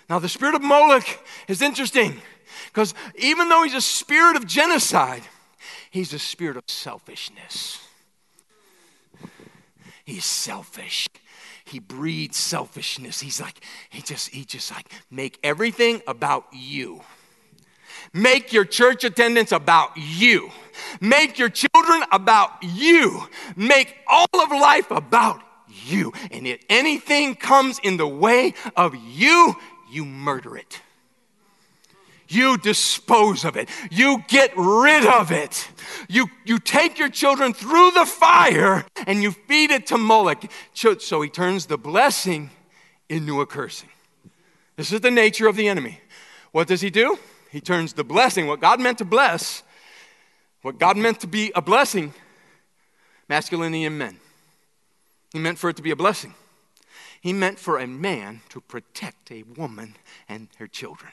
Now, 0.10 0.20
the 0.20 0.30
spirit 0.30 0.56
of 0.56 0.62
Molech 0.62 1.26
is 1.48 1.62
interesting 1.62 2.22
because 2.68 2.94
even 3.18 3.50
though 3.50 3.64
he's 3.64 3.74
a 3.74 3.82
spirit 3.82 4.36
of 4.36 4.46
genocide, 4.46 5.24
he's 5.92 6.14
a 6.14 6.20
spirit 6.20 6.58
of 6.58 6.64
selfishness. 6.68 7.83
He's 10.04 10.26
selfish. 10.26 11.08
He 11.66 11.80
breeds 11.80 12.38
selfishness. 12.38 13.22
He's 13.22 13.40
like, 13.40 13.64
he 13.90 14.02
just, 14.02 14.30
he 14.30 14.44
just 14.44 14.72
like, 14.72 14.92
make 15.10 15.40
everything 15.44 16.02
about 16.08 16.46
you. 16.52 17.02
Make 18.12 18.52
your 18.52 18.66
church 18.66 19.04
attendance 19.04 19.52
about 19.52 19.92
you. 19.96 20.52
Make 21.00 21.40
your 21.40 21.50
children 21.50 22.04
about 22.12 22.52
you. 22.62 23.28
Make 23.56 23.96
all 24.08 24.28
of 24.34 24.50
life 24.52 24.92
about 24.92 25.42
you. 25.86 26.12
And 26.32 26.46
if 26.46 26.64
anything 26.70 27.36
comes 27.36 27.80
in 27.80 27.98
the 27.98 28.08
way 28.08 28.54
of 28.76 28.96
you, 28.96 29.56
you 29.90 30.06
murder 30.06 30.58
it 30.58 30.82
you 32.34 32.58
dispose 32.58 33.46
of 33.46 33.56
it. 33.56 33.70
You 33.92 34.24
get 34.28 34.52
rid 34.56 35.06
of 35.06 35.32
it. 35.32 35.68
You, 36.10 36.28
you 36.46 36.60
take 36.60 36.98
your 37.00 37.10
children 37.10 37.54
through 37.54 37.92
the 37.92 38.06
fire 38.06 38.86
and 39.08 39.22
you 39.22 39.32
feed 39.32 39.72
it 39.72 39.88
to 39.88 39.98
Moloch. 39.98 40.44
So 40.74 41.22
he 41.22 41.30
turns 41.30 41.68
the 41.68 41.78
blessing 41.78 42.50
into 43.10 43.42
a 43.42 43.46
cursing. 43.46 43.90
This 44.76 44.92
is 44.92 45.02
the 45.02 45.12
nature 45.12 45.48
of 45.48 45.56
the 45.56 45.68
enemy. 45.68 46.02
What 46.52 46.68
does 46.68 46.82
he 46.82 46.90
do? 46.90 47.18
He 47.52 47.62
turns 47.62 47.94
the 47.94 48.04
blessing, 48.04 48.48
what 48.48 48.60
God 48.60 48.80
meant 48.80 48.98
to 48.98 49.06
bless, 49.06 49.62
what 50.64 50.80
God 50.80 50.98
meant 50.98 51.20
to 51.20 51.28
be 51.28 51.52
a 51.54 51.62
blessing, 51.62 52.14
masculinity 53.30 53.84
in 53.84 53.98
men. 53.98 54.18
He 55.34 55.40
meant 55.40 55.60
for 55.60 55.70
it 55.70 55.76
to 55.76 55.84
be 55.84 55.92
a 55.92 55.96
blessing. 55.96 56.34
He 57.22 57.32
meant 57.32 57.60
for 57.60 57.78
a 57.78 57.88
man 57.88 58.42
to 58.50 58.60
protect 58.60 59.32
a 59.32 59.44
woman 59.44 59.96
and 60.28 60.48
her 60.58 60.68
children. 60.68 61.12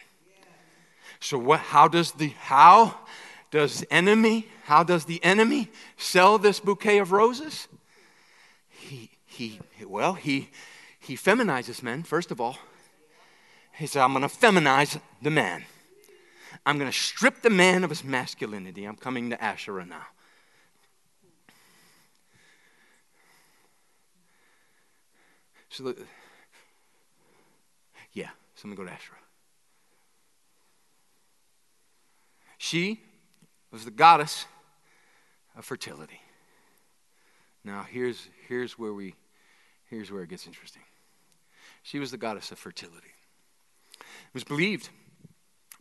So 1.20 1.38
what 1.38 1.60
how 1.60 1.86
does 1.86 2.12
the 2.12 2.28
how 2.38 2.98
does 3.50 3.84
enemy 3.90 4.48
how 4.64 4.82
does 4.82 5.04
the 5.04 5.22
enemy 5.22 5.68
sell 5.96 6.38
this 6.38 6.60
bouquet 6.60 6.98
of 6.98 7.12
roses? 7.12 7.68
He 8.68 9.10
he 9.26 9.60
well, 9.86 10.14
he 10.14 10.50
he 10.98 11.16
feminizes 11.16 11.82
men 11.82 12.02
first 12.02 12.30
of 12.30 12.40
all. 12.40 12.58
He 13.76 13.86
said 13.86 14.02
I'm 14.02 14.12
going 14.12 14.28
to 14.28 14.34
feminize 14.34 15.00
the 15.22 15.30
man. 15.30 15.64
I'm 16.66 16.78
going 16.78 16.90
to 16.90 16.96
strip 16.96 17.42
the 17.42 17.50
man 17.50 17.84
of 17.84 17.90
his 17.90 18.04
masculinity. 18.04 18.84
I'm 18.84 18.96
coming 18.96 19.30
to 19.30 19.42
Asherah 19.42 19.86
now. 19.86 20.06
So, 25.70 25.84
the, 25.84 25.96
yeah, 28.12 28.30
so 28.56 28.68
I'm 28.68 28.74
going 28.74 28.76
to 28.76 28.82
go 28.82 28.88
to 28.88 28.92
Asherah. 28.92 29.19
She 32.62 33.00
was 33.72 33.86
the 33.86 33.90
goddess 33.90 34.44
of 35.56 35.64
fertility. 35.64 36.20
Now, 37.64 37.86
here's, 37.90 38.28
here's, 38.48 38.78
where 38.78 38.92
we, 38.92 39.14
here's 39.88 40.12
where 40.12 40.22
it 40.24 40.28
gets 40.28 40.46
interesting. 40.46 40.82
She 41.82 41.98
was 41.98 42.10
the 42.10 42.18
goddess 42.18 42.52
of 42.52 42.58
fertility. 42.58 43.14
It 43.98 44.34
was 44.34 44.44
believed 44.44 44.90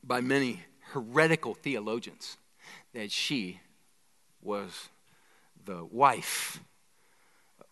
by 0.02 0.22
many 0.22 0.62
heretical 0.94 1.54
theologians 1.54 2.38
that 2.94 3.12
she 3.12 3.60
was 4.42 4.88
the 5.66 5.84
wife 5.84 6.62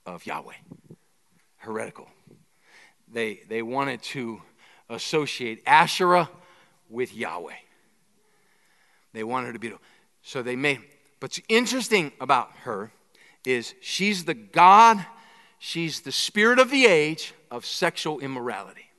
of 0.06 0.26
Yahweh. 0.26 0.58
Heretical. 1.60 2.10
They, 3.10 3.40
they 3.48 3.62
wanted 3.62 4.02
to 4.02 4.42
associate 4.90 5.64
Asherah 5.66 6.30
with 6.90 7.16
Yahweh. 7.16 7.54
They 9.18 9.24
wanted 9.24 9.48
her 9.48 9.54
to 9.54 9.60
be. 9.60 9.74
So 10.22 10.44
they 10.44 10.56
made. 10.56 10.80
What's 11.20 11.42
interesting 11.50 12.12
about 12.22 12.52
her 12.66 12.92
is 13.44 13.74
she's 13.82 14.26
the 14.26 14.36
God, 14.36 15.04
she's 15.58 16.02
the 16.02 16.12
spirit 16.12 16.60
of 16.60 16.70
the 16.70 16.86
age 16.86 17.34
of 17.50 17.66
sexual 17.66 18.20
immorality. 18.20 18.92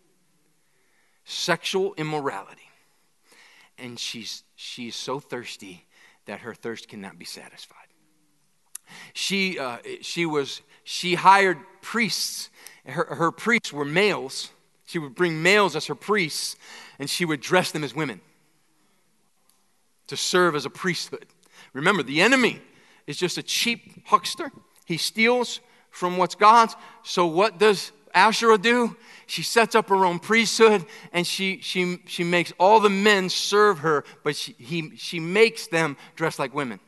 Sexual 1.24 1.94
immorality. 1.94 2.68
And 3.78 3.96
she's, 3.96 4.42
she's 4.56 4.96
so 4.96 5.20
thirsty 5.20 5.86
that 6.26 6.40
her 6.40 6.52
thirst 6.52 6.88
cannot 6.88 7.16
be 7.16 7.24
satisfied. 7.24 7.86
She, 9.12 9.56
uh, 9.56 9.76
she, 10.00 10.26
was, 10.26 10.62
she 10.82 11.14
hired 11.14 11.58
priests. 11.80 12.50
Her, 12.84 13.04
her 13.04 13.30
priests 13.30 13.72
were 13.72 13.84
males. 13.84 14.50
She 14.84 14.98
would 14.98 15.14
bring 15.14 15.44
males 15.44 15.76
as 15.76 15.86
her 15.86 15.94
priests, 15.94 16.56
and 16.98 17.08
she 17.08 17.24
would 17.24 17.40
dress 17.40 17.70
them 17.70 17.84
as 17.84 17.94
women 17.94 18.20
to 20.08 20.16
serve 20.16 20.54
as 20.54 20.66
a 20.66 20.70
priesthood. 20.70 21.26
Remember, 21.72 22.02
the 22.02 22.20
enemy 22.20 22.60
is 23.06 23.16
just 23.16 23.38
a 23.38 23.42
cheap 23.42 24.06
huckster. 24.06 24.50
He 24.84 24.96
steals 24.96 25.60
from 25.90 26.16
what's 26.16 26.34
God's. 26.34 26.76
So, 27.02 27.26
what 27.26 27.58
does 27.58 27.92
Asherah 28.14 28.58
do? 28.58 28.96
She 29.26 29.42
sets 29.42 29.74
up 29.74 29.88
her 29.90 30.04
own 30.04 30.18
priesthood 30.18 30.84
and 31.12 31.26
she, 31.26 31.60
she, 31.60 32.00
she 32.06 32.24
makes 32.24 32.52
all 32.58 32.80
the 32.80 32.90
men 32.90 33.28
serve 33.28 33.80
her, 33.80 34.04
but 34.24 34.36
she, 34.36 34.54
he, 34.58 34.96
she 34.96 35.20
makes 35.20 35.66
them 35.66 35.96
dress 36.16 36.38
like 36.38 36.54
women. 36.54 36.80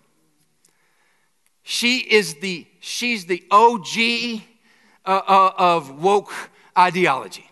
She 1.63 1.99
is 1.99 2.37
the, 2.37 2.67
she's 2.81 3.27
the 3.27 3.45
OG 3.51 4.43
uh, 5.05 5.21
uh, 5.27 5.53
of 5.57 6.03
woke 6.03 6.33
ideology. 6.77 7.51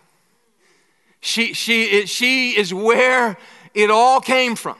She, 1.20 1.52
she, 1.52 2.06
she 2.06 2.56
is 2.56 2.72
where 2.72 3.36
it 3.74 3.90
all 3.90 4.20
came 4.20 4.56
from. 4.56 4.76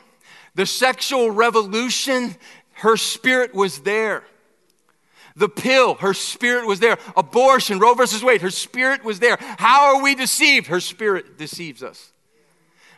The 0.59 0.67
sexual 0.67 1.31
revolution, 1.31 2.35
her 2.73 2.97
spirit 2.97 3.55
was 3.55 3.79
there. 3.83 4.25
The 5.37 5.49
pill, 5.49 5.95
her 5.95 6.13
spirit 6.13 6.67
was 6.67 6.81
there. 6.81 6.99
Abortion, 7.17 7.79
Roe 7.79 7.95
versus 7.95 8.25
Wade, 8.25 8.43
her 8.43 8.51
spirit 8.51 9.05
was 9.05 9.21
there. 9.21 9.37
How 9.41 9.95
are 9.95 10.03
we 10.03 10.17
deceived? 10.17 10.67
Her 10.67 10.81
spirit 10.81 11.39
deceives 11.39 11.81
us. 11.81 12.11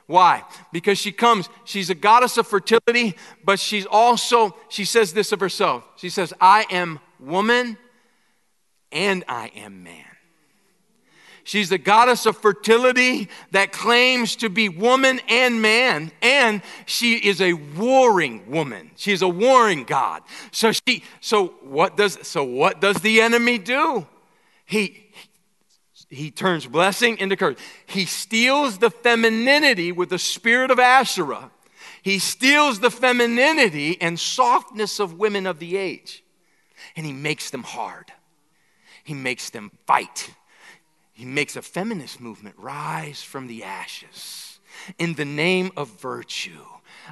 Why? 0.07 0.43
Because 0.73 0.97
she 0.97 1.13
comes, 1.13 1.51
she's 1.67 1.91
a 1.91 1.95
goddess 1.95 2.39
of 2.39 2.47
fertility, 2.47 3.15
but 3.45 3.61
she's 3.61 3.85
also, 3.85 4.57
she 4.71 4.87
says 4.87 5.13
this 5.13 5.31
of 5.31 5.41
herself. 5.41 5.85
She 5.97 6.09
says, 6.09 6.33
I 6.41 6.65
am 6.71 6.99
woman 7.19 7.77
and 8.91 9.23
I 9.29 9.49
am 9.55 9.83
man. 9.83 10.10
She's 11.45 11.69
the 11.69 11.79
goddess 11.79 12.27
of 12.27 12.37
fertility 12.37 13.29
that 13.51 13.73
claims 13.73 14.37
to 14.37 14.49
be 14.49 14.69
woman 14.69 15.21
and 15.29 15.63
man, 15.63 16.13
and 16.23 16.63
she 16.87 17.15
is 17.17 17.41
a 17.41 17.55
warring 17.55 18.51
woman. 18.51 18.91
She's 18.97 19.23
a 19.23 19.29
warring 19.29 19.85
god. 19.85 20.23
So 20.53 20.73
she 20.73 21.03
so 21.21 21.49
what 21.63 21.97
does 21.97 22.19
so 22.27 22.45
what 22.45 22.81
does 22.81 22.97
the 23.01 23.21
enemy 23.21 23.59
do? 23.59 24.07
He 24.67 25.11
he 26.09 26.31
turns 26.31 26.67
blessing 26.67 27.19
into 27.19 27.37
curse. 27.37 27.57
He 27.87 28.05
steals 28.05 28.79
the 28.79 28.91
femininity 28.91 29.93
with 29.93 30.11
the 30.11 30.19
spirit 30.19 30.71
of 30.71 30.79
Asherah. 30.79 31.51
He 32.03 32.19
steals 32.19 32.81
the 32.81 32.91
femininity 32.91 34.01
and 34.01 34.19
softness 34.19 34.99
of 34.99 35.19
women 35.19 35.47
of 35.47 35.59
the 35.59 35.77
age, 35.77 36.25
and 36.97 37.07
he 37.07 37.13
makes 37.13 37.51
them 37.51 37.63
hard. 37.63 38.13
He 39.05 39.15
makes 39.15 39.51
them 39.51 39.71
fight. 39.87 40.31
He 41.21 41.27
makes 41.27 41.55
a 41.55 41.61
feminist 41.61 42.19
movement 42.19 42.55
rise 42.57 43.23
from 43.23 43.47
the 43.47 43.63
ashes 43.63 44.59
in 44.99 45.13
the 45.17 45.27
name 45.27 45.71
of 45.77 46.01
virtue. 46.01 46.65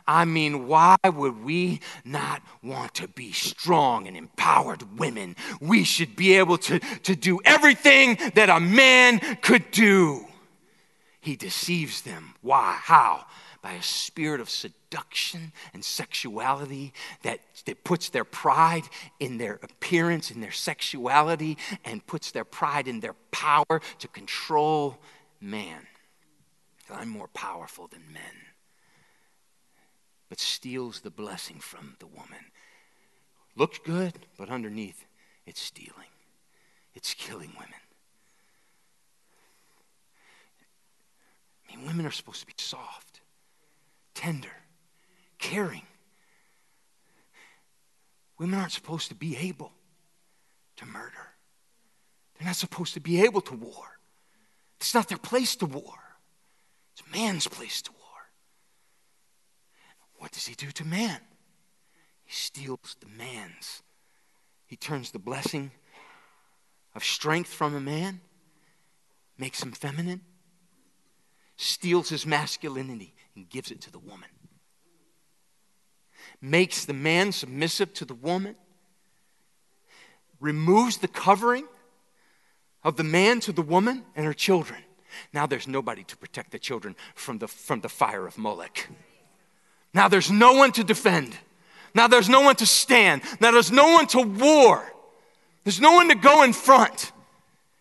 I 0.07 0.25
mean, 0.25 0.67
why 0.67 0.97
would 1.05 1.45
we 1.45 1.81
not 2.07 2.41
want 2.63 2.95
to 2.95 3.09
be 3.09 3.33
strong 3.33 4.09
and 4.09 4.17
empowered 4.17 4.99
women? 4.99 5.37
We 5.61 5.85
should 5.85 6.17
be 6.17 6.39
able 6.39 6.57
to, 6.57 6.79
to 6.79 7.15
do 7.15 7.41
everything 7.45 8.17
that 8.35 8.49
a 8.49 8.61
man 8.61 9.19
could 9.43 9.71
do. 9.73 10.27
He 11.21 11.37
deceives 11.37 12.01
them. 12.01 12.35
Why? 12.41 12.79
How? 12.81 13.27
By 13.61 13.73
a 13.73 13.83
spirit 13.83 14.41
of 14.41 14.49
seduction 14.49 15.53
and 15.75 15.85
sexuality 15.85 16.93
that, 17.23 17.41
that 17.67 17.85
puts 17.85 18.09
their 18.09 18.25
pride 18.25 18.85
in 19.19 19.39
their 19.39 19.59
appearance, 19.63 20.31
in 20.31 20.41
their 20.41 20.53
sexuality, 20.53 21.59
and 21.85 22.07
puts 22.07 22.31
their 22.31 22.45
pride 22.45 22.87
in 22.87 23.01
their 23.01 23.15
power 23.31 23.81
to 23.99 24.09
control 24.09 24.99
man. 25.41 25.87
I'm 26.91 27.09
more 27.09 27.29
powerful 27.29 27.89
than 27.89 28.03
men 28.13 28.49
but 30.29 30.41
steals 30.41 31.01
the 31.01 31.11
blessing 31.11 31.59
from 31.59 31.97
the 31.99 32.07
woman. 32.07 32.53
Looks 33.57 33.79
good, 33.79 34.15
but 34.39 34.51
underneath, 34.51 35.07
it's 35.47 35.61
stealing, 35.61 36.13
it's 36.95 37.15
killing 37.15 37.53
women. 37.57 37.75
I 41.71 41.77
mean, 41.77 41.87
women 41.87 42.07
are 42.07 42.11
supposed 42.11 42.41
to 42.41 42.47
be 42.47 42.55
soft, 42.57 43.08
tender, 44.19 44.51
caring. 45.39 45.83
Women 48.37 48.59
aren't 48.59 48.73
supposed 48.73 49.09
to 49.11 49.15
be 49.15 49.37
able 49.37 49.71
to 50.77 50.87
murder. 50.87 51.35
They're 52.35 52.49
not 52.49 52.57
supposed 52.57 52.95
to 52.95 53.01
be 53.01 53.23
able 53.23 53.41
to 53.43 53.55
war. 53.55 54.01
It's 54.77 54.93
not 54.93 55.09
their 55.09 55.19
place 55.19 55.55
to 55.57 55.67
war. 55.67 55.95
It's 56.93 57.13
man's 57.13 57.47
place 57.47 57.81
to 57.83 57.93
war. 57.93 58.01
What 60.17 60.33
does 60.33 60.47
he 60.47 60.55
do 60.55 60.73
to 60.73 60.85
man? 60.85 61.21
He 62.25 62.33
steals 62.33 62.97
the 62.99 63.07
man's. 63.07 63.85
He 64.67 64.75
turns 64.75 65.13
the 65.13 65.21
blessing 65.21 65.71
of 66.93 67.05
strength 67.05 67.55
from 67.55 67.77
a 67.77 67.81
man, 67.81 68.21
makes 69.39 69.63
him 69.63 69.71
feminine, 69.71 70.23
steals 71.57 72.09
his 72.09 72.27
masculinity, 72.27 73.15
and 73.39 73.49
gives 73.49 73.71
it 73.71 73.81
to 73.83 73.93
the 73.93 73.99
woman. 74.01 74.29
Makes 76.43 76.85
the 76.85 76.93
man 76.93 77.33
submissive 77.33 77.95
to 77.95 78.05
the 78.05 78.15
woman, 78.15 78.57
removes 80.41 80.99
the 80.99 81.09
covering 81.09 81.67
of 82.83 82.97
the 82.97 83.05
man 83.05 83.41
to 83.41 83.53
the 83.53 83.63
woman 83.63 84.05
and 84.17 84.27
her 84.27 84.35
children. 84.35 84.81
Now 85.33 85.47
there's 85.47 85.69
nobody 85.69 86.05
to 86.05 86.17
protect 86.17 86.51
the 86.51 86.59
children 86.59 86.97
from 87.15 87.39
the, 87.39 87.49
from 87.49 87.81
the 87.81 87.89
fire 87.89 88.27
of 88.27 88.37
Molech. 88.39 88.89
Now 89.95 90.09
there's 90.09 90.31
no 90.31 90.53
one 90.55 90.73
to 90.73 90.85
defend. 90.85 91.37
Now 91.95 92.09
there's 92.09 92.29
no 92.29 92.41
one 92.41 92.57
to 92.57 92.67
stand. 92.67 93.23
Now 93.41 93.53
there's 93.53 93.73
no 93.73 93.93
one 93.93 94.07
to 94.09 94.21
war. 94.21 94.93
There's 95.65 95.81
no 95.81 95.93
one 95.93 96.09
to 96.09 96.15
go 96.15 96.43
in 96.43 96.53
front. 96.53 97.13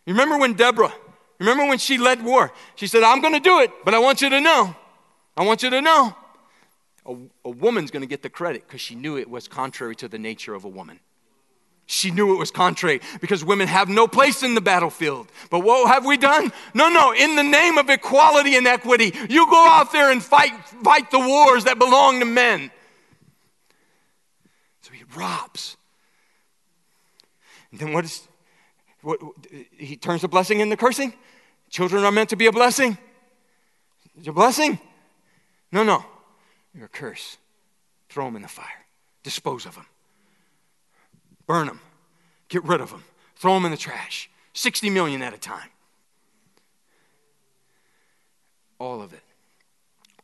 You 0.06 0.14
remember 0.14 0.38
when 0.38 0.54
Deborah, 0.54 0.94
remember 1.40 1.66
when 1.66 1.80
she 1.80 1.98
led 1.98 2.24
war? 2.24 2.54
She 2.76 2.88
said, 2.88 3.04
I'm 3.04 3.22
going 3.22 3.34
to 3.34 3.40
do 3.40 3.60
it, 3.60 3.72
but 3.84 3.94
I 3.94 4.00
want 4.00 4.22
you 4.22 4.30
to 4.30 4.40
know. 4.40 4.76
I 5.38 5.46
want 5.46 5.62
you 5.62 5.70
to 5.70 5.82
know. 5.82 6.16
A, 7.06 7.16
a 7.46 7.50
woman's 7.50 7.92
going 7.92 8.02
to 8.02 8.08
get 8.08 8.24
the 8.24 8.30
credit 8.30 8.68
because 8.68 8.82
she 8.82 8.96
knew 8.96 9.18
it 9.18 9.30
was 9.30 9.48
contrary 9.48 9.96
to 9.98 10.08
the 10.08 10.18
nature 10.18 10.56
of 10.56 10.66
a 10.66 10.68
woman. 10.68 11.00
She 11.86 12.12
knew 12.12 12.34
it 12.34 12.38
was 12.38 12.52
contrary 12.52 13.00
because 13.22 13.46
women 13.46 13.70
have 13.70 13.88
no 13.88 14.10
place 14.10 14.44
in 14.44 14.56
the 14.56 14.62
battlefield. 14.62 15.32
But 15.50 15.60
what 15.60 15.88
have 15.88 16.06
we 16.06 16.18
done? 16.18 16.52
No, 16.74 16.90
no. 16.90 17.14
In 17.14 17.38
the 17.38 17.44
name 17.44 17.78
of 17.78 17.90
equality 17.90 18.58
and 18.58 18.68
equity, 18.68 19.14
you 19.30 19.50
go 19.50 19.66
out 19.66 19.94
there 19.94 20.12
and 20.12 20.22
fight, 20.22 20.52
fight 20.84 21.12
the 21.12 21.20
wars 21.20 21.64
that 21.64 21.80
belong 21.80 22.20
to 22.20 22.26
men. 22.26 22.72
So 24.82 24.92
he 24.92 25.04
robs. 25.16 25.78
And 27.72 27.80
then 27.80 27.94
what 27.94 28.04
is, 28.04 28.28
what, 29.02 29.20
he 29.78 29.96
turns 29.96 30.24
the 30.24 30.28
blessing 30.28 30.60
into 30.60 30.76
cursing? 30.76 31.14
Children 31.70 32.04
are 32.04 32.12
meant 32.12 32.32
to 32.32 32.36
be 32.36 32.48
a 32.48 32.52
blessing. 32.52 32.98
It's 34.18 34.28
a 34.28 34.34
blessing? 34.34 34.78
No, 35.72 35.84
no. 35.84 36.06
You're 36.74 36.86
a 36.86 36.90
curse. 36.90 37.38
Throw 38.10 38.26
them 38.26 38.38
in 38.38 38.42
the 38.42 38.48
fire, 38.48 38.86
dispose 39.24 39.66
of 39.66 39.76
them 39.76 39.86
burn 41.48 41.68
them, 41.68 41.80
get 42.50 42.64
rid 42.66 42.82
of 42.82 42.92
them, 42.92 43.04
throw 43.36 43.56
them 43.56 43.66
in 43.66 43.72
the 43.72 43.78
trash. 43.78 44.30
60 44.54 44.90
million 44.90 45.22
at 45.22 45.34
a 45.34 45.38
time. 45.38 45.70
All 48.80 49.02
of 49.02 49.14
it. 49.14 49.24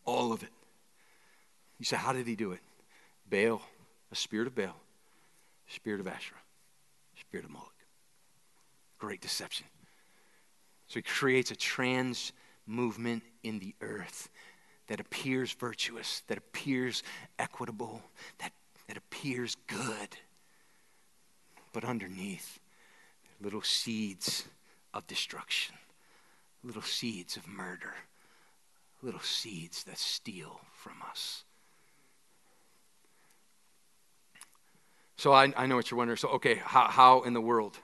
All 0.06 0.32
of 0.32 0.44
it. 0.44 0.50
You 1.80 1.86
say, 1.86 1.96
how 1.96 2.14
did 2.14 2.28
he 2.28 2.36
do 2.36 2.52
it? 2.52 2.60
Baal, 3.30 3.62
a 4.12 4.16
spirit 4.16 4.48
of 4.48 4.56
Baal, 4.56 4.76
spirit 5.68 6.00
of 6.00 6.08
Asherah, 6.08 6.38
spirit 7.20 7.46
of 7.46 7.52
Moloch. 7.52 7.70
Great 9.00 9.22
deception. 9.22 9.66
So 10.88 10.96
he 10.96 11.02
creates 11.02 11.52
a 11.52 11.56
trans 11.56 12.32
movement 12.68 13.24
in 13.44 13.60
the 13.60 13.74
earth 13.82 14.30
that 14.88 15.00
appears 15.00 15.52
virtuous, 15.54 16.24
that 16.28 16.38
appears 16.38 17.04
equitable, 17.40 18.02
that, 18.40 18.52
that 18.88 18.98
appears 18.98 19.56
good 19.68 20.18
but 21.74 21.84
underneath, 21.84 22.60
little 23.42 23.64
seeds 23.64 24.46
of 24.94 25.06
destruction, 25.08 25.76
little 26.64 26.84
seeds 26.84 27.36
of 27.36 27.48
murder, 27.48 27.96
little 29.02 29.20
seeds 29.20 29.84
that 29.84 29.98
steal 29.98 30.62
from 30.72 30.94
us. 31.10 31.44
So 35.18 35.34
I, 35.34 35.52
I 35.58 35.66
know 35.66 35.76
what 35.76 35.90
you're 35.90 35.98
wondering. 35.98 36.18
So, 36.18 36.30
okay, 36.30 36.56
how, 36.56 36.88
how 36.88 37.22
in 37.22 37.34
the 37.34 37.42
world? 37.42 37.78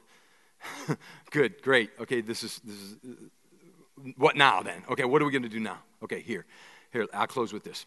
Good, 1.31 1.61
great. 1.61 1.91
Okay, 1.99 2.19
this 2.19 2.43
is, 2.43 2.59
this 2.65 2.75
is 2.75 2.97
what 4.17 4.35
now 4.35 4.61
then? 4.61 4.83
Okay, 4.89 5.05
what 5.05 5.21
are 5.21 5.25
we 5.25 5.31
going 5.31 5.43
to 5.43 5.49
do 5.49 5.59
now? 5.59 5.77
Okay, 6.03 6.21
here. 6.21 6.45
Here, 6.91 7.07
I'll 7.13 7.27
close 7.27 7.53
with 7.53 7.63
this. 7.63 7.85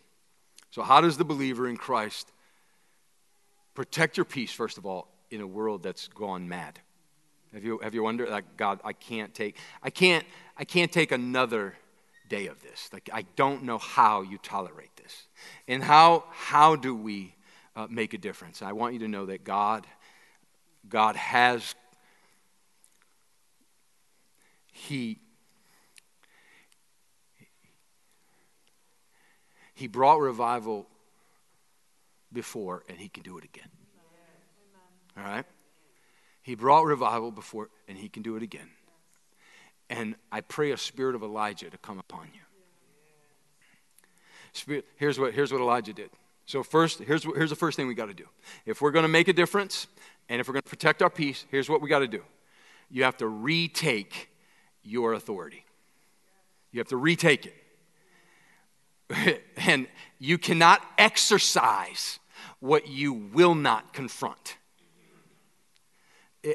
So, 0.70 0.82
how 0.82 1.00
does 1.00 1.16
the 1.16 1.24
believer 1.24 1.68
in 1.68 1.76
Christ 1.76 2.30
protect 3.74 4.16
your 4.16 4.24
peace, 4.24 4.52
first 4.52 4.78
of 4.78 4.86
all, 4.86 5.08
in 5.30 5.40
a 5.40 5.46
world 5.46 5.82
that's 5.82 6.08
gone 6.08 6.48
mad? 6.48 6.78
Have 7.52 7.64
you, 7.64 7.78
have 7.82 7.94
you 7.94 8.02
wondered, 8.02 8.30
like, 8.30 8.56
God, 8.56 8.80
I 8.82 8.94
can't 8.94 9.34
take, 9.34 9.56
I 9.82 9.90
can't, 9.90 10.24
I 10.56 10.64
can't 10.64 10.90
take 10.90 11.12
another 11.12 11.74
day 12.32 12.46
of 12.46 12.62
this. 12.62 12.88
Like, 12.94 13.10
I 13.12 13.26
don't 13.36 13.64
know 13.64 13.76
how 13.76 14.22
you 14.22 14.38
tolerate 14.38 14.96
this. 14.96 15.26
And 15.68 15.84
how, 15.84 16.24
how 16.30 16.76
do 16.76 16.94
we 16.94 17.34
uh, 17.76 17.88
make 17.90 18.14
a 18.14 18.18
difference? 18.18 18.62
I 18.62 18.72
want 18.72 18.94
you 18.94 19.00
to 19.00 19.08
know 19.08 19.26
that 19.26 19.44
God, 19.44 19.86
God 20.88 21.14
has, 21.16 21.74
He, 24.72 25.18
He 29.74 29.86
brought 29.86 30.20
revival 30.20 30.86
before, 32.32 32.82
and 32.88 32.98
He 32.98 33.08
can 33.08 33.22
do 33.22 33.38
it 33.38 33.44
again. 33.44 33.68
All 35.16 35.24
right? 35.24 35.44
He 36.42 36.54
brought 36.54 36.84
revival 36.84 37.30
before, 37.30 37.68
and 37.88 37.96
he 37.96 38.08
can 38.08 38.22
do 38.22 38.36
it 38.36 38.42
again. 38.42 38.68
And 39.88 40.16
I 40.30 40.40
pray 40.40 40.72
a 40.72 40.76
spirit 40.76 41.14
of 41.14 41.22
Elijah 41.22 41.70
to 41.70 41.78
come 41.78 41.98
upon 41.98 42.28
you. 42.34 42.40
Spirit, 44.52 44.84
here's, 44.96 45.18
what, 45.18 45.32
here's 45.32 45.52
what 45.52 45.60
Elijah 45.60 45.92
did. 45.92 46.10
So, 46.44 46.62
first, 46.62 46.98
here's, 46.98 47.22
here's 47.22 47.50
the 47.50 47.56
first 47.56 47.76
thing 47.76 47.86
we 47.86 47.94
got 47.94 48.06
to 48.06 48.14
do. 48.14 48.26
If 48.66 48.82
we're 48.82 48.90
going 48.90 49.04
to 49.04 49.08
make 49.08 49.28
a 49.28 49.32
difference 49.32 49.86
and 50.28 50.40
if 50.40 50.48
we're 50.48 50.54
going 50.54 50.62
to 50.62 50.68
protect 50.68 51.00
our 51.00 51.10
peace, 51.10 51.46
here's 51.50 51.68
what 51.68 51.80
we 51.80 51.88
got 51.88 52.00
to 52.00 52.08
do 52.08 52.22
you 52.90 53.04
have 53.04 53.16
to 53.18 53.26
retake 53.26 54.28
your 54.82 55.14
authority. 55.14 55.64
You 56.72 56.80
have 56.80 56.88
to 56.88 56.96
retake 56.96 57.46
it. 57.46 57.54
and 59.56 59.86
you 60.18 60.38
cannot 60.38 60.82
exercise 60.98 62.18
what 62.60 62.88
you 62.88 63.12
will 63.12 63.54
not 63.54 63.92
confront 63.92 64.56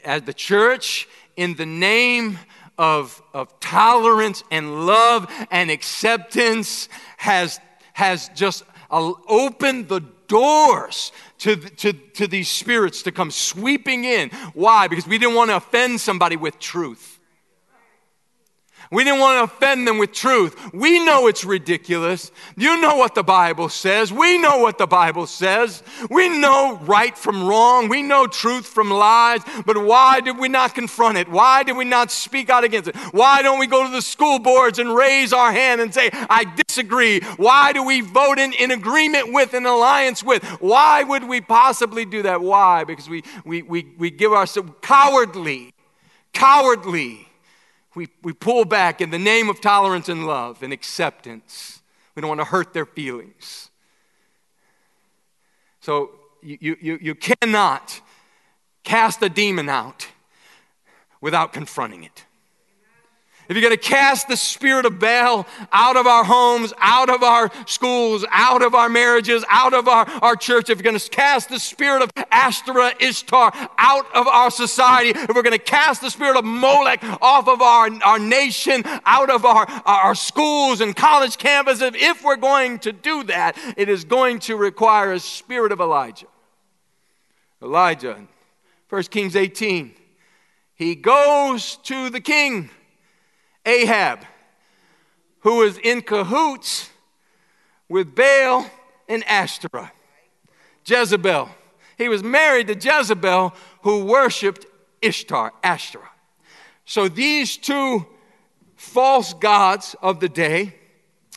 as 0.03 0.23
the 0.23 0.33
church, 0.33 1.07
in 1.35 1.55
the 1.55 1.65
name 1.65 2.37
of, 2.77 3.21
of 3.33 3.59
tolerance 3.59 4.43
and 4.51 4.85
love 4.85 5.31
and 5.51 5.71
acceptance, 5.71 6.89
has, 7.17 7.59
has 7.93 8.29
just 8.35 8.63
uh, 8.91 9.13
opened 9.27 9.87
the 9.87 10.01
doors 10.27 11.11
to, 11.39 11.55
to, 11.55 11.93
to 11.93 12.27
these 12.27 12.49
spirits 12.49 13.03
to 13.03 13.11
come 13.11 13.31
sweeping 13.31 14.03
in. 14.03 14.29
Why? 14.53 14.87
Because 14.87 15.07
we 15.07 15.17
didn't 15.17 15.35
want 15.35 15.49
to 15.51 15.55
offend 15.55 16.01
somebody 16.01 16.35
with 16.35 16.59
truth. 16.59 17.16
We 18.89 19.03
didn't 19.03 19.19
want 19.19 19.37
to 19.39 19.55
offend 19.55 19.85
them 19.85 19.97
with 19.97 20.13
truth. 20.13 20.73
We 20.73 21.03
know 21.03 21.27
it's 21.27 21.43
ridiculous. 21.43 22.31
You 22.55 22.79
know 22.79 22.95
what 22.95 23.15
the 23.15 23.23
Bible 23.23 23.67
says. 23.67 24.13
We 24.13 24.37
know 24.37 24.59
what 24.59 24.77
the 24.77 24.87
Bible 24.87 25.27
says. 25.27 25.83
We 26.09 26.29
know 26.29 26.79
right 26.83 27.17
from 27.17 27.45
wrong. 27.45 27.89
We 27.89 28.01
know 28.01 28.27
truth 28.27 28.65
from 28.65 28.89
lies. 28.89 29.41
But 29.65 29.83
why 29.83 30.21
did 30.21 30.37
we 30.37 30.47
not 30.47 30.73
confront 30.73 31.17
it? 31.17 31.27
Why 31.27 31.63
did 31.63 31.75
we 31.75 31.83
not 31.83 32.11
speak 32.11 32.49
out 32.49 32.63
against 32.63 32.89
it? 32.89 32.95
Why 33.11 33.41
don't 33.41 33.59
we 33.59 33.67
go 33.67 33.83
to 33.83 33.91
the 33.91 34.01
school 34.01 34.39
boards 34.39 34.79
and 34.79 34.95
raise 34.95 35.33
our 35.33 35.51
hand 35.51 35.81
and 35.81 35.93
say, 35.93 36.09
I 36.13 36.45
disagree? 36.67 37.19
Why 37.35 37.73
do 37.73 37.83
we 37.83 37.99
vote 38.01 38.39
in, 38.39 38.53
in 38.53 38.71
agreement 38.71 39.33
with, 39.33 39.53
an 39.53 39.65
alliance 39.65 40.23
with? 40.23 40.43
Why 40.61 41.03
would 41.03 41.27
we 41.27 41.41
possibly 41.41 42.05
do 42.05 42.21
that? 42.23 42.41
Why? 42.41 42.85
Because 42.85 43.09
we, 43.09 43.23
we, 43.43 43.63
we, 43.63 43.87
we 43.97 44.11
give 44.11 44.31
ourselves 44.31 44.71
cowardly, 44.81 45.73
cowardly 46.31 47.26
we, 47.97 48.07
we 48.21 48.31
pull 48.31 48.63
back 48.63 49.01
in 49.01 49.09
the 49.09 49.17
name 49.17 49.49
of 49.49 49.59
tolerance 49.59 50.07
and 50.07 50.27
love 50.27 50.61
and 50.61 50.71
acceptance. 50.71 51.81
We 52.13 52.21
don't 52.21 52.29
want 52.29 52.41
to 52.41 52.45
hurt 52.45 52.71
their 52.71 52.85
feelings. 52.85 53.71
So 55.79 56.11
you, 56.43 56.77
you, 56.79 56.99
you 57.01 57.15
cannot 57.15 57.99
cast 58.83 59.23
a 59.23 59.29
demon 59.29 59.67
out 59.67 60.09
without 61.21 61.53
confronting 61.53 62.03
it. 62.03 62.26
If 63.49 63.55
you're 63.55 63.61
going 63.61 63.77
to 63.77 63.81
cast 63.81 64.27
the 64.27 64.35
spirit 64.35 64.85
of 64.85 64.99
Baal 64.99 65.47
out 65.71 65.95
of 65.95 66.05
our 66.05 66.25
homes, 66.25 66.73
out 66.79 67.09
of 67.09 67.23
our 67.23 67.49
schools, 67.65 68.25
out 68.29 68.61
of 68.61 68.75
our 68.75 68.89
marriages, 68.89 69.45
out 69.49 69.73
of 69.73 69.87
our, 69.87 70.05
our 70.21 70.35
church, 70.35 70.69
if 70.69 70.77
you're 70.77 70.83
going 70.83 70.99
to 70.99 71.09
cast 71.09 71.47
the 71.47 71.59
spirit 71.59 72.01
of 72.01 72.11
Ashtoreth, 72.29 73.01
Ishtar 73.01 73.53
out 73.77 74.05
of 74.13 74.27
our 74.27 74.51
society, 74.51 75.11
if 75.11 75.29
we're 75.29 75.43
going 75.43 75.57
to 75.57 75.63
cast 75.63 76.01
the 76.01 76.09
spirit 76.09 76.37
of 76.37 76.43
Molech 76.43 77.01
off 77.21 77.47
of 77.47 77.61
our, 77.61 77.89
our 78.03 78.19
nation, 78.19 78.83
out 79.05 79.29
of 79.29 79.45
our, 79.45 79.65
our 79.85 80.13
schools 80.13 80.81
and 80.81 80.93
college 80.93 81.37
campuses, 81.37 81.95
if 81.95 82.25
we're 82.25 82.35
going 82.35 82.79
to 82.79 82.91
do 82.91 83.23
that, 83.23 83.57
it 83.77 83.87
is 83.87 84.03
going 84.03 84.39
to 84.39 84.57
require 84.57 85.13
a 85.13 85.19
spirit 85.19 85.71
of 85.71 85.79
Elijah. 85.79 86.27
Elijah, 87.61 88.27
1 88.89 89.03
Kings 89.03 89.37
18, 89.37 89.93
he 90.75 90.95
goes 90.95 91.77
to 91.77 92.09
the 92.09 92.19
king 92.19 92.69
Ahab, 93.67 94.25
who 95.41 95.57
was 95.57 95.77
in 95.77 96.01
cahoots 96.01 96.89
with 97.89 98.15
Baal 98.15 98.69
and 99.07 99.23
Ashtoreth. 99.27 99.91
Jezebel. 100.85 101.49
He 101.97 102.09
was 102.09 102.23
married 102.23 102.67
to 102.67 102.75
Jezebel, 102.75 103.53
who 103.81 104.05
worshiped 104.05 104.65
Ishtar, 105.01 105.53
Ashtoreth. 105.63 106.07
So 106.85 107.09
these 107.09 107.57
two 107.57 108.05
false 108.75 109.33
gods 109.33 109.95
of 110.01 110.19
the 110.19 110.29
day 110.29 110.75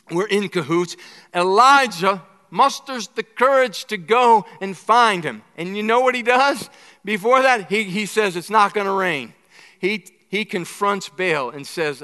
were 0.09 0.27
in 0.27 0.47
cahoots. 0.49 0.95
Elijah 1.33 2.21
musters 2.49 3.07
the 3.09 3.23
courage 3.23 3.85
to 3.85 3.97
go 3.97 4.45
and 4.61 4.77
find 4.77 5.23
him. 5.23 5.41
And 5.57 5.75
you 5.75 5.83
know 5.83 6.01
what 6.01 6.15
he 6.15 6.23
does? 6.23 6.69
Before 7.03 7.41
that, 7.41 7.69
he, 7.69 7.83
he 7.83 8.05
says, 8.05 8.35
It's 8.35 8.49
not 8.49 8.73
going 8.73 8.87
to 8.87 8.93
rain. 8.93 9.33
He, 9.79 10.05
he 10.31 10.45
confronts 10.45 11.09
Baal 11.09 11.49
and 11.49 11.67
says, 11.67 12.03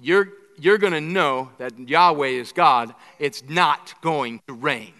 You're, 0.00 0.30
you're 0.58 0.78
going 0.78 0.94
to 0.94 1.02
know 1.02 1.50
that 1.58 1.78
Yahweh 1.78 2.28
is 2.28 2.52
God. 2.52 2.94
It's 3.18 3.44
not 3.46 3.94
going 4.00 4.40
to 4.48 4.54
rain. 4.54 4.94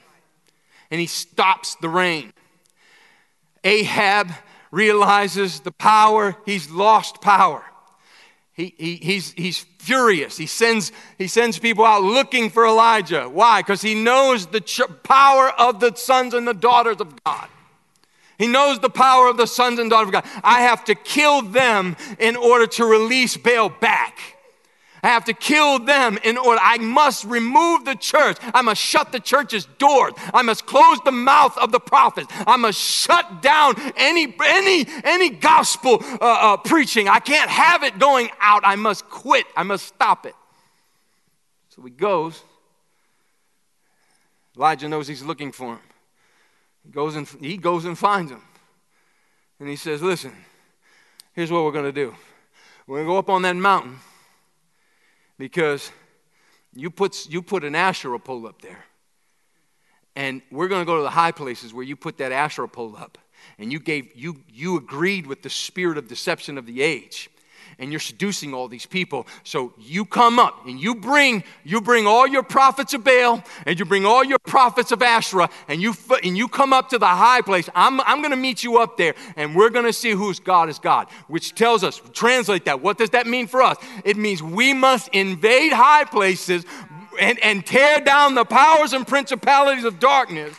And 0.91 1.01
he 1.01 1.07
stops 1.07 1.77
the 1.77 1.89
rain. 1.89 2.35
Ahab 3.65 4.31
realizes 4.71 5.61
the 5.61 5.73
power, 5.73 6.37
he's 6.45 6.71
lost 6.71 7.23
power. 7.23 7.65
He, 8.53 8.75
he, 8.77 8.97
he's, 8.97 9.33
he's 9.33 9.65
furious. 9.79 10.37
He 10.37 10.47
sends, 10.47 10.93
he 11.17 11.27
sends 11.27 11.59
people 11.59 11.87
out 11.87 12.03
looking 12.03 12.51
for 12.51 12.67
Elijah. 12.67 13.29
Why? 13.29 13.61
Because 13.61 13.81
he 13.81 13.95
knows 13.95 14.47
the 14.47 14.61
ch- 14.61 14.83
power 15.05 15.49
of 15.51 15.81
the 15.81 15.95
sons 15.95 16.35
and 16.35 16.47
the 16.47 16.55
daughters 16.55 17.01
of 17.01 17.25
God. 17.25 17.49
He 18.39 18.47
knows 18.47 18.79
the 18.79 18.89
power 18.89 19.29
of 19.29 19.37
the 19.37 19.47
sons 19.47 19.81
and 19.81 19.91
daughters 19.91 20.09
of 20.09 20.13
God. 20.13 20.25
I 20.45 20.63
have 20.63 20.85
to 20.85 20.95
kill 20.95 21.43
them 21.43 21.97
in 22.19 22.37
order 22.37 22.67
to 22.69 22.85
release 22.85 23.37
Baal 23.37 23.69
back. 23.69 24.19
I 25.03 25.09
have 25.09 25.25
to 25.27 25.33
kill 25.33 25.79
them 25.81 26.19
in 26.25 26.37
order. 26.37 26.61
I 26.63 26.79
must 26.79 27.25
remove 27.25 27.85
the 27.85 27.95
church. 27.95 28.37
I 28.43 28.63
must 28.63 28.81
shut 28.81 29.13
the 29.13 29.21
church's 29.21 29.67
doors. 29.79 30.13
I 30.35 30.43
must 30.43 30.67
close 30.67 30.99
the 31.05 31.13
mouth 31.13 31.57
of 31.59 31.73
the 31.73 31.81
prophets. 31.81 32.33
I 32.47 32.57
must 32.57 32.81
shut 32.81 33.43
down 33.43 33.75
any 33.97 34.35
any 34.45 34.87
any 35.05 35.31
gospel 35.31 35.99
uh, 36.03 36.17
uh, 36.21 36.57
preaching. 36.59 37.09
I 37.09 37.21
can't 37.21 37.51
have 37.51 37.83
it 37.85 37.99
going 37.99 38.29
out. 38.41 38.63
I 38.65 38.77
must 38.77 39.09
quit. 39.09 39.47
I 39.57 39.63
must 39.63 39.87
stop 39.87 40.27
it. 40.27 40.35
So 41.71 41.83
he 41.83 41.91
goes. 41.91 42.43
Elijah 44.57 44.89
knows 44.89 45.07
he's 45.07 45.23
looking 45.23 45.53
for 45.53 45.75
him. 45.75 45.88
He 46.89 46.93
goes 46.93 47.17
and, 47.17 47.29
he 47.29 47.59
goes 47.59 47.85
and 47.85 47.99
finds 47.99 48.33
him. 48.33 48.41
And 49.61 49.69
he 49.69 49.77
says, 49.77 50.01
Listen, 50.01 50.33
here's 51.35 51.53
what 51.53 51.63
we're 51.65 51.73
going 51.73 51.85
to 51.85 51.93
do. 51.93 52.15
We're 52.87 52.97
going 52.97 53.07
to 53.07 53.13
go 53.13 53.19
up 53.19 53.29
on 53.29 53.43
that 53.43 53.57
mountain 53.57 53.99
because 55.39 55.93
you 56.75 56.91
put, 56.91 57.29
you 57.29 57.43
put 57.43 57.63
an 57.63 57.75
Asherah 57.75 58.19
pole 58.19 58.47
up 58.47 58.63
there. 58.63 58.87
And 60.17 60.41
we're 60.51 60.69
going 60.69 60.81
to 60.81 60.87
go 60.87 60.97
to 60.97 61.03
the 61.03 61.11
high 61.11 61.31
places 61.31 61.75
where 61.75 61.85
you 61.85 61.95
put 61.95 62.17
that 62.19 62.33
Asherah 62.33 62.69
pole 62.69 62.97
up. 62.97 63.19
And 63.59 63.71
you, 63.71 63.81
gave, 63.81 64.09
you, 64.17 64.37
you 64.51 64.79
agreed 64.79 65.27
with 65.27 65.43
the 65.43 65.51
spirit 65.51 65.99
of 65.99 66.09
deception 66.09 66.57
of 66.57 66.65
the 66.65 66.81
age 66.81 67.29
and 67.79 67.93
you're 67.93 68.01
seducing 68.01 68.55
all 68.55 68.69
these 68.69 68.87
people. 68.87 69.27
So 69.45 69.73
you 69.79 70.05
come 70.05 70.39
up 70.39 70.67
and 70.67 70.81
you 70.81 70.95
bring 70.95 71.45
you 71.65 71.81
bring 71.81 72.07
all 72.07 72.27
your 72.27 72.43
prophets 72.43 72.95
of 72.95 73.05
Baal 73.05 73.43
and 73.67 73.79
you 73.79 73.85
bring 73.85 74.05
all 74.05 74.25
your 74.25 74.39
prophets 74.39 74.93
of 74.93 75.03
Asherah 75.03 75.49
and 75.69 75.81
you 75.81 75.95
and 76.23 76.37
you 76.37 76.49
come 76.49 76.73
up 76.73 76.89
to 76.91 76.99
the 76.99 77.07
high 77.07 77.41
place. 77.41 77.69
I'm 77.75 78.01
I'm 78.01 78.19
going 78.19 78.31
to 78.33 78.37
meet 78.37 78.65
you 78.65 78.79
up 78.79 78.97
there 78.97 79.15
and 79.37 79.55
we're 79.55 79.71
going 79.71 79.87
to 79.87 79.93
see 79.93 80.11
whose 80.11 80.41
God 80.41 80.69
is 80.69 80.79
God. 80.79 81.09
Which 81.29 81.55
tells 81.55 81.85
us 81.85 82.01
translate 82.13 82.65
that. 82.65 82.81
What 82.81 82.99
does 82.99 83.11
that 83.11 83.27
mean 83.27 83.47
for 83.47 83.63
us? 83.63 83.77
It 84.05 84.17
means 84.17 84.43
we 84.43 84.75
must 84.75 85.09
invade 85.09 85.73
high 85.73 86.05
places 86.05 86.65
and, 87.21 87.39
and 87.41 87.65
tear 87.67 88.01
down 88.01 88.35
the 88.35 88.45
powers 88.45 88.93
and 88.93 89.07
principalities 89.07 89.85
of 89.85 89.99
darkness 89.99 90.55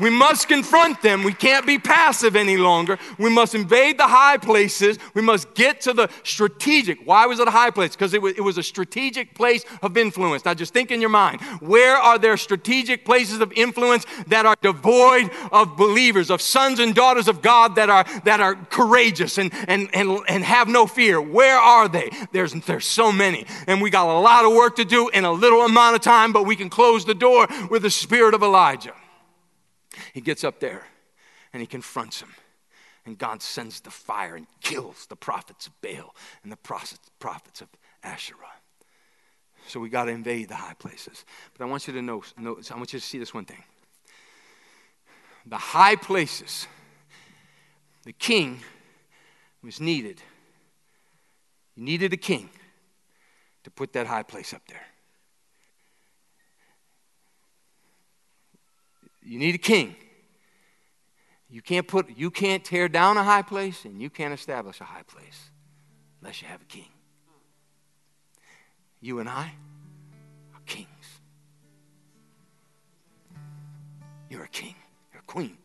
we 0.00 0.10
must 0.10 0.48
confront 0.48 1.02
them. 1.02 1.22
We 1.22 1.32
can't 1.32 1.66
be 1.66 1.78
passive 1.78 2.36
any 2.36 2.56
longer. 2.56 2.98
We 3.18 3.30
must 3.30 3.54
invade 3.54 3.98
the 3.98 4.06
high 4.06 4.38
places. 4.38 4.98
We 5.14 5.22
must 5.22 5.54
get 5.54 5.80
to 5.82 5.92
the 5.92 6.08
strategic. 6.24 7.06
Why 7.06 7.26
was 7.26 7.38
it 7.38 7.48
a 7.48 7.50
high 7.50 7.70
place? 7.70 7.92
Because 7.92 8.14
it 8.14 8.22
was, 8.22 8.34
it 8.34 8.40
was 8.40 8.58
a 8.58 8.62
strategic 8.62 9.34
place 9.34 9.64
of 9.82 9.96
influence. 9.96 10.44
Now, 10.44 10.54
just 10.54 10.72
think 10.72 10.90
in 10.90 11.00
your 11.00 11.10
mind 11.10 11.40
where 11.60 11.96
are 11.96 12.18
there 12.18 12.36
strategic 12.36 13.04
places 13.04 13.40
of 13.40 13.52
influence 13.52 14.06
that 14.26 14.46
are 14.46 14.56
devoid 14.62 15.30
of 15.52 15.76
believers, 15.76 16.30
of 16.30 16.40
sons 16.40 16.78
and 16.78 16.94
daughters 16.94 17.28
of 17.28 17.42
God 17.42 17.74
that 17.76 17.90
are, 17.90 18.04
that 18.24 18.40
are 18.40 18.54
courageous 18.54 19.38
and, 19.38 19.52
and, 19.68 19.88
and, 19.94 20.20
and 20.28 20.44
have 20.44 20.68
no 20.68 20.86
fear? 20.86 21.20
Where 21.20 21.58
are 21.58 21.88
they? 21.88 22.10
There's, 22.32 22.52
there's 22.52 22.86
so 22.86 23.12
many. 23.12 23.46
And 23.66 23.82
we 23.82 23.90
got 23.90 24.08
a 24.08 24.20
lot 24.20 24.44
of 24.44 24.52
work 24.52 24.76
to 24.76 24.84
do 24.84 25.08
in 25.10 25.24
a 25.24 25.32
little 25.32 25.62
amount 25.62 25.96
of 25.96 26.02
time, 26.02 26.32
but 26.32 26.44
we 26.44 26.56
can 26.56 26.70
close 26.70 27.04
the 27.04 27.14
door 27.14 27.46
with 27.70 27.82
the 27.82 27.90
spirit 27.90 28.34
of 28.34 28.42
Elijah. 28.42 28.94
He 30.12 30.20
gets 30.20 30.44
up 30.44 30.60
there 30.60 30.86
and 31.52 31.60
he 31.60 31.66
confronts 31.66 32.20
him. 32.20 32.34
And 33.06 33.16
God 33.16 33.42
sends 33.42 33.80
the 33.80 33.90
fire 33.90 34.36
and 34.36 34.46
kills 34.60 35.06
the 35.06 35.16
prophets 35.16 35.66
of 35.66 35.80
Baal 35.80 36.14
and 36.42 36.52
the 36.52 36.56
prophets 36.56 37.60
of 37.60 37.68
Asherah. 38.02 38.36
So 39.66 39.80
we 39.80 39.88
got 39.88 40.04
to 40.04 40.10
invade 40.10 40.48
the 40.48 40.56
high 40.56 40.74
places. 40.74 41.24
But 41.56 41.64
I 41.64 41.68
want 41.68 41.86
you 41.86 41.94
to 41.94 42.02
know, 42.02 42.22
I 42.38 42.42
want 42.76 42.92
you 42.92 42.98
to 42.98 43.04
see 43.04 43.18
this 43.18 43.32
one 43.32 43.44
thing. 43.44 43.62
The 45.46 45.56
high 45.56 45.96
places, 45.96 46.66
the 48.04 48.12
king 48.12 48.60
was 49.62 49.80
needed. 49.80 50.20
You 51.76 51.84
needed 51.84 52.12
a 52.12 52.18
king 52.18 52.50
to 53.64 53.70
put 53.70 53.92
that 53.94 54.06
high 54.06 54.22
place 54.22 54.52
up 54.52 54.62
there. 54.68 54.86
You 59.22 59.38
need 59.38 59.54
a 59.54 59.58
king. 59.58 59.96
You 61.48 61.62
can't 61.62 61.86
put 61.86 62.16
you 62.16 62.30
can't 62.30 62.64
tear 62.64 62.88
down 62.88 63.16
a 63.16 63.24
high 63.24 63.42
place 63.42 63.84
and 63.84 64.00
you 64.00 64.08
can't 64.08 64.32
establish 64.32 64.80
a 64.80 64.84
high 64.84 65.02
place 65.02 65.50
unless 66.20 66.40
you 66.40 66.48
have 66.48 66.62
a 66.62 66.66
king. 66.66 66.88
You 69.00 69.18
and 69.18 69.28
I 69.28 69.52
are 70.54 70.60
kings. 70.66 70.86
You're 74.28 74.44
a 74.44 74.48
king. 74.48 74.74
You're 75.12 75.22
a 75.22 75.26
queen. 75.26 75.56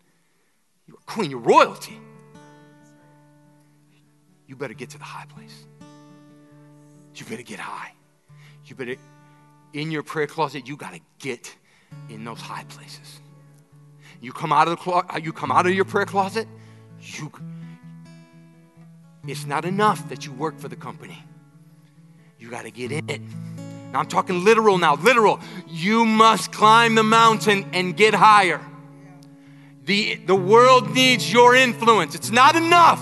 You're 0.87 0.97
a 0.97 1.11
queen. 1.11 1.29
You're 1.29 1.39
royalty. 1.39 1.99
You 4.47 4.55
better 4.55 4.73
get 4.73 4.89
to 4.91 4.97
the 4.97 5.03
high 5.03 5.25
place. 5.25 5.65
You 7.15 7.25
better 7.25 7.43
get 7.43 7.59
high. 7.59 7.93
You 8.65 8.75
better, 8.75 8.95
in 9.73 9.91
your 9.91 10.03
prayer 10.03 10.27
closet, 10.27 10.67
you 10.67 10.75
got 10.77 10.93
to 10.93 10.99
get 11.19 11.55
in 12.09 12.23
those 12.23 12.41
high 12.41 12.63
places. 12.65 13.21
You 14.21 14.31
come 14.31 14.51
out 14.51 14.67
of 14.67 14.77
the 14.77 14.83
clo- 14.83 15.03
uh, 15.09 15.19
you 15.21 15.33
come 15.33 15.51
out 15.51 15.65
of 15.65 15.73
your 15.73 15.85
prayer 15.85 16.05
closet, 16.05 16.47
you 16.99 17.31
it's 19.27 19.45
not 19.45 19.65
enough 19.65 20.07
that 20.09 20.25
you 20.25 20.31
work 20.33 20.59
for 20.59 20.67
the 20.67 20.75
company. 20.75 21.23
You 22.39 22.45
You 22.45 22.51
got 22.51 22.63
to 22.63 22.71
get 22.71 22.91
in 22.91 23.09
it. 23.09 23.21
Now 23.91 23.99
I'm 23.99 24.07
talking 24.07 24.43
literal 24.43 24.77
now, 24.77 24.95
literal. 24.95 25.39
You 25.67 26.05
must 26.05 26.51
climb 26.51 26.93
the 26.93 27.03
mountain 27.03 27.65
and 27.73 27.97
get 27.97 28.13
higher. 28.13 28.61
The, 29.85 30.15
the 30.15 30.35
world 30.35 30.93
needs 30.93 31.31
your 31.31 31.55
influence. 31.55 32.13
It's 32.13 32.29
not 32.29 32.55
enough. 32.55 33.01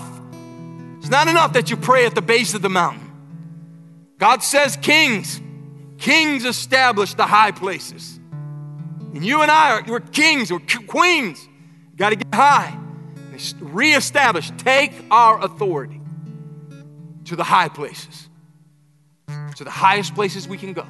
It's 0.99 1.09
not 1.09 1.28
enough 1.28 1.53
that 1.53 1.70
you 1.70 1.76
pray 1.76 2.05
at 2.05 2.16
the 2.16 2.22
base 2.22 2.53
of 2.53 2.61
the 2.61 2.70
mountain. 2.70 3.11
God 4.18 4.43
says 4.43 4.78
kings. 4.78 5.41
Kings 5.97 6.45
establish 6.45 7.14
the 7.14 7.26
high 7.26 7.51
places. 7.51 8.12
And 9.14 9.24
you 9.24 9.41
and 9.41 9.51
I 9.51 9.72
are 9.72 9.84
we're 9.88 9.99
kings, 9.99 10.51
we're 10.51 10.59
queens. 10.88 11.47
Got 11.95 12.09
to 12.09 12.16
get 12.16 12.34
high. 12.34 12.78
Reestablish, 13.59 14.51
take 14.57 14.91
our 15.09 15.43
authority 15.43 15.99
to 17.26 17.36
the 17.36 17.43
high 17.43 17.70
places, 17.70 18.30
to 19.55 19.64
the 19.64 19.72
highest 19.72 20.14
places 20.14 20.47
we 20.47 20.57
can 20.57 20.74
go. 20.74 20.86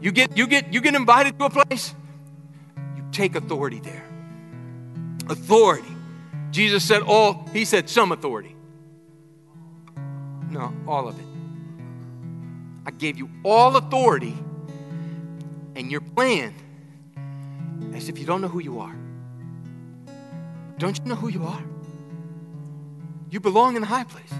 You 0.00 0.12
get, 0.12 0.36
you 0.36 0.46
get, 0.46 0.72
you 0.72 0.80
get 0.80 0.94
invited 0.94 1.38
to 1.38 1.44
a 1.44 1.50
place, 1.50 1.94
you 2.96 3.04
take 3.12 3.34
authority 3.36 3.80
there. 3.80 4.04
Authority. 5.28 5.88
Jesus 6.50 6.82
said 6.82 7.02
all, 7.02 7.46
he 7.52 7.64
said 7.64 7.88
some 7.88 8.10
authority. 8.12 8.56
No, 10.48 10.72
all 10.88 11.06
of 11.06 11.18
it. 11.18 11.26
I 12.86 12.90
gave 12.90 13.18
you 13.18 13.30
all 13.44 13.76
authority, 13.76 14.36
and 15.76 15.90
you're 15.90 16.00
playing 16.00 16.54
as 17.94 18.08
if 18.08 18.18
you 18.18 18.26
don't 18.26 18.40
know 18.40 18.48
who 18.48 18.60
you 18.60 18.80
are. 18.80 18.96
Don't 20.78 20.98
you 20.98 21.04
know 21.04 21.14
who 21.14 21.28
you 21.28 21.44
are? 21.44 21.62
You 23.30 23.40
belong 23.40 23.76
in 23.76 23.82
the 23.82 23.88
high 23.88 24.04
places. 24.04 24.36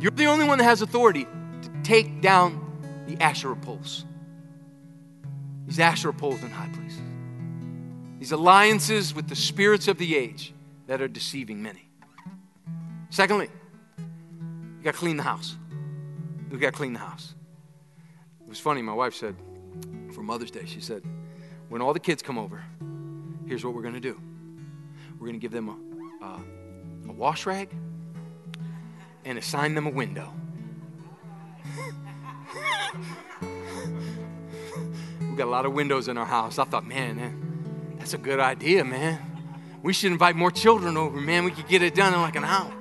You're 0.00 0.12
the 0.12 0.26
only 0.26 0.46
one 0.46 0.58
that 0.58 0.64
has 0.64 0.80
authority 0.80 1.24
to 1.24 1.70
take 1.82 2.20
down 2.20 3.04
the 3.06 3.22
Asherah 3.22 3.56
poles. 3.56 4.04
These 5.66 5.80
Asherah 5.80 6.14
poles 6.14 6.42
in 6.42 6.50
high 6.50 6.68
places. 6.68 7.02
These 8.18 8.32
alliances 8.32 9.14
with 9.14 9.28
the 9.28 9.36
spirits 9.36 9.88
of 9.88 9.98
the 9.98 10.16
age 10.16 10.54
that 10.86 11.02
are 11.02 11.08
deceiving 11.08 11.62
many. 11.62 11.88
Secondly, 13.10 13.48
you 13.98 14.84
got 14.84 14.94
to 14.94 14.98
clean 14.98 15.16
the 15.16 15.22
house. 15.22 15.56
We 16.50 16.58
got 16.58 16.68
to 16.68 16.76
clean 16.76 16.92
the 16.92 17.00
house. 17.00 17.34
It 18.40 18.48
was 18.48 18.58
funny, 18.58 18.82
my 18.82 18.94
wife 18.94 19.14
said 19.14 19.36
for 20.12 20.22
Mother's 20.22 20.50
Day, 20.50 20.64
she 20.66 20.80
said, 20.80 21.02
when 21.68 21.80
all 21.80 21.92
the 21.92 22.00
kids 22.00 22.22
come 22.22 22.38
over, 22.38 22.62
here's 23.46 23.64
what 23.64 23.74
we're 23.74 23.82
going 23.82 23.94
to 23.94 24.00
do 24.00 24.20
we're 25.18 25.26
going 25.26 25.38
to 25.38 25.40
give 25.40 25.52
them 25.52 25.68
a, 25.68 26.24
a, 26.24 26.40
a 27.08 27.12
wash 27.12 27.44
rag 27.44 27.68
and 29.24 29.36
assign 29.38 29.74
them 29.74 29.86
a 29.86 29.90
window. 29.90 30.32
We've 35.20 35.36
got 35.36 35.46
a 35.46 35.50
lot 35.50 35.66
of 35.66 35.74
windows 35.74 36.08
in 36.08 36.16
our 36.16 36.26
house. 36.26 36.58
I 36.58 36.64
thought, 36.64 36.86
man, 36.86 37.16
man, 37.16 37.96
that's 37.98 38.14
a 38.14 38.18
good 38.18 38.40
idea, 38.40 38.84
man. 38.84 39.18
We 39.82 39.92
should 39.92 40.12
invite 40.12 40.36
more 40.36 40.50
children 40.50 40.96
over, 40.96 41.20
man. 41.20 41.44
We 41.44 41.50
could 41.50 41.68
get 41.68 41.82
it 41.82 41.94
done 41.94 42.14
in 42.14 42.20
like 42.20 42.36
an 42.36 42.44
hour. 42.44 42.72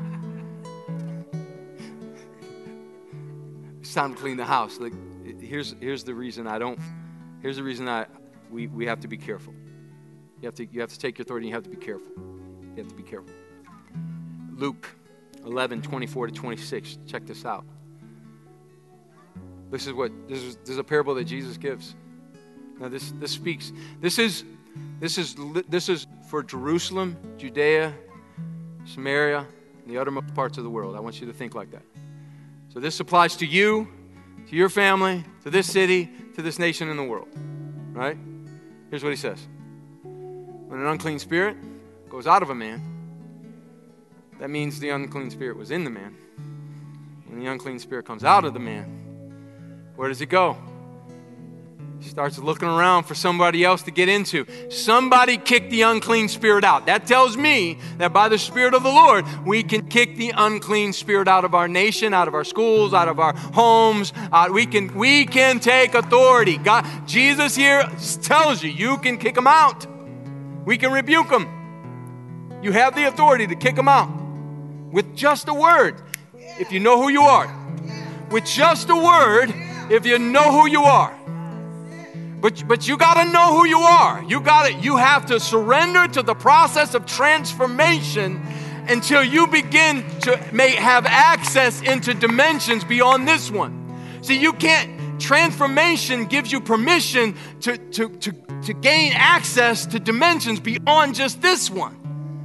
It's 3.82 3.94
time 3.94 4.16
to 4.16 4.20
clean 4.20 4.38
the 4.38 4.46
house. 4.46 4.80
Like, 4.80 4.94
here's, 5.50 5.76
here's 5.80 6.04
the 6.04 6.14
reason 6.14 6.48
I 6.48 6.60
don't, 6.60 6.80
here's 7.42 7.58
the 7.58 7.64
reason 7.64 7.88
I, 7.88 8.06
we, 8.50 8.68
we 8.68 8.86
have 8.86 9.00
to 9.02 9.08
be 9.08 9.18
careful. 9.18 9.54
You 10.42 10.46
have 10.46 10.56
to, 10.56 10.66
you 10.66 10.80
have 10.80 10.92
to 10.92 11.00
take 11.00 11.18
your 11.18 11.24
authority 11.24 11.48
you 11.48 11.54
have 11.54 11.64
to 11.64 11.70
be 11.70 11.76
careful. 11.76 12.12
You 12.76 12.84
have 12.84 12.88
to 12.88 12.96
be 12.96 13.04
careful. 13.04 13.34
Luke 14.56 14.88
11, 15.46 15.82
24 15.82 16.28
to 16.28 16.34
26. 16.34 17.00
Check 17.08 17.26
this 17.26 17.46
out. 17.46 17.66
This 19.72 19.86
is 19.86 19.94
what 19.94 20.12
this 20.28 20.42
is, 20.42 20.56
this 20.58 20.70
is 20.70 20.78
a 20.78 20.84
parable 20.84 21.14
that 21.16 21.26
Jesus 21.26 21.58
gives. 21.58 21.96
Now 22.80 22.88
this 22.88 23.12
this 23.20 23.32
speaks. 23.32 23.72
This 24.02 24.18
is 24.18 24.44
this 25.00 25.18
is 25.18 25.36
this 25.68 25.90
is 25.90 26.08
for 26.28 26.42
Jerusalem, 26.42 27.18
Judea, 27.38 27.94
Samaria, 28.86 29.46
and 29.84 29.94
the 29.94 30.00
uttermost 30.00 30.34
parts 30.34 30.58
of 30.58 30.64
the 30.64 30.70
world. 30.70 30.96
I 30.96 31.00
want 31.00 31.22
you 31.22 31.28
to 31.28 31.34
think 31.34 31.54
like 31.54 31.72
that. 31.72 31.84
So 32.74 32.80
this 32.80 33.00
applies 33.00 33.36
to 33.38 33.46
you, 33.46 33.88
to 34.50 34.56
your 34.56 34.70
family, 34.70 35.24
to 35.50 35.58
this 35.58 35.72
city, 35.72 36.08
to 36.36 36.44
this 36.44 36.60
nation 36.60 36.90
in 36.90 36.98
the 36.98 37.04
world. 37.04 37.28
Right? 37.92 38.16
Here's 38.92 39.04
what 39.04 39.10
he 39.10 39.16
says. 39.16 39.48
When 40.04 40.80
an 40.80 40.86
unclean 40.86 41.18
spirit 41.18 41.58
goes 42.08 42.28
out 42.28 42.44
of 42.44 42.52
a 42.52 42.56
man, 42.56 42.80
that 44.40 44.52
means 44.52 44.80
the 44.80 44.90
unclean 44.90 45.32
spirit 45.32 45.58
was 45.58 45.72
in 45.72 45.86
the 45.86 45.90
man. 45.90 46.16
When 47.26 47.40
the 47.40 47.48
unclean 47.48 47.80
spirit 47.80 48.06
comes 48.06 48.24
out 48.24 48.46
of 48.46 48.54
the 48.54 48.60
man, 48.60 49.92
where 49.96 50.08
does 50.08 50.22
it 50.22 50.28
go? 50.28 50.56
He 52.00 52.08
starts 52.08 52.38
looking 52.38 52.70
around 52.70 53.04
for 53.04 53.14
somebody 53.14 53.66
else 53.66 53.82
to 53.84 53.92
get 53.92 54.08
into. 54.08 54.46
Somebody 54.70 55.38
kick 55.38 55.70
the 55.70 55.82
unclean 55.82 56.30
spirit 56.30 56.64
out. 56.64 56.86
That 56.86 57.06
tells 57.06 57.36
me 57.36 57.78
that 57.98 58.14
by 58.14 58.30
the 58.30 58.38
Spirit 58.38 58.74
of 58.74 58.84
the 58.84 58.90
Lord, 58.90 59.26
we 59.46 59.64
can 59.64 59.86
kick 59.88 60.16
the 60.16 60.32
unclean 60.36 60.94
spirit 60.94 61.28
out 61.28 61.44
of 61.44 61.54
our 61.54 61.68
nation, 61.68 62.14
out 62.14 62.30
of 62.30 62.34
our 62.34 62.46
schools, 62.46 62.94
out 62.94 63.10
of 63.10 63.20
our 63.20 63.36
homes. 63.36 64.14
Uh, 64.32 64.48
we, 64.52 64.66
can, 64.66 64.94
we 64.96 65.26
can 65.26 65.60
take 65.60 65.94
authority. 65.94 66.58
God, 66.58 66.86
Jesus 67.06 67.56
here 67.56 67.84
tells 68.22 68.64
you, 68.64 68.72
you 68.72 68.98
can 69.00 69.18
kick 69.18 69.36
them 69.36 69.48
out. 69.48 69.86
We 70.66 70.78
can 70.78 70.94
rebuke 70.94 71.30
them. 71.30 71.48
You 72.62 72.72
have 72.72 72.96
the 72.96 73.06
authority 73.06 73.46
to 73.48 73.56
kick 73.56 73.76
them 73.76 73.90
out 73.90 74.10
with 74.92 75.16
just 75.18 75.50
a 75.50 75.54
word, 75.54 76.02
if 76.60 76.72
you 76.72 76.80
know 76.80 77.02
who 77.02 77.10
you 77.10 77.24
are. 77.24 77.54
With 78.32 78.46
just 78.46 78.90
a 78.90 78.96
word, 78.96 79.54
if 79.90 80.06
you 80.06 80.18
know 80.18 80.52
who 80.52 80.70
you 80.70 80.84
are. 80.84 81.19
But, 82.42 82.66
but 82.68 82.88
you 82.88 82.98
got 82.98 83.24
to 83.24 83.32
know 83.32 83.58
who 83.58 83.66
you 83.68 83.80
are. 83.80 84.24
You 84.24 84.40
got 84.40 84.68
to 84.68 84.74
you 84.74 84.98
have 84.98 85.26
to 85.26 85.40
surrender 85.40 86.08
to 86.08 86.22
the 86.22 86.36
process 86.36 86.94
of 86.94 87.06
transformation 87.06 88.42
until 88.88 89.24
you 89.24 89.46
begin 89.48 90.04
to 90.22 90.40
may 90.54 90.72
have 90.72 91.06
access 91.06 91.82
into 91.82 92.14
dimensions 92.14 92.84
beyond 92.84 93.28
this 93.28 93.52
one. 93.52 93.76
See, 94.22 94.40
you 94.40 94.54
can't 94.54 95.00
transformation 95.20 96.26
gives 96.26 96.52
you 96.52 96.62
permission 96.62 97.36
to, 97.62 97.78
to, 97.78 98.10
to, 98.10 98.32
to 98.64 98.74
gain 98.74 99.12
access 99.14 99.86
to 99.88 100.00
dimensions 100.00 100.60
beyond 100.60 101.16
just 101.16 101.42
this 101.42 101.70
one. 101.70 101.98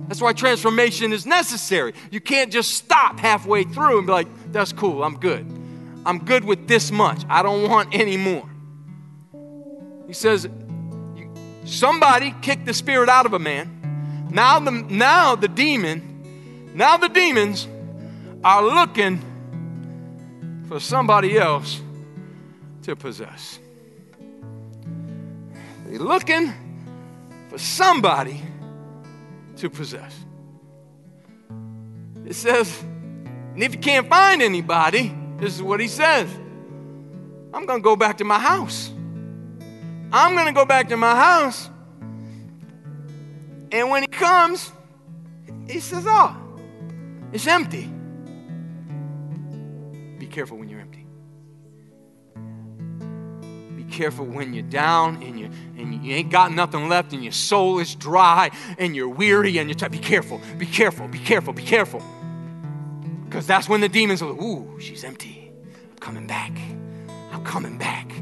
That's 0.08 0.20
why 0.20 0.32
transformation 0.32 1.12
is 1.12 1.24
necessary. 1.24 1.94
You 2.10 2.20
can't 2.20 2.52
just 2.52 2.72
stop 2.72 3.18
halfway 3.18 3.64
through 3.64 3.98
and 3.98 4.06
be 4.06 4.12
like, 4.12 4.52
that's 4.52 4.72
cool, 4.72 5.02
I'm 5.02 5.18
good. 5.18 5.46
I'm 6.04 6.18
good 6.18 6.44
with 6.44 6.68
this 6.68 6.90
much. 6.90 7.22
I 7.28 7.42
don't 7.42 7.68
want 7.70 7.94
any 7.94 8.16
more. 8.16 8.48
He 10.06 10.12
says, 10.12 10.48
somebody 11.64 12.34
kicked 12.42 12.66
the 12.66 12.74
spirit 12.74 13.08
out 13.08 13.26
of 13.26 13.32
a 13.32 13.38
man. 13.38 14.28
Now 14.30 14.58
the, 14.58 14.70
now 14.70 15.36
the 15.36 15.48
demon, 15.48 16.72
now 16.74 16.96
the 16.96 17.08
demons 17.08 17.68
are 18.42 18.62
looking 18.62 19.20
for 20.68 20.80
somebody 20.80 21.38
else 21.38 21.80
to 22.82 22.96
possess. 22.96 23.58
They're 25.86 25.98
looking 25.98 26.52
for 27.48 27.58
somebody 27.58 28.40
to 29.56 29.70
possess. 29.70 30.14
It 32.26 32.34
says, 32.34 32.82
and 32.82 33.62
if 33.62 33.74
you 33.74 33.80
can't 33.80 34.08
find 34.08 34.42
anybody, 34.42 35.14
this 35.38 35.54
is 35.54 35.62
what 35.62 35.80
he 35.80 35.88
says 35.88 36.28
I'm 37.52 37.66
going 37.66 37.78
to 37.78 37.84
go 37.84 37.94
back 37.94 38.18
to 38.18 38.24
my 38.24 38.38
house. 38.38 38.90
I'm 40.16 40.34
going 40.34 40.46
to 40.46 40.52
go 40.52 40.64
back 40.64 40.90
to 40.90 40.96
my 40.96 41.16
house. 41.16 41.68
And 43.72 43.90
when 43.90 44.04
he 44.04 44.06
comes, 44.06 44.70
he 45.68 45.80
says, 45.80 46.04
Oh, 46.06 46.36
it's 47.32 47.48
empty. 47.48 47.90
Be 50.16 50.28
careful 50.28 50.56
when 50.56 50.68
you're 50.68 50.78
empty. 50.78 51.04
Be 53.74 53.82
careful 53.90 54.24
when 54.24 54.54
you're 54.54 54.62
down 54.62 55.20
and 55.20 55.40
you 55.40 55.50
and 55.76 56.04
you 56.04 56.14
ain't 56.14 56.30
got 56.30 56.52
nothing 56.52 56.88
left 56.88 57.12
and 57.12 57.24
your 57.24 57.32
soul 57.32 57.80
is 57.80 57.96
dry 57.96 58.52
and 58.78 58.94
you're 58.94 59.08
weary 59.08 59.58
and 59.58 59.68
you're 59.68 59.74
tired. 59.74 59.90
Be 59.90 59.98
careful, 59.98 60.40
be 60.58 60.66
careful, 60.66 61.08
be 61.08 61.18
careful, 61.18 61.52
be 61.52 61.64
careful. 61.64 62.00
Because 63.24 63.48
that's 63.48 63.68
when 63.68 63.80
the 63.80 63.88
demons 63.88 64.22
are 64.22 64.30
like, 64.30 64.40
ooh, 64.40 64.78
she's 64.78 65.02
empty. 65.02 65.50
I'm 65.90 65.98
coming 65.98 66.28
back. 66.28 66.52
I'm 67.32 67.42
coming 67.44 67.78
back. 67.78 68.12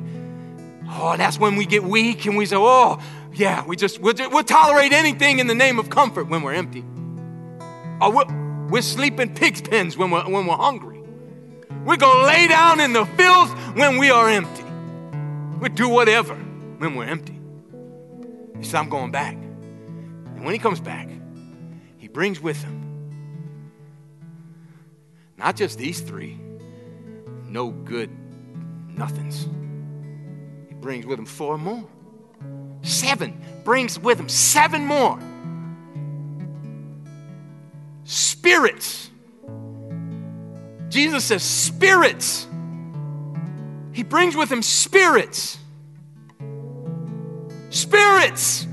Oh, 0.95 1.17
that's 1.17 1.39
when 1.39 1.57
we 1.57 1.65
get 1.65 1.83
weak 1.83 2.27
and 2.27 2.37
we 2.37 2.45
say, 2.45 2.57
oh, 2.59 3.01
yeah, 3.33 3.65
we 3.65 3.77
just, 3.77 3.99
we'll, 4.01 4.15
we'll 4.31 4.45
tolerate 4.45 4.93
anything 4.93 5.39
in 5.39 5.47
the 5.47 5.55
name 5.55 5.79
of 5.79 5.89
comfort 5.89 6.29
when 6.29 6.43
we're 6.43 6.53
empty. 6.53 6.85
Or 8.01 8.13
we're, 8.13 8.69
we're 8.69 8.83
sleeping 8.83 9.35
pig's 9.35 9.63
pens 9.63 9.97
when 9.97 10.11
we're, 10.11 10.29
when 10.29 10.47
we're 10.47 10.57
hungry. 10.57 11.03
We're 11.85 11.97
going 11.97 12.19
to 12.19 12.27
lay 12.27 12.47
down 12.47 12.81
in 12.81 12.93
the 12.93 13.07
filth 13.07 13.51
when 13.75 13.97
we 13.97 14.11
are 14.11 14.29
empty. 14.29 14.65
We 15.61 15.71
do 15.71 15.89
whatever 15.89 16.35
when 16.35 16.95
we're 16.95 17.07
empty. 17.07 17.39
He 18.59 18.65
said, 18.65 18.79
I'm 18.79 18.91
going 18.91 19.11
back. 19.11 19.35
And 19.35 20.45
when 20.45 20.53
he 20.53 20.59
comes 20.59 20.79
back, 20.79 21.09
he 21.97 22.09
brings 22.09 22.39
with 22.41 22.63
him 22.63 22.83
Not 25.43 25.57
just 25.57 25.77
these 25.77 26.01
three, 26.01 26.39
no 27.49 27.71
good 27.71 28.11
nothings. 28.97 29.49
Brings 30.83 31.07
with 31.07 31.21
him 31.21 31.27
four 31.27 31.57
more. 31.57 31.85
Seven. 32.83 33.41
Brings 33.63 34.01
with 34.01 34.19
him 34.19 34.29
seven 34.29 34.85
more. 34.85 35.17
Spirits. 38.05 39.09
Jesus 40.89 41.25
says, 41.27 41.45
spirits. 41.45 42.49
He 43.93 44.03
brings 44.03 44.35
with 44.35 44.51
him 44.51 44.61
spirits. 44.61 45.57
Spirits. 47.71 48.67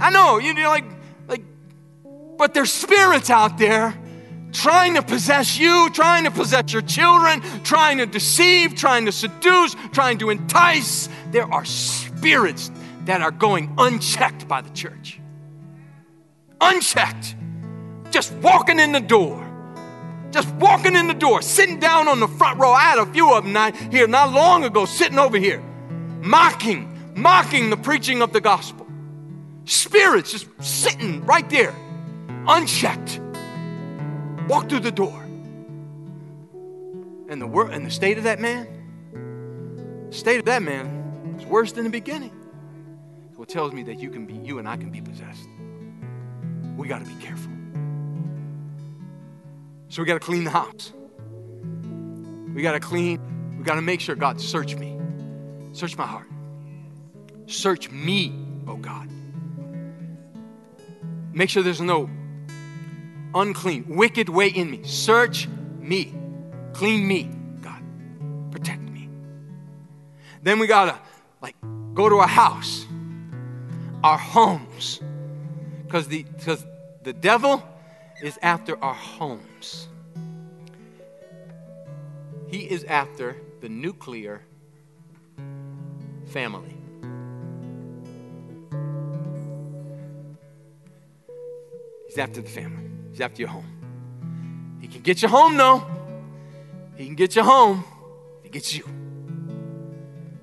I 0.00 0.10
know, 0.10 0.38
you 0.38 0.52
know, 0.52 0.68
like, 0.68 0.84
like, 1.28 1.44
but 2.36 2.54
there's 2.54 2.72
spirits 2.72 3.30
out 3.30 3.56
there 3.56 3.94
trying 4.54 4.94
to 4.94 5.02
possess 5.02 5.58
you, 5.58 5.90
trying 5.90 6.24
to 6.24 6.30
possess 6.30 6.72
your 6.72 6.82
children, 6.82 7.42
trying 7.64 7.98
to 7.98 8.06
deceive, 8.06 8.74
trying 8.74 9.04
to 9.04 9.12
seduce, 9.12 9.76
trying 9.92 10.16
to 10.18 10.30
entice. 10.30 11.08
There 11.32 11.52
are 11.52 11.64
spirits 11.64 12.70
that 13.04 13.20
are 13.20 13.32
going 13.32 13.74
unchecked 13.76 14.48
by 14.48 14.62
the 14.62 14.70
church. 14.70 15.20
Unchecked. 16.60 17.36
Just 18.10 18.32
walking 18.34 18.78
in 18.78 18.92
the 18.92 19.00
door. 19.00 19.44
Just 20.30 20.48
walking 20.54 20.96
in 20.96 21.08
the 21.08 21.14
door, 21.14 21.42
sitting 21.42 21.78
down 21.78 22.08
on 22.08 22.20
the 22.20 22.28
front 22.28 22.58
row. 22.58 22.72
I 22.72 22.80
had 22.80 22.98
a 22.98 23.06
few 23.06 23.34
of 23.34 23.44
them 23.44 23.72
here 23.92 24.08
not 24.08 24.32
long 24.32 24.64
ago, 24.64 24.84
sitting 24.84 25.18
over 25.18 25.36
here, 25.36 25.62
mocking, 26.22 26.88
mocking 27.14 27.70
the 27.70 27.76
preaching 27.76 28.22
of 28.22 28.32
the 28.32 28.40
gospel. 28.40 28.86
Spirits 29.64 30.32
just 30.32 30.48
sitting 30.60 31.24
right 31.24 31.48
there, 31.50 31.74
unchecked 32.48 33.20
Walk 34.48 34.68
through 34.68 34.80
the 34.80 34.92
door. 34.92 35.22
And 37.28 37.40
the, 37.40 37.46
wor- 37.46 37.70
and 37.70 37.86
the 37.86 37.90
state 37.90 38.18
of 38.18 38.24
that 38.24 38.38
man, 38.38 38.68
state 40.10 40.38
of 40.38 40.44
that 40.44 40.62
man 40.62 41.36
is 41.38 41.46
worse 41.46 41.72
than 41.72 41.84
the 41.84 41.90
beginning. 41.90 42.32
So 43.34 43.42
it 43.42 43.48
tells 43.48 43.72
me 43.72 43.82
that 43.84 43.98
you 43.98 44.10
can 44.10 44.26
be, 44.26 44.34
you 44.34 44.58
and 44.58 44.68
I 44.68 44.76
can 44.76 44.90
be 44.90 45.00
possessed. 45.00 45.48
We 46.76 46.86
got 46.86 47.00
to 47.00 47.06
be 47.06 47.14
careful. 47.22 47.50
So 49.88 50.02
we 50.02 50.06
got 50.06 50.14
to 50.14 50.20
clean 50.20 50.44
the 50.44 50.50
house. 50.50 50.92
We 52.54 52.62
got 52.62 52.72
to 52.72 52.80
clean, 52.80 53.56
we 53.58 53.64
got 53.64 53.76
to 53.76 53.82
make 53.82 54.00
sure, 54.00 54.14
God, 54.14 54.40
search 54.40 54.76
me. 54.76 55.00
Search 55.72 55.96
my 55.96 56.06
heart. 56.06 56.28
Search 57.46 57.90
me, 57.90 58.32
oh 58.66 58.76
God. 58.76 59.08
Make 61.32 61.50
sure 61.50 61.62
there's 61.62 61.80
no 61.80 62.08
unclean, 63.34 63.84
wicked 63.88 64.28
way 64.28 64.48
in 64.48 64.70
me. 64.70 64.82
Search 64.84 65.48
me. 65.78 66.14
Clean 66.72 67.06
me, 67.06 67.30
God. 67.60 67.82
Protect 68.50 68.82
me. 68.82 69.08
Then 70.42 70.58
we 70.58 70.66
gotta 70.66 70.98
like 71.40 71.56
go 71.94 72.08
to 72.08 72.16
our 72.16 72.28
house, 72.28 72.86
our 74.02 74.18
homes. 74.18 75.00
Because 75.84 76.08
the 76.08 76.24
because 76.24 76.64
the 77.02 77.12
devil 77.12 77.62
is 78.22 78.38
after 78.42 78.82
our 78.82 78.94
homes. 78.94 79.88
He 82.48 82.58
is 82.70 82.84
after 82.84 83.36
the 83.60 83.68
nuclear 83.68 84.42
family. 86.26 86.76
He's 92.06 92.18
after 92.18 92.40
the 92.40 92.48
family. 92.48 92.93
He's 93.14 93.20
after 93.20 93.42
your 93.42 93.48
home. 93.48 94.78
He 94.80 94.88
can 94.88 95.00
get 95.00 95.22
you 95.22 95.28
home, 95.28 95.56
though. 95.56 95.86
He 96.96 97.06
can 97.06 97.14
get 97.14 97.36
you 97.36 97.44
home. 97.44 97.84
He 98.42 98.48
gets 98.48 98.74
you. 98.74 98.82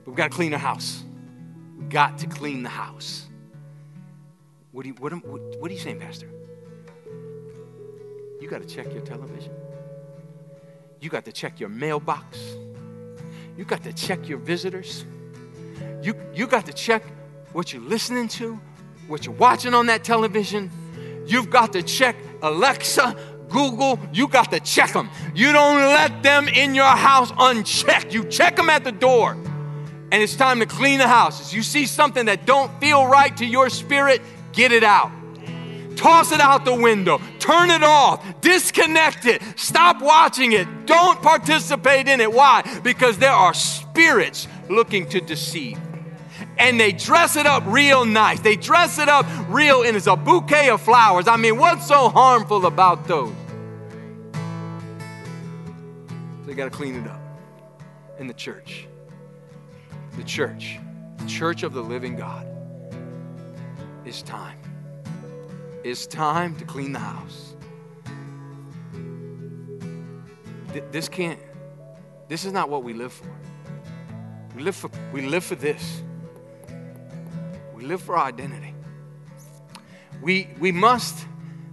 But 0.06 0.12
we 0.12 0.16
got 0.16 0.32
to 0.32 0.38
clean 0.38 0.54
our 0.54 0.60
house. 0.60 1.04
We 1.78 1.84
got 1.88 2.18
to 2.20 2.28
clean 2.28 2.64
the 2.64 2.70
house. 2.70 3.26
What, 4.72 4.86
you, 4.86 4.94
what, 5.00 5.12
what, 5.12 5.42
what 5.60 5.70
are 5.70 5.74
you 5.74 5.82
saying, 5.82 6.00
Pastor? 6.00 6.30
You 8.40 8.48
got 8.50 8.62
to 8.62 8.68
check 8.70 8.94
your 8.94 9.02
television. 9.04 9.52
You 11.02 11.10
got 11.10 11.26
to 11.26 11.34
check 11.34 11.60
your 11.60 11.68
mailbox. 11.68 12.40
You 13.58 13.66
got 13.66 13.84
to 13.84 13.92
check 13.92 14.30
your 14.30 14.38
visitors. 14.38 15.04
You, 16.02 16.16
you 16.34 16.48
got 16.48 16.66
to 16.68 16.74
check 16.74 17.04
what 17.52 17.74
you're 17.74 17.82
listening 17.82 18.30
to, 18.30 18.58
what 19.10 19.26
you're 19.26 19.36
watching 19.36 19.74
on 19.74 19.88
that 19.88 20.06
television. 20.06 20.72
You've 21.28 21.50
got 21.50 21.74
to 21.74 21.84
check 21.84 22.16
Alexa, 22.42 23.16
Google, 23.50 24.00
you 24.14 24.28
got 24.28 24.52
to 24.52 24.60
check 24.60 24.94
them. 24.94 25.10
You 25.36 25.52
don't 25.52 25.78
let 25.78 26.24
them 26.24 26.48
in 26.48 26.74
your 26.74 26.86
house 26.86 27.32
unchecked. 27.38 28.14
You 28.14 28.24
check 28.26 28.56
them 28.56 28.70
at 28.70 28.84
the 28.84 28.92
door. 28.92 29.34
And 29.34 30.22
it's 30.22 30.36
time 30.36 30.60
to 30.60 30.66
clean 30.66 31.00
the 31.00 31.08
houses. 31.08 31.54
You 31.54 31.62
see 31.62 31.86
something 31.86 32.26
that 32.26 32.46
don't 32.46 32.72
feel 32.82 33.06
right 33.06 33.36
to 33.38 33.46
your 33.46 33.70
spirit, 33.70 34.22
get 34.54 34.72
it 34.72 34.84
out. 34.84 35.12
Toss 35.96 36.32
it 36.32 36.40
out 36.40 36.66
the 36.66 36.74
window. 36.74 37.22
Turn 37.40 37.70
it 37.70 37.84
off. 37.84 38.26
Disconnect 38.42 39.26
it. 39.26 39.42
Stop 39.56 40.02
watching 40.02 40.54
it. 40.54 40.86
Don't 40.86 41.22
participate 41.22 42.08
in 42.08 42.20
it. 42.22 42.32
Why? 42.32 42.64
Because 42.84 43.18
there 43.18 43.32
are 43.32 43.54
spirits 43.54 44.48
looking 44.70 45.08
to 45.10 45.22
deceive 45.22 45.78
and 46.62 46.80
they 46.80 46.92
dress 46.92 47.36
it 47.36 47.48
up 47.48 47.64
real 47.66 48.06
nice. 48.06 48.40
They 48.40 48.56
dress 48.56 49.00
it 49.00 49.10
up 49.10 49.26
real, 49.50 49.82
and 49.82 49.98
it's 49.98 50.06
a 50.06 50.16
bouquet 50.16 50.70
of 50.70 50.80
flowers. 50.80 51.28
I 51.28 51.36
mean, 51.36 51.58
what's 51.58 51.88
so 51.88 52.08
harmful 52.08 52.68
about 52.68 53.08
those? 53.08 53.34
They 56.46 56.54
got 56.54 56.66
to 56.66 56.70
clean 56.70 56.96
it 56.96 57.08
up 57.08 57.20
in 58.20 58.28
the 58.28 58.34
church. 58.34 58.88
The 60.18 60.24
church, 60.24 60.78
the 61.18 61.26
church 61.26 61.64
of 61.64 61.74
the 61.74 61.82
living 61.82 62.16
God. 62.16 62.48
It's 64.06 64.22
time. 64.22 64.60
It's 65.84 66.06
time 66.06 66.56
to 66.58 66.66
clean 66.66 66.94
the 66.94 67.00
house. 67.00 67.56
This 70.92 71.10
can't, 71.10 71.40
this 72.28 72.46
is 72.46 72.54
not 72.54 72.70
what 72.70 72.84
we 72.84 72.94
live 72.94 73.14
for. 73.14 73.36
We 74.56 74.62
live 74.62 74.76
for, 74.76 74.92
we 75.12 75.22
live 75.22 75.44
for 75.44 75.56
this. 75.56 76.04
We 77.82 77.88
live 77.88 78.02
for 78.04 78.16
our 78.16 78.28
identity. 78.28 78.76
We, 80.22 80.48
we 80.60 80.72
must 80.72 81.26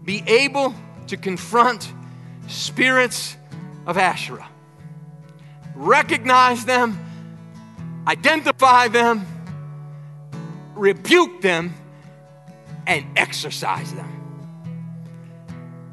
be 0.06 0.22
able 0.26 0.74
to 1.08 1.18
confront 1.18 1.92
spirits 2.46 3.36
of 3.86 3.98
Asherah, 3.98 4.48
recognize 5.74 6.64
them, 6.64 6.98
identify 8.06 8.88
them, 8.88 9.26
rebuke 10.74 11.42
them, 11.42 11.74
and 12.86 13.04
exorcise 13.14 13.92
them. 13.92 14.10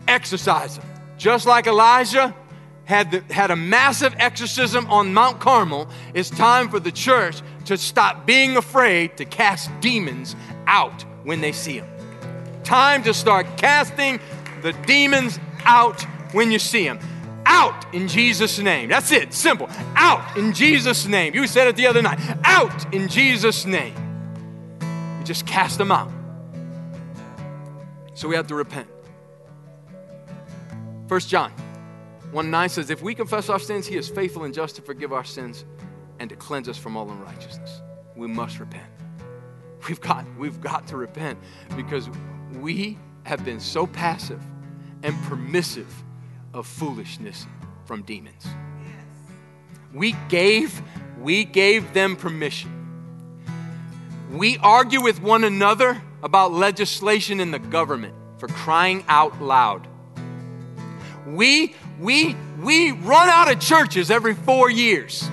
Exorcise 0.08 0.78
them. 0.78 0.88
Just 1.18 1.46
like 1.46 1.68
Elijah 1.68 2.34
had, 2.86 3.12
the, 3.12 3.34
had 3.34 3.52
a 3.52 3.56
massive 3.58 4.16
exorcism 4.18 4.90
on 4.90 5.14
Mount 5.14 5.42
Carmel, 5.42 5.90
it's 6.14 6.30
time 6.30 6.70
for 6.70 6.80
the 6.80 6.92
church 6.92 7.42
to 7.66 7.78
stop 7.78 8.26
being 8.26 8.58
afraid 8.58 9.18
to 9.18 9.26
cast 9.26 9.70
demons 9.82 10.36
out 10.68 11.04
when 11.24 11.42
they 11.42 11.52
see 11.52 11.80
them. 11.80 11.90
Time 12.64 13.04
to 13.04 13.14
start 13.14 13.46
casting 13.58 14.20
the 14.62 14.74
demons 14.88 15.40
out 15.66 16.02
when 16.32 16.52
you 16.52 16.60
see 16.60 16.86
them. 16.86 17.00
Out 17.46 17.94
in 17.94 18.08
Jesus' 18.08 18.58
name. 18.60 18.90
That's 18.90 19.12
it. 19.12 19.34
Simple. 19.34 19.70
Out 19.96 20.36
in 20.38 20.54
Jesus' 20.54 21.06
name. 21.06 21.36
You 21.36 21.46
said 21.46 21.68
it 21.68 21.76
the 21.76 21.86
other 21.86 22.02
night. 22.02 22.20
Out 22.44 22.94
in 22.94 23.08
Jesus' 23.08 23.66
name. 23.66 23.94
You 25.20 25.24
just 25.24 25.46
cast 25.46 25.78
them 25.78 25.92
out. 25.92 26.12
So 28.16 28.28
we 28.28 28.36
have 28.36 28.48
to 28.48 28.56
repent. 28.56 28.88
First 31.08 31.30
John 31.30 31.52
1 32.32 32.50
9 32.50 32.70
says, 32.70 32.90
If 32.90 33.04
we 33.04 33.14
confess 33.14 33.50
our 33.50 33.60
sins, 33.60 33.86
he 33.86 33.96
is 33.96 34.10
faithful 34.10 34.44
and 34.44 34.54
just 34.54 34.76
to 34.78 34.82
forgive 34.82 35.14
our 35.14 35.24
sins 35.24 35.66
and 36.20 36.30
to 36.30 36.36
cleanse 36.36 36.70
us 36.70 36.78
from 36.78 36.96
all 36.98 37.10
unrighteousness. 37.10 37.82
We 38.16 38.28
must 38.28 38.60
repent. 38.60 38.90
We've 39.88 40.02
got, 40.02 40.26
we've 40.38 40.60
got 40.62 40.88
to 40.88 40.98
repent 40.98 41.38
because 41.76 42.10
we 42.60 42.98
have 43.24 43.44
been 43.44 43.60
so 43.60 43.86
passive 43.86 44.42
and 45.04 45.16
permissive 45.24 46.04
of 46.54 46.66
foolishness 46.66 47.46
from 47.86 48.02
demons. 48.04 48.46
We 49.94 50.16
gave, 50.30 50.82
we 51.20 51.46
gave 51.46 51.94
them 51.94 52.16
permission. 52.16 52.72
We 54.32 54.58
argue 54.58 55.02
with 55.02 55.22
one 55.22 55.44
another 55.44 56.02
about 56.24 56.52
legislation 56.52 57.40
in 57.40 57.52
the 57.52 57.60
government 57.60 58.16
for 58.38 58.48
crying 58.48 59.06
out 59.08 59.42
loud. 59.42 59.88
We, 61.28 61.76
we, 62.00 62.36
we 62.60 62.92
run 62.92 63.30
out 63.30 63.52
of 63.52 63.60
churches 63.60 64.12
every 64.12 64.34
four 64.34 64.70
years. 64.70 65.30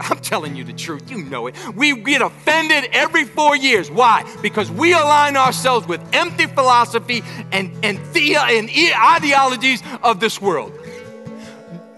I'm 0.00 0.18
telling 0.18 0.56
you 0.56 0.64
the 0.64 0.72
truth. 0.72 1.10
You 1.10 1.22
know 1.22 1.46
it. 1.46 1.54
We 1.74 1.94
get 2.00 2.22
offended 2.22 2.90
every 2.92 3.24
four 3.24 3.56
years. 3.56 3.90
Why? 3.90 4.24
Because 4.40 4.70
we 4.70 4.92
align 4.92 5.36
ourselves 5.36 5.86
with 5.86 6.00
empty 6.14 6.46
philosophy 6.46 7.22
and, 7.52 7.72
and, 7.84 7.98
the, 8.14 8.36
and 8.36 8.70
ideologies 8.70 9.82
of 10.02 10.20
this 10.20 10.40
world. 10.40 10.72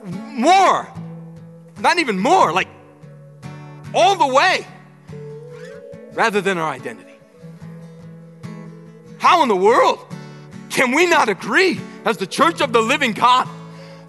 More. 0.05 0.89
Not 1.81 1.99
even 1.99 2.19
more, 2.19 2.53
like 2.53 2.69
all 3.95 4.17
the 4.17 4.27
way, 4.27 4.67
rather 6.13 6.41
than 6.41 6.59
our 6.59 6.71
identity. 6.71 7.13
How 9.19 9.43
in 9.43 9.49
the 9.49 9.57
world 9.57 9.99
can 10.71 10.93
we 10.93 11.07
not 11.07 11.29
agree 11.29 11.81
as 12.05 12.17
the 12.17 12.27
church 12.27 12.61
of 12.61 12.73
the 12.73 12.81
living 12.81 13.13
God 13.13 13.49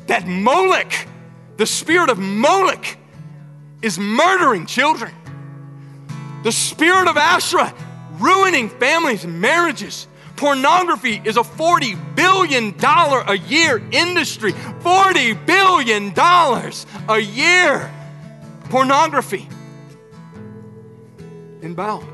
that 0.07 0.27
Moloch, 0.27 0.93
the 1.57 1.65
spirit 1.65 2.09
of 2.09 2.17
Molech, 2.17 2.97
is 3.83 3.99
murdering 3.99 4.65
children? 4.65 5.13
The 6.43 6.51
spirit 6.51 7.07
of 7.07 7.17
Asherah 7.17 7.73
ruining 8.13 8.69
families 8.69 9.23
and 9.23 9.39
marriages. 9.39 10.07
Pornography 10.35 11.21
is 11.23 11.37
a 11.37 11.41
$40 11.41 12.15
billion 12.15 12.73
a 12.81 13.35
year 13.47 13.81
industry. 13.91 14.53
$40 14.53 15.45
billion 15.45 16.13
a 17.09 17.19
year. 17.19 17.93
Pornography. 18.69 19.47
Inbound. 21.61 22.07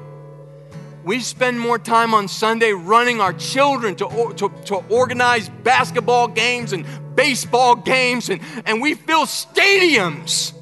We 1.03 1.21
spend 1.21 1.59
more 1.59 1.79
time 1.79 2.13
on 2.13 2.27
Sunday 2.27 2.71
running 2.71 3.21
our 3.21 3.33
children 3.33 3.95
to, 3.95 4.33
to, 4.35 4.51
to 4.65 4.75
organize 4.89 5.49
basketball 5.63 6.27
games 6.27 6.73
and 6.73 6.85
baseball 7.15 7.75
games, 7.75 8.29
and, 8.29 8.41
and 8.65 8.81
we 8.81 8.95
fill 8.95 9.25
stadiums. 9.25 10.53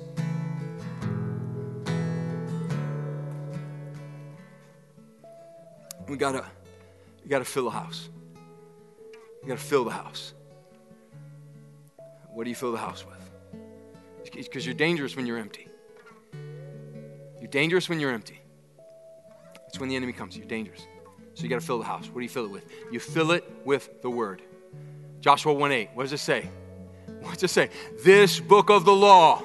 We 6.07 6.15
gotta, 6.15 6.45
we 7.23 7.29
gotta 7.29 7.45
fill 7.45 7.65
the 7.65 7.71
house. 7.71 8.09
You 9.41 9.47
gotta 9.47 9.59
fill 9.59 9.83
the 9.83 9.91
house. 9.91 10.33
What 12.33 12.43
do 12.43 12.49
you 12.49 12.55
fill 12.55 12.71
the 12.71 12.77
house 12.77 13.05
with? 13.05 13.17
Because 14.31 14.65
you're 14.65 14.75
dangerous 14.75 15.15
when 15.15 15.25
you're 15.25 15.37
empty. 15.37 15.67
You're 17.39 17.49
dangerous 17.49 17.89
when 17.89 17.99
you're 17.99 18.11
empty. 18.11 18.39
It's 19.67 19.79
when 19.79 19.89
the 19.89 19.95
enemy 19.95 20.13
comes. 20.13 20.37
You're 20.37 20.47
dangerous. 20.47 20.85
So 21.33 21.43
you 21.43 21.49
got 21.49 21.59
to 21.59 21.65
fill 21.65 21.79
the 21.79 21.85
house. 21.85 22.07
What 22.07 22.15
do 22.15 22.23
you 22.23 22.29
fill 22.29 22.45
it 22.45 22.51
with? 22.51 22.65
You 22.91 22.99
fill 22.99 23.31
it 23.31 23.43
with 23.63 24.01
the 24.01 24.09
word. 24.09 24.41
Joshua 25.19 25.53
1 25.53 25.71
8. 25.71 25.89
What 25.93 26.03
does 26.03 26.13
it 26.13 26.19
say? 26.19 26.49
What 27.21 27.33
does 27.35 27.43
it 27.43 27.49
say? 27.49 27.69
This 28.03 28.39
book 28.39 28.69
of 28.69 28.85
the 28.85 28.93
law, 28.93 29.43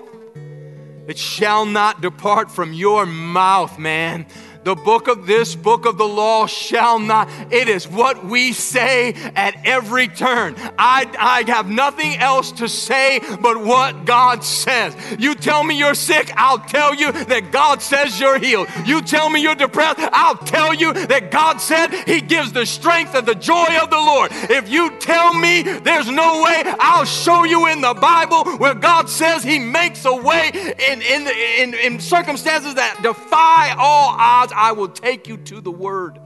it 1.07 1.19
shall 1.19 1.65
not 1.65 2.01
depart 2.01 2.51
from 2.51 2.73
your 2.73 3.07
mouth, 3.07 3.79
man 3.79 4.27
the 4.65 4.75
book 4.75 5.09
of 5.09 5.27
this 5.27 5.55
book 5.55 5.87
of 5.87 5.99
the 5.99 6.07
law 6.07 6.47
shall 6.47 6.99
not. 6.99 7.29
It 7.51 7.69
is 7.69 7.89
what 7.89 8.25
we 8.25 8.53
say 8.53 9.13
at 9.35 9.57
every 9.65 10.09
turn. 10.09 10.55
I, 10.79 11.11
I 11.19 11.51
have 11.51 11.69
nothing 11.69 12.17
else 12.17 12.53
to 12.53 12.69
say 12.69 13.21
but 13.41 13.63
what 13.63 14.05
God 14.05 14.45
says. 14.45 14.97
You 15.19 15.35
tell 15.35 15.65
me 15.65 15.77
you're 15.77 15.95
sick, 15.95 16.33
I'll 16.37 16.59
tell 16.59 16.95
you 16.95 17.13
that 17.13 17.51
God 17.51 17.83
says 17.83 18.21
you're 18.21 18.39
healed. 18.39 18.69
You 18.85 19.03
tell 19.03 19.29
me 19.29 19.43
you're 19.43 19.55
depressed, 19.55 19.99
I'll 20.01 20.37
tell 20.37 20.75
you 20.75 20.93
that 20.93 21.31
God 21.31 21.61
said 21.61 21.89
He 22.07 22.21
gives 22.21 22.53
the 22.53 22.67
strength 22.67 23.15
and 23.15 23.27
the 23.27 23.35
joy 23.35 23.67
of 23.83 23.91
the 23.91 23.97
Lord. 23.97 24.31
If 24.33 24.69
you 24.69 24.91
tell 24.99 25.35
me 25.35 25.63
there's 25.63 26.09
no 26.09 26.43
way, 26.43 26.63
I'll 26.79 27.05
show 27.05 27.45
you 27.45 27.67
in 27.67 27.81
the 27.81 27.95
Bible 27.95 28.45
where 28.59 28.75
God 28.75 29.09
says 29.09 29.43
He 29.43 29.59
makes 29.59 30.05
a 30.05 30.15
way 30.15 30.51
in, 30.89 31.03
in, 31.03 31.29
in, 31.59 31.75
in 31.75 32.01
circumstances 32.01 32.75
that 32.75 33.03
defy 33.03 33.75
all 33.79 34.15
odds. 34.19 34.52
I 34.53 34.73
will 34.73 34.89
take 34.89 35.29
you 35.29 35.37
to 35.39 35.61
the 35.61 35.71
word. 35.71 36.19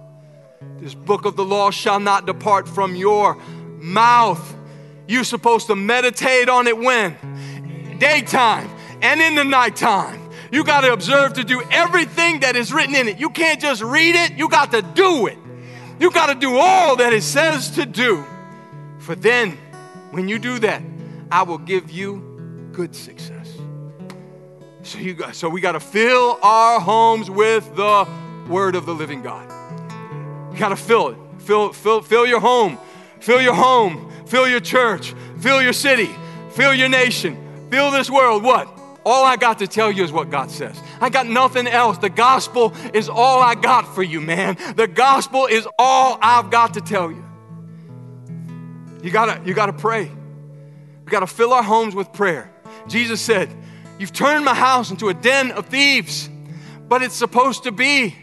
This 0.78 0.94
book 0.94 1.24
of 1.24 1.36
the 1.36 1.44
law 1.44 1.70
shall 1.70 2.00
not 2.00 2.26
depart 2.26 2.68
from 2.68 2.96
your 2.96 3.36
mouth. 3.78 4.54
You're 5.08 5.24
supposed 5.24 5.68
to 5.68 5.76
meditate 5.76 6.48
on 6.48 6.66
it 6.66 6.76
when? 6.76 7.16
Daytime 7.98 8.68
and 9.02 9.20
in 9.20 9.34
the 9.34 9.44
nighttime. 9.44 10.20
You 10.50 10.64
got 10.64 10.82
to 10.82 10.92
observe 10.92 11.34
to 11.34 11.44
do 11.44 11.62
everything 11.70 12.40
that 12.40 12.56
is 12.56 12.72
written 12.72 12.94
in 12.94 13.08
it. 13.08 13.18
You 13.18 13.30
can't 13.30 13.60
just 13.60 13.82
read 13.82 14.14
it, 14.14 14.32
you 14.32 14.48
got 14.48 14.72
to 14.72 14.82
do 14.82 15.26
it. 15.26 15.38
You 15.98 16.10
got 16.10 16.26
to 16.26 16.34
do 16.34 16.56
all 16.56 16.96
that 16.96 17.12
it 17.12 17.22
says 17.22 17.70
to 17.72 17.86
do. 17.86 18.24
For 18.98 19.14
then, 19.14 19.58
when 20.10 20.28
you 20.28 20.38
do 20.38 20.58
that, 20.60 20.82
I 21.30 21.42
will 21.42 21.58
give 21.58 21.90
you 21.90 22.70
good 22.72 22.94
success. 22.94 23.35
So, 24.86 24.98
you 24.98 25.14
got, 25.14 25.34
so 25.34 25.48
we 25.48 25.60
got 25.60 25.72
to 25.72 25.80
fill 25.80 26.38
our 26.44 26.78
homes 26.78 27.28
with 27.28 27.74
the 27.74 28.06
word 28.48 28.76
of 28.76 28.86
the 28.86 28.94
living 28.94 29.20
God. 29.20 29.50
You 30.52 30.58
got 30.60 30.68
to 30.68 30.76
fill 30.76 31.08
it. 31.08 31.18
Fill, 31.38 31.72
fill, 31.72 32.02
fill 32.02 32.24
your 32.24 32.38
home. 32.38 32.78
Fill 33.18 33.42
your 33.42 33.54
home. 33.54 34.12
Fill 34.26 34.46
your 34.46 34.60
church. 34.60 35.12
Fill 35.40 35.60
your 35.60 35.72
city. 35.72 36.08
Fill 36.50 36.72
your 36.72 36.88
nation. 36.88 37.36
Fill 37.68 37.90
this 37.90 38.08
world. 38.08 38.44
What? 38.44 38.68
All 39.04 39.24
I 39.24 39.34
got 39.34 39.58
to 39.58 39.66
tell 39.66 39.90
you 39.90 40.04
is 40.04 40.12
what 40.12 40.30
God 40.30 40.52
says. 40.52 40.80
I 41.00 41.10
got 41.10 41.26
nothing 41.26 41.66
else. 41.66 41.98
The 41.98 42.08
gospel 42.08 42.72
is 42.94 43.08
all 43.08 43.42
I 43.42 43.56
got 43.56 43.92
for 43.92 44.04
you, 44.04 44.20
man. 44.20 44.56
The 44.76 44.86
gospel 44.86 45.46
is 45.46 45.66
all 45.80 46.16
I've 46.22 46.50
got 46.50 46.74
to 46.74 46.80
tell 46.80 47.10
you. 47.10 47.24
You 49.02 49.10
gotta, 49.10 49.42
you 49.44 49.52
gotta 49.52 49.72
pray. 49.72 50.08
We 51.04 51.10
gotta 51.10 51.26
fill 51.26 51.52
our 51.52 51.62
homes 51.64 51.96
with 51.96 52.12
prayer. 52.12 52.52
Jesus 52.86 53.20
said, 53.20 53.48
You've 53.98 54.12
turned 54.12 54.44
my 54.44 54.54
house 54.54 54.90
into 54.90 55.08
a 55.08 55.14
den 55.14 55.52
of 55.52 55.66
thieves, 55.66 56.28
but 56.88 57.02
it's 57.02 57.14
supposed 57.14 57.64
to 57.64 57.72
be 57.72 58.14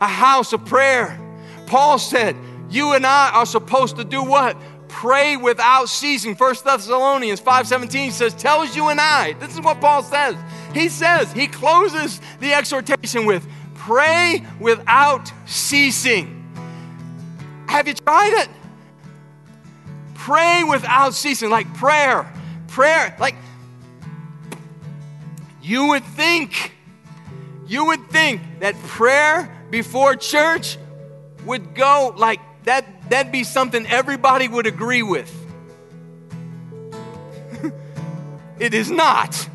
a 0.00 0.06
house 0.06 0.52
of 0.52 0.64
prayer. 0.64 1.18
Paul 1.66 1.98
said, 1.98 2.36
You 2.70 2.92
and 2.92 3.06
I 3.06 3.30
are 3.30 3.46
supposed 3.46 3.96
to 3.96 4.04
do 4.04 4.22
what? 4.22 4.56
Pray 4.88 5.36
without 5.36 5.88
ceasing. 5.88 6.34
First 6.34 6.64
Thessalonians 6.64 7.40
5:17 7.40 8.10
says, 8.10 8.34
tells 8.34 8.74
you 8.74 8.88
and 8.88 9.00
I. 9.00 9.34
This 9.34 9.54
is 9.54 9.60
what 9.60 9.80
Paul 9.80 10.02
says. 10.02 10.34
He 10.74 10.88
says, 10.88 11.32
he 11.32 11.46
closes 11.46 12.20
the 12.40 12.52
exhortation 12.52 13.24
with, 13.24 13.46
pray 13.74 14.44
without 14.58 15.32
ceasing. 15.46 16.36
Have 17.68 17.86
you 17.86 17.94
tried 17.94 18.42
it? 18.42 18.48
Pray 20.14 20.64
without 20.64 21.14
ceasing, 21.14 21.50
like 21.50 21.72
prayer. 21.74 22.30
Prayer, 22.66 23.16
like 23.20 23.36
you 25.70 25.86
would 25.86 26.04
think, 26.04 26.74
you 27.68 27.84
would 27.84 28.10
think 28.10 28.40
that 28.58 28.74
prayer 28.82 29.56
before 29.70 30.16
church 30.16 30.76
would 31.46 31.76
go 31.76 32.12
like 32.16 32.40
that, 32.64 33.08
that'd 33.08 33.30
be 33.30 33.44
something 33.44 33.86
everybody 33.86 34.48
would 34.48 34.66
agree 34.66 35.04
with. 35.04 35.32
it 38.58 38.74
is 38.74 38.90
not. 38.90 39.48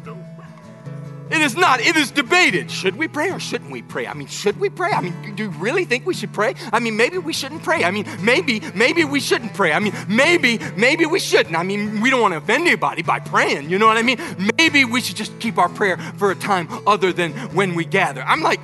It 1.31 1.41
is 1.41 1.55
not. 1.55 1.79
It 1.79 1.95
is 1.95 2.11
debated. 2.11 2.69
Should 2.69 2.95
we 2.95 3.07
pray 3.07 3.31
or 3.31 3.39
shouldn't 3.39 3.71
we 3.71 3.81
pray? 3.81 4.05
I 4.05 4.13
mean, 4.13 4.27
should 4.27 4.59
we 4.59 4.69
pray? 4.69 4.91
I 4.91 5.01
mean, 5.01 5.35
do 5.35 5.43
you 5.43 5.49
really 5.49 5.83
think 5.83 6.05
we 6.05 6.13
should 6.13 6.31
pray? 6.31 6.53
I 6.71 6.79
mean, 6.79 6.95
maybe 6.95 7.17
we 7.17 7.33
shouldn't 7.33 7.63
pray. 7.63 7.83
I 7.83 7.89
mean, 7.89 8.05
maybe, 8.19 8.61
maybe 8.75 9.05
we 9.05 9.19
shouldn't 9.19 9.53
pray. 9.55 9.73
I 9.73 9.79
mean, 9.79 9.93
maybe, 10.07 10.59
maybe 10.77 11.07
we 11.07 11.19
shouldn't. 11.19 11.55
I 11.55 11.63
mean, 11.63 11.99
we 12.01 12.11
don't 12.11 12.21
want 12.21 12.33
to 12.33 12.37
offend 12.37 12.67
anybody 12.67 13.01
by 13.01 13.19
praying. 13.19 13.71
You 13.71 13.79
know 13.79 13.87
what 13.87 13.97
I 13.97 14.03
mean? 14.03 14.19
Maybe 14.57 14.85
we 14.85 15.01
should 15.01 15.15
just 15.15 15.37
keep 15.39 15.57
our 15.57 15.69
prayer 15.69 15.97
for 16.17 16.29
a 16.29 16.35
time 16.35 16.67
other 16.85 17.11
than 17.11 17.31
when 17.55 17.73
we 17.73 17.85
gather. 17.85 18.21
I'm 18.21 18.41
like, 18.41 18.59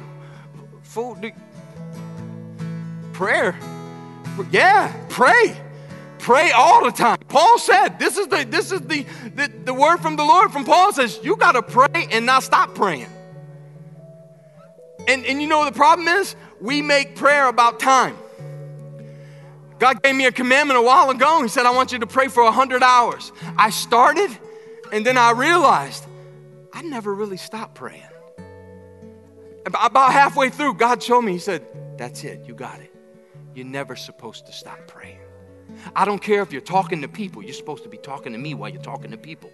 fool, 0.84 1.18
prayer. 3.14 3.58
Yeah, 4.52 4.94
pray. 5.10 5.58
Pray 6.22 6.52
all 6.52 6.86
the 6.86 6.92
time. 6.92 7.18
Paul 7.30 7.58
said, 7.58 7.98
this 7.98 8.16
is 8.16 8.28
the 8.28 8.46
this 8.48 8.72
is 8.72 8.82
the, 8.82 9.08
the, 9.34 9.52
the 9.66 9.74
word 9.74 9.98
from 9.98 10.18
the 10.18 10.24
Lord 10.24 10.52
from 10.52 10.66
Paul 10.66 10.94
says, 10.94 11.20
you 11.24 11.36
gotta 11.36 11.64
pray 11.64 12.08
and 12.12 12.28
not 12.28 12.44
stop 12.44 12.76
praying. 12.76 13.08
And, 15.08 15.26
and 15.26 15.42
you 15.42 15.48
know 15.48 15.66
the 15.66 15.72
problem 15.72 16.08
is? 16.08 16.36
We 16.60 16.84
make 16.84 17.16
prayer 17.16 17.48
about 17.48 17.80
time. 17.80 18.16
God 19.80 20.04
gave 20.04 20.16
me 20.16 20.28
a 20.28 20.32
commandment 20.32 20.78
a 20.78 20.84
while 20.84 21.10
ago. 21.10 21.42
He 21.42 21.48
said, 21.48 21.66
I 21.66 21.72
want 21.72 21.92
you 21.92 21.98
to 21.98 22.08
pray 22.08 22.28
for 22.28 22.44
100 22.44 22.84
hours. 22.84 23.32
I 23.58 23.72
started, 23.72 24.30
and 24.92 25.04
then 25.04 25.18
I 25.18 25.32
realized 25.32 26.06
I 26.72 26.84
never 26.84 27.16
really 27.16 27.38
stopped 27.38 27.74
praying. 27.74 28.04
About 29.66 30.12
halfway 30.12 30.52
through, 30.52 30.76
God 30.76 31.02
showed 31.02 31.24
me, 31.24 31.32
He 31.32 31.40
said, 31.40 31.66
That's 31.98 32.24
it, 32.24 32.46
you 32.46 32.54
got 32.54 32.80
it. 32.80 32.94
You're 33.56 33.66
never 33.66 33.96
supposed 33.96 34.46
to 34.46 34.52
stop 34.52 34.78
praying. 34.86 35.21
I 35.96 36.06
don't 36.06 36.22
care 36.22 36.42
if 36.42 36.52
you're 36.52 36.62
talking 36.62 37.02
to 37.02 37.08
people, 37.08 37.44
you're 37.44 37.54
supposed 37.54 37.84
to 37.84 37.90
be 37.90 37.98
talking 37.98 38.34
to 38.34 38.40
me 38.40 38.54
while 38.54 38.70
you're 38.70 38.82
talking 38.82 39.12
to 39.12 39.18
people. 39.18 39.52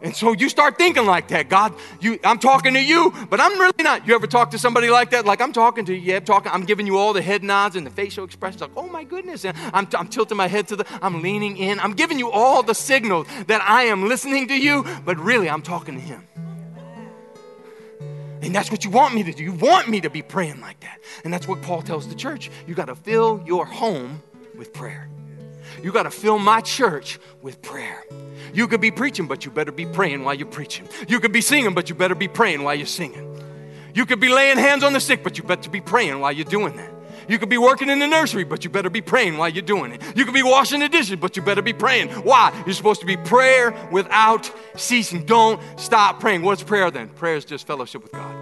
And 0.00 0.14
so 0.14 0.32
you 0.32 0.48
start 0.48 0.78
thinking 0.78 1.06
like 1.06 1.28
that. 1.28 1.48
God, 1.48 1.74
you, 2.00 2.18
I'm 2.22 2.38
talking 2.38 2.74
to 2.74 2.80
you, 2.80 3.12
but 3.30 3.40
I'm 3.40 3.58
really 3.58 3.72
not. 3.82 4.06
You 4.06 4.14
ever 4.14 4.26
talk 4.26 4.52
to 4.52 4.58
somebody 4.58 4.90
like 4.90 5.10
that? 5.10 5.24
Like 5.24 5.40
I'm 5.40 5.52
talking 5.52 5.84
to 5.86 5.94
you, 5.94 6.00
yeah, 6.00 6.16
I'm 6.16 6.24
talking. 6.24 6.52
I'm 6.52 6.64
giving 6.64 6.86
you 6.86 6.98
all 6.98 7.12
the 7.12 7.22
head 7.22 7.42
nods 7.42 7.74
and 7.76 7.84
the 7.86 7.90
facial 7.90 8.24
expressions. 8.24 8.60
Like, 8.60 8.70
oh 8.76 8.88
my 8.88 9.04
goodness, 9.04 9.44
and 9.44 9.56
I'm, 9.74 9.88
I'm 9.96 10.08
tilting 10.08 10.36
my 10.36 10.46
head 10.46 10.68
to 10.68 10.76
the. 10.76 10.86
I'm 11.02 11.22
leaning 11.22 11.56
in. 11.56 11.80
I'm 11.80 11.94
giving 11.94 12.18
you 12.18 12.30
all 12.30 12.62
the 12.62 12.74
signals 12.74 13.26
that 13.48 13.60
I 13.62 13.84
am 13.84 14.08
listening 14.08 14.48
to 14.48 14.54
you, 14.54 14.84
but 15.04 15.18
really 15.18 15.50
I'm 15.50 15.62
talking 15.62 15.94
to 15.96 16.00
Him. 16.00 16.24
And 18.40 18.54
that's 18.54 18.70
what 18.70 18.84
you 18.84 18.90
want 18.90 19.14
me 19.14 19.24
to 19.24 19.32
do. 19.32 19.42
You 19.42 19.52
want 19.52 19.88
me 19.88 20.00
to 20.00 20.10
be 20.10 20.22
praying 20.22 20.60
like 20.60 20.78
that. 20.80 21.00
And 21.24 21.32
that's 21.32 21.48
what 21.48 21.60
Paul 21.60 21.82
tells 21.82 22.08
the 22.08 22.14
church. 22.14 22.50
You 22.68 22.74
got 22.74 22.86
to 22.86 22.94
fill 22.94 23.42
your 23.44 23.66
home 23.66 24.22
with 24.58 24.72
prayer. 24.72 25.08
You 25.82 25.92
got 25.92 26.02
to 26.02 26.10
fill 26.10 26.38
my 26.38 26.60
church 26.60 27.18
with 27.40 27.62
prayer. 27.62 28.04
You 28.52 28.66
could 28.66 28.80
be 28.80 28.90
preaching, 28.90 29.26
but 29.26 29.44
you 29.44 29.50
better 29.50 29.72
be 29.72 29.86
praying 29.86 30.24
while 30.24 30.34
you're 30.34 30.46
preaching. 30.46 30.88
You 31.06 31.20
could 31.20 31.32
be 31.32 31.40
singing, 31.40 31.74
but 31.74 31.88
you 31.88 31.94
better 31.94 32.14
be 32.14 32.28
praying 32.28 32.62
while 32.62 32.74
you're 32.74 32.86
singing. 32.86 33.24
You 33.94 34.04
could 34.04 34.20
be 34.20 34.28
laying 34.28 34.58
hands 34.58 34.84
on 34.84 34.92
the 34.92 35.00
sick, 35.00 35.22
but 35.22 35.38
you 35.38 35.44
better 35.44 35.70
be 35.70 35.80
praying 35.80 36.20
while 36.20 36.32
you're 36.32 36.44
doing 36.44 36.76
that. 36.76 36.92
You 37.28 37.38
could 37.38 37.50
be 37.50 37.58
working 37.58 37.90
in 37.90 37.98
the 37.98 38.06
nursery, 38.06 38.44
but 38.44 38.64
you 38.64 38.70
better 38.70 38.88
be 38.88 39.02
praying 39.02 39.36
while 39.36 39.50
you're 39.50 39.62
doing 39.62 39.92
it. 39.92 40.02
You 40.16 40.24
could 40.24 40.34
be 40.34 40.42
washing 40.42 40.80
the 40.80 40.88
dishes, 40.88 41.16
but 41.16 41.36
you 41.36 41.42
better 41.42 41.62
be 41.62 41.74
praying. 41.74 42.08
Why? 42.08 42.52
You're 42.64 42.74
supposed 42.74 43.00
to 43.00 43.06
be 43.06 43.18
prayer 43.18 43.74
without 43.92 44.50
ceasing. 44.76 45.26
Don't 45.26 45.60
stop 45.78 46.20
praying. 46.20 46.42
What's 46.42 46.62
prayer 46.62 46.90
then? 46.90 47.08
Prayer 47.10 47.36
is 47.36 47.44
just 47.44 47.66
fellowship 47.66 48.02
with 48.02 48.12
God. 48.12 48.34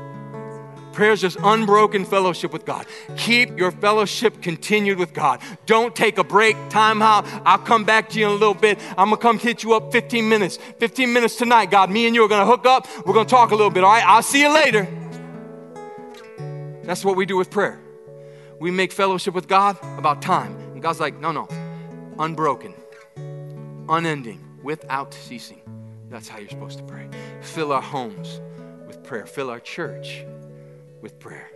Prayer 0.96 1.12
is 1.12 1.20
just 1.20 1.36
unbroken 1.42 2.06
fellowship 2.06 2.54
with 2.54 2.64
God. 2.64 2.86
Keep 3.18 3.58
your 3.58 3.70
fellowship 3.70 4.40
continued 4.40 4.98
with 4.98 5.12
God. 5.12 5.42
Don't 5.66 5.94
take 5.94 6.16
a 6.16 6.24
break, 6.24 6.56
time 6.70 7.02
out. 7.02 7.26
I'll 7.44 7.58
come 7.58 7.84
back 7.84 8.08
to 8.08 8.18
you 8.18 8.24
in 8.24 8.32
a 8.32 8.34
little 8.34 8.54
bit. 8.54 8.78
I'm 8.96 9.10
going 9.10 9.10
to 9.10 9.16
come 9.18 9.38
hit 9.38 9.62
you 9.62 9.74
up 9.74 9.92
15 9.92 10.26
minutes. 10.26 10.58
15 10.78 11.12
minutes 11.12 11.36
tonight, 11.36 11.70
God. 11.70 11.90
Me 11.90 12.06
and 12.06 12.14
you 12.14 12.24
are 12.24 12.28
going 12.28 12.40
to 12.40 12.46
hook 12.46 12.64
up. 12.64 12.88
We're 13.04 13.12
going 13.12 13.26
to 13.26 13.30
talk 13.30 13.50
a 13.50 13.54
little 13.54 13.70
bit, 13.70 13.84
all 13.84 13.92
right? 13.92 14.08
I'll 14.08 14.22
see 14.22 14.40
you 14.40 14.48
later. 14.48 14.88
That's 16.84 17.04
what 17.04 17.14
we 17.14 17.26
do 17.26 17.36
with 17.36 17.50
prayer 17.50 17.78
we 18.58 18.70
make 18.70 18.90
fellowship 18.90 19.34
with 19.34 19.48
God 19.48 19.76
about 19.98 20.22
time. 20.22 20.56
And 20.72 20.82
God's 20.82 20.98
like, 20.98 21.20
no, 21.20 21.30
no, 21.30 21.46
unbroken, 22.18 22.72
unending, 23.86 24.42
without 24.62 25.12
ceasing. 25.12 25.60
That's 26.08 26.26
how 26.26 26.38
you're 26.38 26.48
supposed 26.48 26.78
to 26.78 26.84
pray. 26.84 27.06
Fill 27.42 27.70
our 27.70 27.82
homes 27.82 28.40
with 28.86 29.04
prayer, 29.04 29.26
fill 29.26 29.50
our 29.50 29.60
church 29.60 30.24
with 31.06 31.20
prayer. 31.20 31.48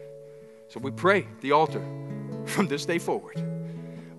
So 0.68 0.78
we 0.78 0.92
pray 0.92 1.26
the 1.40 1.52
altar 1.52 1.82
from 2.46 2.68
this 2.68 2.86
day 2.86 2.98
forward. 2.98 3.42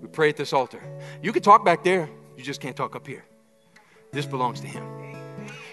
We 0.01 0.09
pray 0.09 0.27
at 0.27 0.35
this 0.35 0.51
altar. 0.51 0.81
You 1.21 1.31
can 1.31 1.41
talk 1.41 1.63
back 1.63 1.85
there, 1.85 2.09
you 2.35 2.43
just 2.43 2.59
can't 2.59 2.75
talk 2.75 2.97
up 2.97 3.07
here. 3.07 3.23
This 4.11 4.25
belongs 4.25 4.59
to 4.59 4.67
Him. 4.67 4.83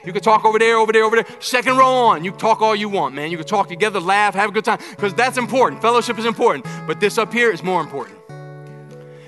You 0.05 0.13
can 0.13 0.23
talk 0.23 0.45
over 0.45 0.61
there, 0.61 0.77
over 0.77 0.93
there, 0.93 1.03
over 1.03 1.17
there. 1.17 1.27
Second 1.41 1.77
row 1.77 1.93
on. 1.93 2.25
You 2.25 2.31
talk 2.31 2.63
all 2.63 2.77
you 2.77 2.89
want, 2.89 3.17
man. 3.17 3.33
You 3.33 3.37
can 3.37 3.47
talk 3.47 3.69
together, 3.69 3.99
laugh, 3.99 4.35
have 4.35 4.51
a 4.51 4.53
good 4.53 4.65
time, 4.65 4.79
because 4.91 5.13
that's 5.13 5.39
important. 5.39 5.83
Fellowship 5.83 6.19
is 6.21 6.25
important. 6.25 6.65
But 6.87 7.01
this 7.01 7.19
up 7.19 7.33
here 7.33 7.51
is 7.51 7.65
more 7.65 7.81
important. 7.81 8.17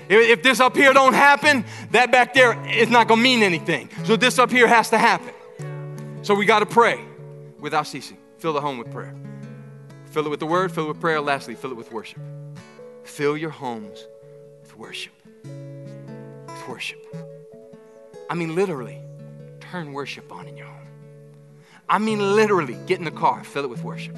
If, 0.07 0.29
if 0.29 0.43
this 0.43 0.61
up 0.61 0.77
here 0.77 0.93
don't 0.93 1.13
happen, 1.13 1.65
that 1.91 2.09
back 2.13 2.33
there 2.33 2.53
is 2.69 2.89
not 2.89 3.09
going 3.09 3.19
to 3.19 3.23
mean 3.23 3.43
anything. 3.43 3.89
So 4.05 4.15
this 4.15 4.39
up 4.39 4.49
here 4.49 4.67
has 4.67 4.89
to 4.91 4.97
happen. 4.97 5.33
So 6.21 6.35
we 6.35 6.45
got 6.45 6.59
to 6.59 6.65
pray 6.65 7.03
without 7.59 7.85
ceasing. 7.85 8.17
Fill 8.37 8.53
the 8.53 8.61
home 8.61 8.77
with 8.77 8.89
prayer. 8.91 9.13
Fill 10.11 10.25
it 10.25 10.29
with 10.29 10.41
the 10.41 10.45
word, 10.45 10.71
fill 10.71 10.85
it 10.85 10.89
with 10.89 10.99
prayer. 10.99 11.21
Lastly, 11.21 11.55
fill 11.55 11.71
it 11.71 11.77
with 11.77 11.91
worship. 11.91 12.19
Fill 13.03 13.37
your 13.37 13.49
homes 13.49 14.05
with 14.61 14.77
worship. 14.77 15.13
With 15.43 16.67
worship. 16.67 16.99
I 18.29 18.35
mean, 18.35 18.53
literally 18.53 19.01
turn 19.61 19.93
worship 19.93 20.31
on 20.31 20.47
in 20.47 20.57
your 20.57 20.67
home. 20.67 20.87
I 21.87 21.97
mean, 21.97 22.35
literally, 22.35 22.77
get 22.87 22.99
in 22.99 23.05
the 23.05 23.11
car, 23.11 23.43
fill 23.43 23.63
it 23.63 23.69
with 23.69 23.83
worship. 23.83 24.17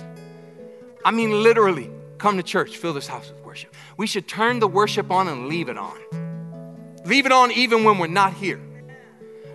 I 1.05 1.11
mean, 1.11 1.43
literally, 1.43 1.91
come 2.17 2.37
to 2.37 2.43
church, 2.43 2.77
fill 2.77 2.93
this 2.93 3.07
house 3.07 3.29
with 3.29 3.43
worship. 3.43 3.73
We 3.95 4.07
should 4.07 4.27
turn 4.27 4.59
the 4.59 4.67
worship 4.67 5.11
on 5.11 5.27
and 5.27 5.47
leave 5.47 5.69
it 5.69 5.77
on. 5.77 5.97
Leave 7.05 7.27
it 7.27 7.31
on 7.31 7.51
even 7.51 7.83
when 7.83 7.99
we're 7.99 8.07
not 8.07 8.33
here. 8.33 8.59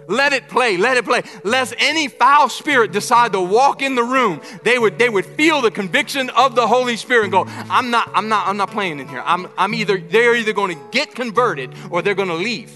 Let 0.08 0.32
it 0.32 0.48
play, 0.48 0.78
let 0.78 0.96
it 0.96 1.04
play. 1.04 1.22
Lest 1.44 1.74
any 1.78 2.08
foul 2.08 2.48
spirit 2.48 2.92
decide 2.92 3.32
to 3.32 3.40
walk 3.40 3.82
in 3.82 3.94
the 3.94 4.02
room, 4.02 4.40
they 4.64 4.78
would, 4.78 4.98
they 4.98 5.10
would 5.10 5.26
feel 5.26 5.60
the 5.60 5.70
conviction 5.70 6.30
of 6.30 6.54
the 6.54 6.66
Holy 6.66 6.96
Spirit 6.96 7.24
and 7.24 7.32
go, 7.32 7.44
I'm 7.46 7.90
not, 7.90 8.10
I'm 8.14 8.28
not, 8.28 8.48
I'm 8.48 8.56
not 8.56 8.70
playing 8.70 9.00
in 9.00 9.06
here. 9.08 9.22
I'm, 9.24 9.48
I'm 9.58 9.74
either, 9.74 9.98
they're 9.98 10.34
either 10.34 10.54
going 10.54 10.74
to 10.74 10.82
get 10.90 11.14
converted 11.14 11.74
or 11.90 12.00
they're 12.00 12.14
going 12.14 12.28
to 12.28 12.34
leave. 12.34 12.72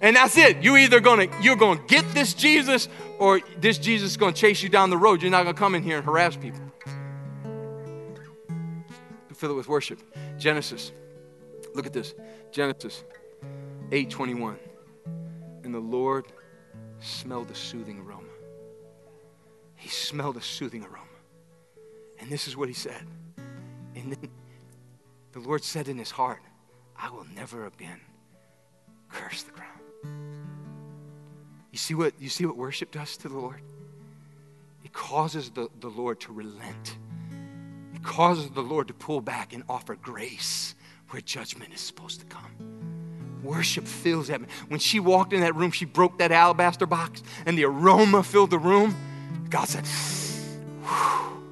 And 0.00 0.16
that's 0.16 0.36
it. 0.36 0.62
You 0.62 0.76
either 0.76 1.00
gonna 1.00 1.26
you're 1.40 1.56
gonna 1.56 1.80
get 1.86 2.04
this 2.12 2.34
Jesus 2.34 2.88
or 3.18 3.40
this 3.58 3.78
Jesus 3.78 4.10
is 4.10 4.16
gonna 4.16 4.32
chase 4.32 4.62
you 4.62 4.68
down 4.68 4.90
the 4.90 4.96
road. 4.96 5.22
You're 5.22 5.30
not 5.30 5.44
gonna 5.44 5.56
come 5.56 5.74
in 5.74 5.82
here 5.82 5.96
and 5.96 6.04
harass 6.04 6.36
people. 6.36 6.60
Fill 9.34 9.50
it 9.52 9.54
with 9.54 9.68
worship. 9.68 9.98
Genesis. 10.38 10.92
Look 11.74 11.86
at 11.86 11.92
this. 11.92 12.14
Genesis 12.52 13.04
8:21. 13.90 14.56
And 15.66 15.74
the 15.74 15.80
Lord 15.80 16.26
smelled 17.00 17.50
a 17.50 17.54
soothing 17.56 17.98
aroma. 17.98 18.28
He 19.74 19.88
smelled 19.88 20.36
a 20.36 20.40
soothing 20.40 20.84
aroma. 20.84 21.08
And 22.20 22.30
this 22.30 22.46
is 22.46 22.56
what 22.56 22.68
he 22.68 22.74
said. 22.74 23.02
And 23.96 24.12
then 24.12 24.30
the 25.32 25.40
Lord 25.40 25.64
said 25.64 25.88
in 25.88 25.98
his 25.98 26.12
heart, 26.12 26.40
I 26.96 27.10
will 27.10 27.26
never 27.34 27.66
again 27.66 28.00
curse 29.10 29.42
the 29.42 29.50
ground. 29.50 29.80
You 31.72 31.78
see 31.78 31.94
what, 31.94 32.12
you 32.20 32.28
see 32.28 32.46
what 32.46 32.56
worship 32.56 32.92
does 32.92 33.16
to 33.16 33.28
the 33.28 33.36
Lord? 33.36 33.60
It 34.84 34.92
causes 34.92 35.50
the, 35.50 35.68
the 35.80 35.90
Lord 35.90 36.20
to 36.20 36.32
relent. 36.32 36.96
It 37.92 38.04
causes 38.04 38.50
the 38.50 38.62
Lord 38.62 38.86
to 38.86 38.94
pull 38.94 39.20
back 39.20 39.52
and 39.52 39.64
offer 39.68 39.96
grace 39.96 40.76
where 41.10 41.20
judgment 41.22 41.74
is 41.74 41.80
supposed 41.80 42.20
to 42.20 42.26
come. 42.26 42.75
Worship 43.46 43.86
fills 43.86 44.26
that. 44.26 44.40
When 44.68 44.80
she 44.80 44.98
walked 44.98 45.32
in 45.32 45.40
that 45.40 45.54
room, 45.54 45.70
she 45.70 45.84
broke 45.84 46.18
that 46.18 46.32
alabaster 46.32 46.84
box 46.84 47.22
and 47.46 47.56
the 47.56 47.64
aroma 47.64 48.24
filled 48.24 48.50
the 48.50 48.58
room. 48.58 48.96
God 49.48 49.68
said, 49.68 49.86
Whew. 50.82 51.42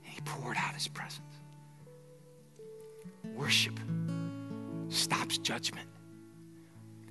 He 0.00 0.20
poured 0.22 0.56
out 0.56 0.74
his 0.74 0.88
presence. 0.88 1.20
Worship 3.34 3.78
stops 4.88 5.36
judgment. 5.38 5.88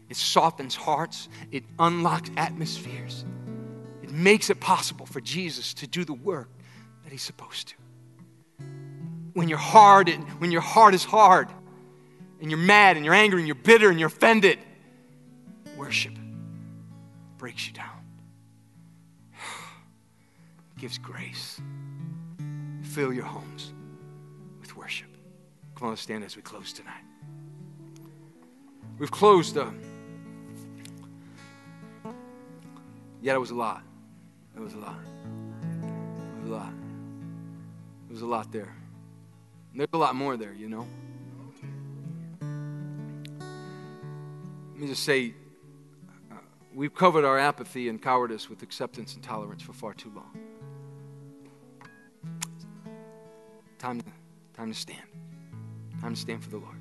It 0.09 0.17
softens 0.17 0.75
hearts, 0.75 1.29
it 1.51 1.63
unlocks 1.77 2.31
atmospheres. 2.38 3.25
It 4.01 4.11
makes 4.11 4.49
it 4.49 4.59
possible 4.59 5.05
for 5.05 5.21
Jesus 5.21 5.73
to 5.75 5.88
do 5.88 6.03
the 6.03 6.13
work 6.13 6.49
that 7.03 7.11
he's 7.11 7.21
supposed 7.21 7.67
to. 7.69 7.75
When 9.33 9.47
your 9.47 9.59
heart, 9.59 10.09
when 10.39 10.51
your 10.51 10.61
heart 10.61 10.95
is 10.95 11.03
hard, 11.03 11.47
and 12.41 12.49
you're 12.49 12.59
mad 12.59 12.97
and 12.97 13.05
you're 13.05 13.13
angry 13.13 13.39
and 13.39 13.47
you're 13.47 13.55
bitter 13.55 13.89
and 13.89 13.99
you're 13.99 14.07
offended, 14.07 14.59
worship 15.77 16.13
breaks 17.38 17.68
you 17.68 17.73
down. 17.73 18.03
gives 20.80 20.97
grace. 20.97 21.61
Fill 22.84 23.13
your 23.13 23.26
homes 23.26 23.73
with 24.59 24.76
worship. 24.76 25.07
Come 25.76 25.89
on, 25.89 25.97
stand 25.97 26.23
as 26.23 26.35
we 26.35 26.41
close 26.41 26.73
tonight. 26.73 27.03
We've 28.99 29.11
closed. 29.11 29.57
Uh, 29.57 29.72
Yeah, 33.22 33.35
it 33.35 33.39
was 33.39 33.51
a 33.51 33.55
lot. 33.55 33.84
It 34.55 34.59
was 34.59 34.73
a 34.73 34.80
lot. 34.80 34.97
It 35.84 36.41
was 36.41 36.49
a 36.49 36.53
lot. 36.53 36.73
It 38.09 38.13
was 38.13 38.22
a 38.23 38.26
lot 38.26 38.51
there. 38.51 38.76
There's 39.76 39.89
a 39.93 39.97
lot 39.97 40.15
more 40.15 40.38
there, 40.38 40.53
you 40.53 40.68
know. 40.68 40.88
Me 44.81 44.87
just 44.87 45.03
say, 45.03 45.33
uh, 46.31 46.35
we've 46.73 46.95
covered 46.95 47.23
our 47.23 47.37
apathy 47.37 47.87
and 47.87 48.01
cowardice 48.01 48.49
with 48.49 48.63
acceptance 48.63 49.13
and 49.13 49.23
tolerance 49.23 49.61
for 49.61 49.73
far 49.73 49.93
too 49.93 50.11
long. 50.15 50.35
Time 53.77 54.01
to, 54.01 54.05
time 54.55 54.73
to 54.73 54.77
stand. 54.77 55.03
Time 56.01 56.15
to 56.15 56.19
stand 56.19 56.43
for 56.43 56.49
the 56.49 56.57
Lord. 56.57 56.77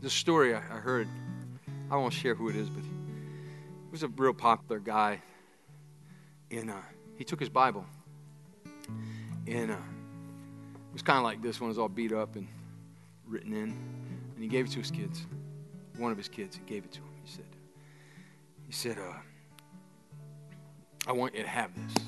This 0.00 0.14
story 0.14 0.54
I, 0.54 0.60
heard, 0.60 1.06
I 1.90 1.96
won't 1.96 2.14
share 2.14 2.34
who 2.34 2.48
it 2.48 2.56
is, 2.56 2.70
but 2.70 2.82
it 2.82 3.92
was 3.92 4.02
a 4.02 4.08
real 4.08 4.32
popular 4.32 4.78
guy. 4.78 5.20
And 6.50 6.70
uh, 6.70 6.74
he 7.16 7.24
took 7.24 7.40
his 7.40 7.50
Bible, 7.50 7.84
and 9.46 9.70
uh, 9.70 9.74
it 9.74 10.92
was 10.92 11.02
kind 11.02 11.18
of 11.18 11.24
like 11.24 11.42
this 11.42 11.60
one 11.60 11.68
was 11.68 11.78
all 11.78 11.88
beat 11.88 12.12
up 12.12 12.36
and 12.36 12.46
written 13.26 13.52
in, 13.52 13.95
and 14.36 14.44
he 14.44 14.48
gave 14.48 14.66
it 14.66 14.70
to 14.72 14.78
his 14.78 14.90
kids. 14.92 15.26
One 15.96 16.12
of 16.12 16.18
his 16.18 16.28
kids, 16.28 16.54
he 16.54 16.62
gave 16.72 16.84
it 16.84 16.92
to 16.92 17.00
him. 17.00 17.08
He 17.24 17.30
said, 17.30 17.46
he 18.66 18.72
said, 18.72 18.98
uh, 18.98 19.14
I 21.08 21.12
want 21.12 21.34
you 21.34 21.42
to 21.42 21.48
have 21.48 21.70
this. 21.74 22.04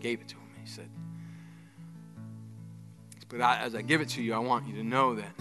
Gave 0.00 0.20
it 0.22 0.28
to 0.28 0.34
him. 0.36 0.48
He 0.60 0.68
said, 0.68 0.88
but 3.28 3.40
I, 3.40 3.58
as 3.58 3.74
I 3.74 3.82
give 3.82 4.00
it 4.00 4.08
to 4.10 4.22
you, 4.22 4.34
I 4.34 4.38
want 4.38 4.66
you 4.66 4.74
to 4.76 4.82
know 4.82 5.14
that 5.14 5.34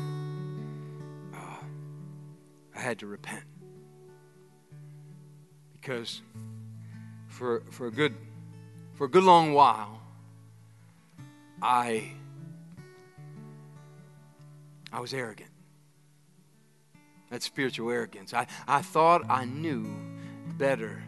uh, 1.33 1.63
I 2.75 2.79
had 2.79 2.99
to 2.99 3.07
repent 3.07 3.43
because 5.73 6.21
for, 7.27 7.63
for 7.71 7.87
a 7.87 7.91
good 7.91 8.15
for 8.93 9.05
a 9.05 9.09
good 9.09 9.23
long 9.23 9.53
while 9.53 9.99
I 11.61 12.11
I 14.93 14.99
was 14.99 15.13
arrogant. 15.13 15.50
That's 17.31 17.45
spiritual 17.45 17.89
arrogance. 17.89 18.33
I, 18.33 18.45
I 18.67 18.81
thought 18.81 19.23
I 19.29 19.45
knew 19.45 19.89
better 20.57 21.01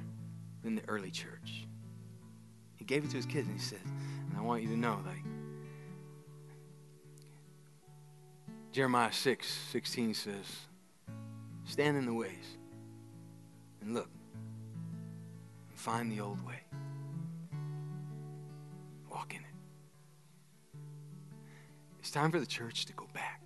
than 0.63 0.75
the 0.75 0.81
early 0.87 1.11
church. 1.11 1.67
he 2.77 2.85
gave 2.85 3.03
it 3.03 3.09
to 3.11 3.17
his 3.17 3.25
kids 3.25 3.47
and 3.47 3.59
he 3.59 3.63
said, 3.63 3.81
and 3.83 4.37
I 4.37 4.41
want 4.41 4.63
you 4.63 4.69
to 4.69 4.77
know, 4.77 4.99
like, 5.05 5.21
Jeremiah 8.71 9.11
6 9.11 9.47
16 9.71 10.13
says, 10.13 10.33
Stand 11.65 11.97
in 11.97 12.05
the 12.05 12.13
ways 12.13 12.57
and 13.81 13.93
look 13.93 14.09
and 15.69 15.77
find 15.77 16.11
the 16.11 16.21
old 16.21 16.43
way. 16.47 16.61
Walk 19.11 19.35
in 19.35 19.41
it. 19.41 20.79
It's 21.99 22.11
time 22.11 22.31
for 22.31 22.39
the 22.39 22.45
church 22.45 22.85
to 22.85 22.93
go 22.93 23.07
back. 23.13 23.42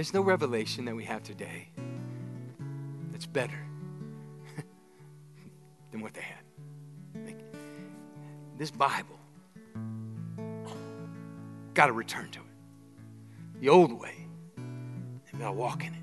There's 0.00 0.14
no 0.14 0.22
revelation 0.22 0.86
that 0.86 0.96
we 0.96 1.04
have 1.04 1.22
today 1.22 1.68
that's 3.12 3.26
better 3.26 3.62
than 5.92 6.00
what 6.00 6.14
they 6.14 6.22
had. 6.22 6.38
Like, 7.26 7.38
this 8.56 8.70
Bible, 8.70 9.18
got 11.74 11.88
to 11.88 11.92
return 11.92 12.30
to 12.30 12.38
it. 12.38 13.60
The 13.60 13.68
old 13.68 13.92
way, 13.92 14.26
we 15.34 15.38
got 15.38 15.48
to 15.48 15.52
walk 15.52 15.84
in 15.84 15.92
it. 15.92 16.00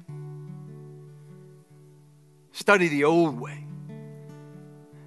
Study 2.52 2.90
the 2.90 3.04
old 3.04 3.40
way. 3.40 3.66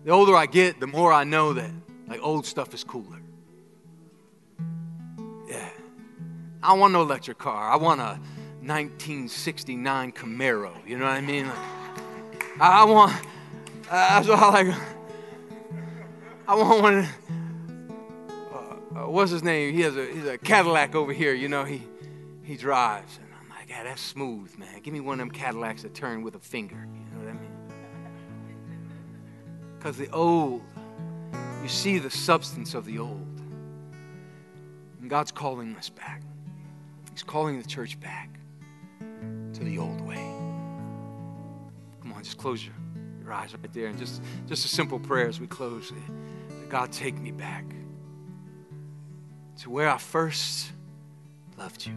The 0.05 0.11
older 0.11 0.35
I 0.35 0.47
get, 0.47 0.81
the 0.81 0.89
more 0.89 1.13
I 1.13 1.23
know 1.23 1.53
that 1.53 1.71
like 2.09 2.19
old 2.25 2.45
stuff 2.45 2.75
is 2.75 2.83
cooler. 2.83 3.21
Yeah. 5.47 5.71
I 6.61 6.73
want 6.73 6.93
no 6.93 7.03
electric 7.03 7.39
car. 7.39 7.71
I 7.71 7.77
want 7.77 8.01
a 8.01 8.19
1969 8.63 10.13
Camaro. 10.13 10.73
You 10.87 10.99
know 10.99 11.07
what 11.07 11.15
I 11.15 11.21
mean? 11.23 11.49
Like, 11.49 12.61
I 12.61 12.85
want. 12.85 13.13
That's 13.91 14.29
what 14.29 14.39
I 14.39 14.51
like. 14.51 14.77
I 16.47 16.55
want 16.55 16.83
one. 16.83 17.09
Uh, 18.53 18.57
uh, 18.57 19.09
what's 19.09 19.31
his 19.31 19.43
name? 19.43 19.73
He 19.73 19.81
has 19.81 19.97
a 19.97 20.07
he's 20.13 20.27
a 20.27 20.37
Cadillac 20.37 20.95
over 20.95 21.13
here. 21.13 21.33
You 21.33 21.49
know 21.49 21.65
he 21.65 21.83
he 22.43 22.57
drives, 22.57 23.17
and 23.17 23.29
I'm 23.41 23.49
like, 23.49 23.71
yeah, 23.71 23.85
that's 23.85 24.03
smooth, 24.03 24.57
man. 24.59 24.81
Give 24.83 24.93
me 24.93 25.01
one 25.01 25.15
of 25.15 25.19
them 25.21 25.31
Cadillacs 25.31 25.83
that 25.83 25.95
turn 25.95 26.23
with 26.23 26.35
a 26.35 26.41
finger. 26.41 26.87
You 26.93 27.17
know 27.17 27.25
what 27.25 27.29
I 27.29 27.33
mean? 27.33 27.51
Because 29.79 29.97
the 29.97 30.11
old, 30.11 30.63
you 31.63 31.69
see 31.69 31.99
the 31.99 32.11
substance 32.11 32.75
of 32.75 32.85
the 32.85 32.99
old, 32.99 33.41
and 35.01 35.09
God's 35.09 35.33
calling 35.33 35.75
us 35.77 35.89
back. 35.89 36.21
He's 37.11 37.23
calling 37.23 37.61
the 37.61 37.67
church 37.67 37.99
back 38.01 38.40
to 39.61 39.67
the 39.67 39.79
old 39.79 40.01
way. 40.01 40.17
Come 42.01 42.13
on, 42.15 42.23
just 42.23 42.39
close 42.39 42.65
your, 42.65 42.75
your 43.23 43.33
eyes 43.33 43.55
right 43.55 43.73
there. 43.73 43.87
And 43.87 43.99
just, 43.99 44.23
just 44.49 44.65
a 44.65 44.69
simple 44.69 44.99
prayer 44.99 45.29
as 45.29 45.39
we 45.39 45.47
close. 45.47 45.93
God, 46.71 46.93
take 46.93 47.19
me 47.19 47.31
back 47.31 47.65
to 49.59 49.71
where 49.71 49.89
I 49.89 49.99
first 49.99 50.73
loved 51.59 51.87
you. 51.87 51.93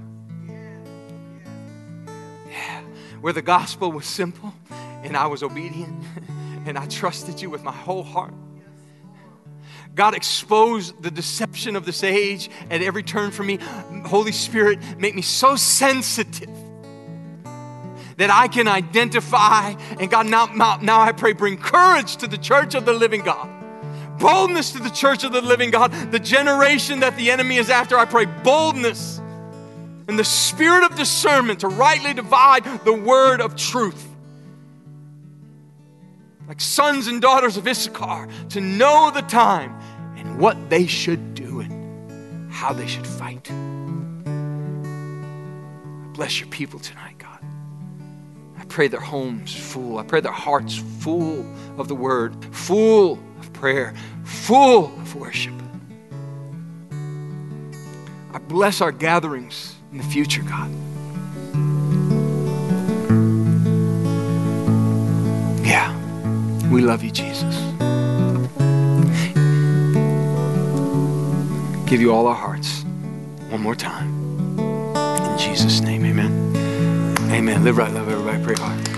Yeah, 2.49 2.81
where 3.22 3.34
the 3.34 3.41
gospel 3.41 3.91
was 3.91 4.06
simple 4.06 4.53
and 5.02 5.15
I 5.15 5.27
was 5.27 5.41
obedient 5.41 6.03
and 6.65 6.77
I 6.77 6.85
trusted 6.88 7.41
you 7.41 7.49
with 7.49 7.64
my 7.64 7.72
whole 7.72 8.03
heart. 8.03 8.34
God, 9.95 10.15
expose 10.15 10.91
the 10.94 11.11
deception 11.11 11.76
of 11.76 11.85
this 11.85 12.03
age 12.03 12.49
at 12.69 12.81
every 12.81 13.03
turn 13.03 13.31
for 13.31 13.44
me. 13.44 13.60
Holy 14.06 14.31
Spirit, 14.31 14.80
make 14.98 15.15
me 15.15 15.22
so 15.22 15.56
sensitive 15.56 16.49
that 18.18 18.30
I 18.30 18.48
can 18.48 18.68
identify. 18.68 19.76
And 19.99 20.10
God, 20.10 20.27
now, 20.27 20.45
now, 20.48 20.77
now 20.81 21.02
I 21.02 21.11
pray, 21.11 21.34
bring 21.34 21.57
courage 21.57 22.18
to 22.18 22.27
the 22.27 22.38
church 22.38 22.76
of 22.76 22.85
the 22.85 22.94
living 22.94 23.22
God. 23.22 23.49
Boldness 24.19 24.72
to 24.73 24.80
the 24.80 24.90
church 24.90 25.23
of 25.23 25.31
the 25.31 25.41
living 25.41 25.72
God. 25.72 25.91
The 26.11 26.19
generation 26.19 27.02
that 27.02 27.18
the 27.18 27.31
enemy 27.31 27.57
is 27.57 27.69
after, 27.69 27.98
I 27.98 28.06
pray 28.06 28.26
boldness 28.26 29.19
and 30.07 30.19
the 30.19 30.23
spirit 30.23 30.84
of 30.84 30.98
discernment 30.98 31.61
to 31.61 31.68
rightly 31.68 32.14
divide 32.14 32.64
the 32.84 32.94
word 32.94 33.41
of 33.41 33.56
truth. 33.56 34.07
Like 36.48 36.60
sons 36.60 37.07
and 37.07 37.22
daughters 37.22 37.57
of 37.57 37.68
Issachar, 37.68 38.27
to 38.49 38.61
know 38.61 39.11
the 39.11 39.22
time 39.22 39.80
and 40.18 40.40
what 40.40 40.69
they 40.69 40.88
should 40.88 41.35
do 41.35 41.61
and 41.61 42.52
how 42.52 42.73
they 42.73 42.88
should 42.88 43.07
fight. 43.07 43.49
Bless 46.14 46.40
your 46.40 46.49
people 46.49 46.80
tonight, 46.80 47.02
pray 48.73 48.87
their 48.87 48.99
homes 48.99 49.53
full. 49.53 49.99
I 49.99 50.03
pray 50.03 50.19
their 50.19 50.31
hearts 50.31 50.75
full 50.99 51.45
of 51.77 51.87
the 51.87 51.93
word, 51.93 52.33
full 52.51 53.19
of 53.39 53.53
prayer, 53.53 53.93
full 54.23 54.85
of 54.85 55.15
worship. 55.15 55.53
I 58.33 58.39
bless 58.39 58.81
our 58.81 58.91
gatherings 58.91 59.75
in 59.91 59.99
the 59.99 60.03
future, 60.03 60.41
God. 60.41 60.71
Yeah, 65.63 65.93
we 66.71 66.81
love 66.81 67.03
you, 67.03 67.11
Jesus. 67.11 67.55
Give 71.85 72.01
you 72.01 72.11
all 72.11 72.25
our 72.25 72.33
hearts 72.33 72.81
one 73.49 73.61
more 73.61 73.75
time. 73.75 74.09
In 74.97 75.37
Jesus' 75.37 75.81
name, 75.81 76.05
amen. 76.05 76.43
Amen. 77.34 77.64
Live 77.64 77.77
right, 77.77 77.91
love 77.91 78.10
everybody. 78.10 78.43
Pray 78.43 78.55
hard. 78.55 78.93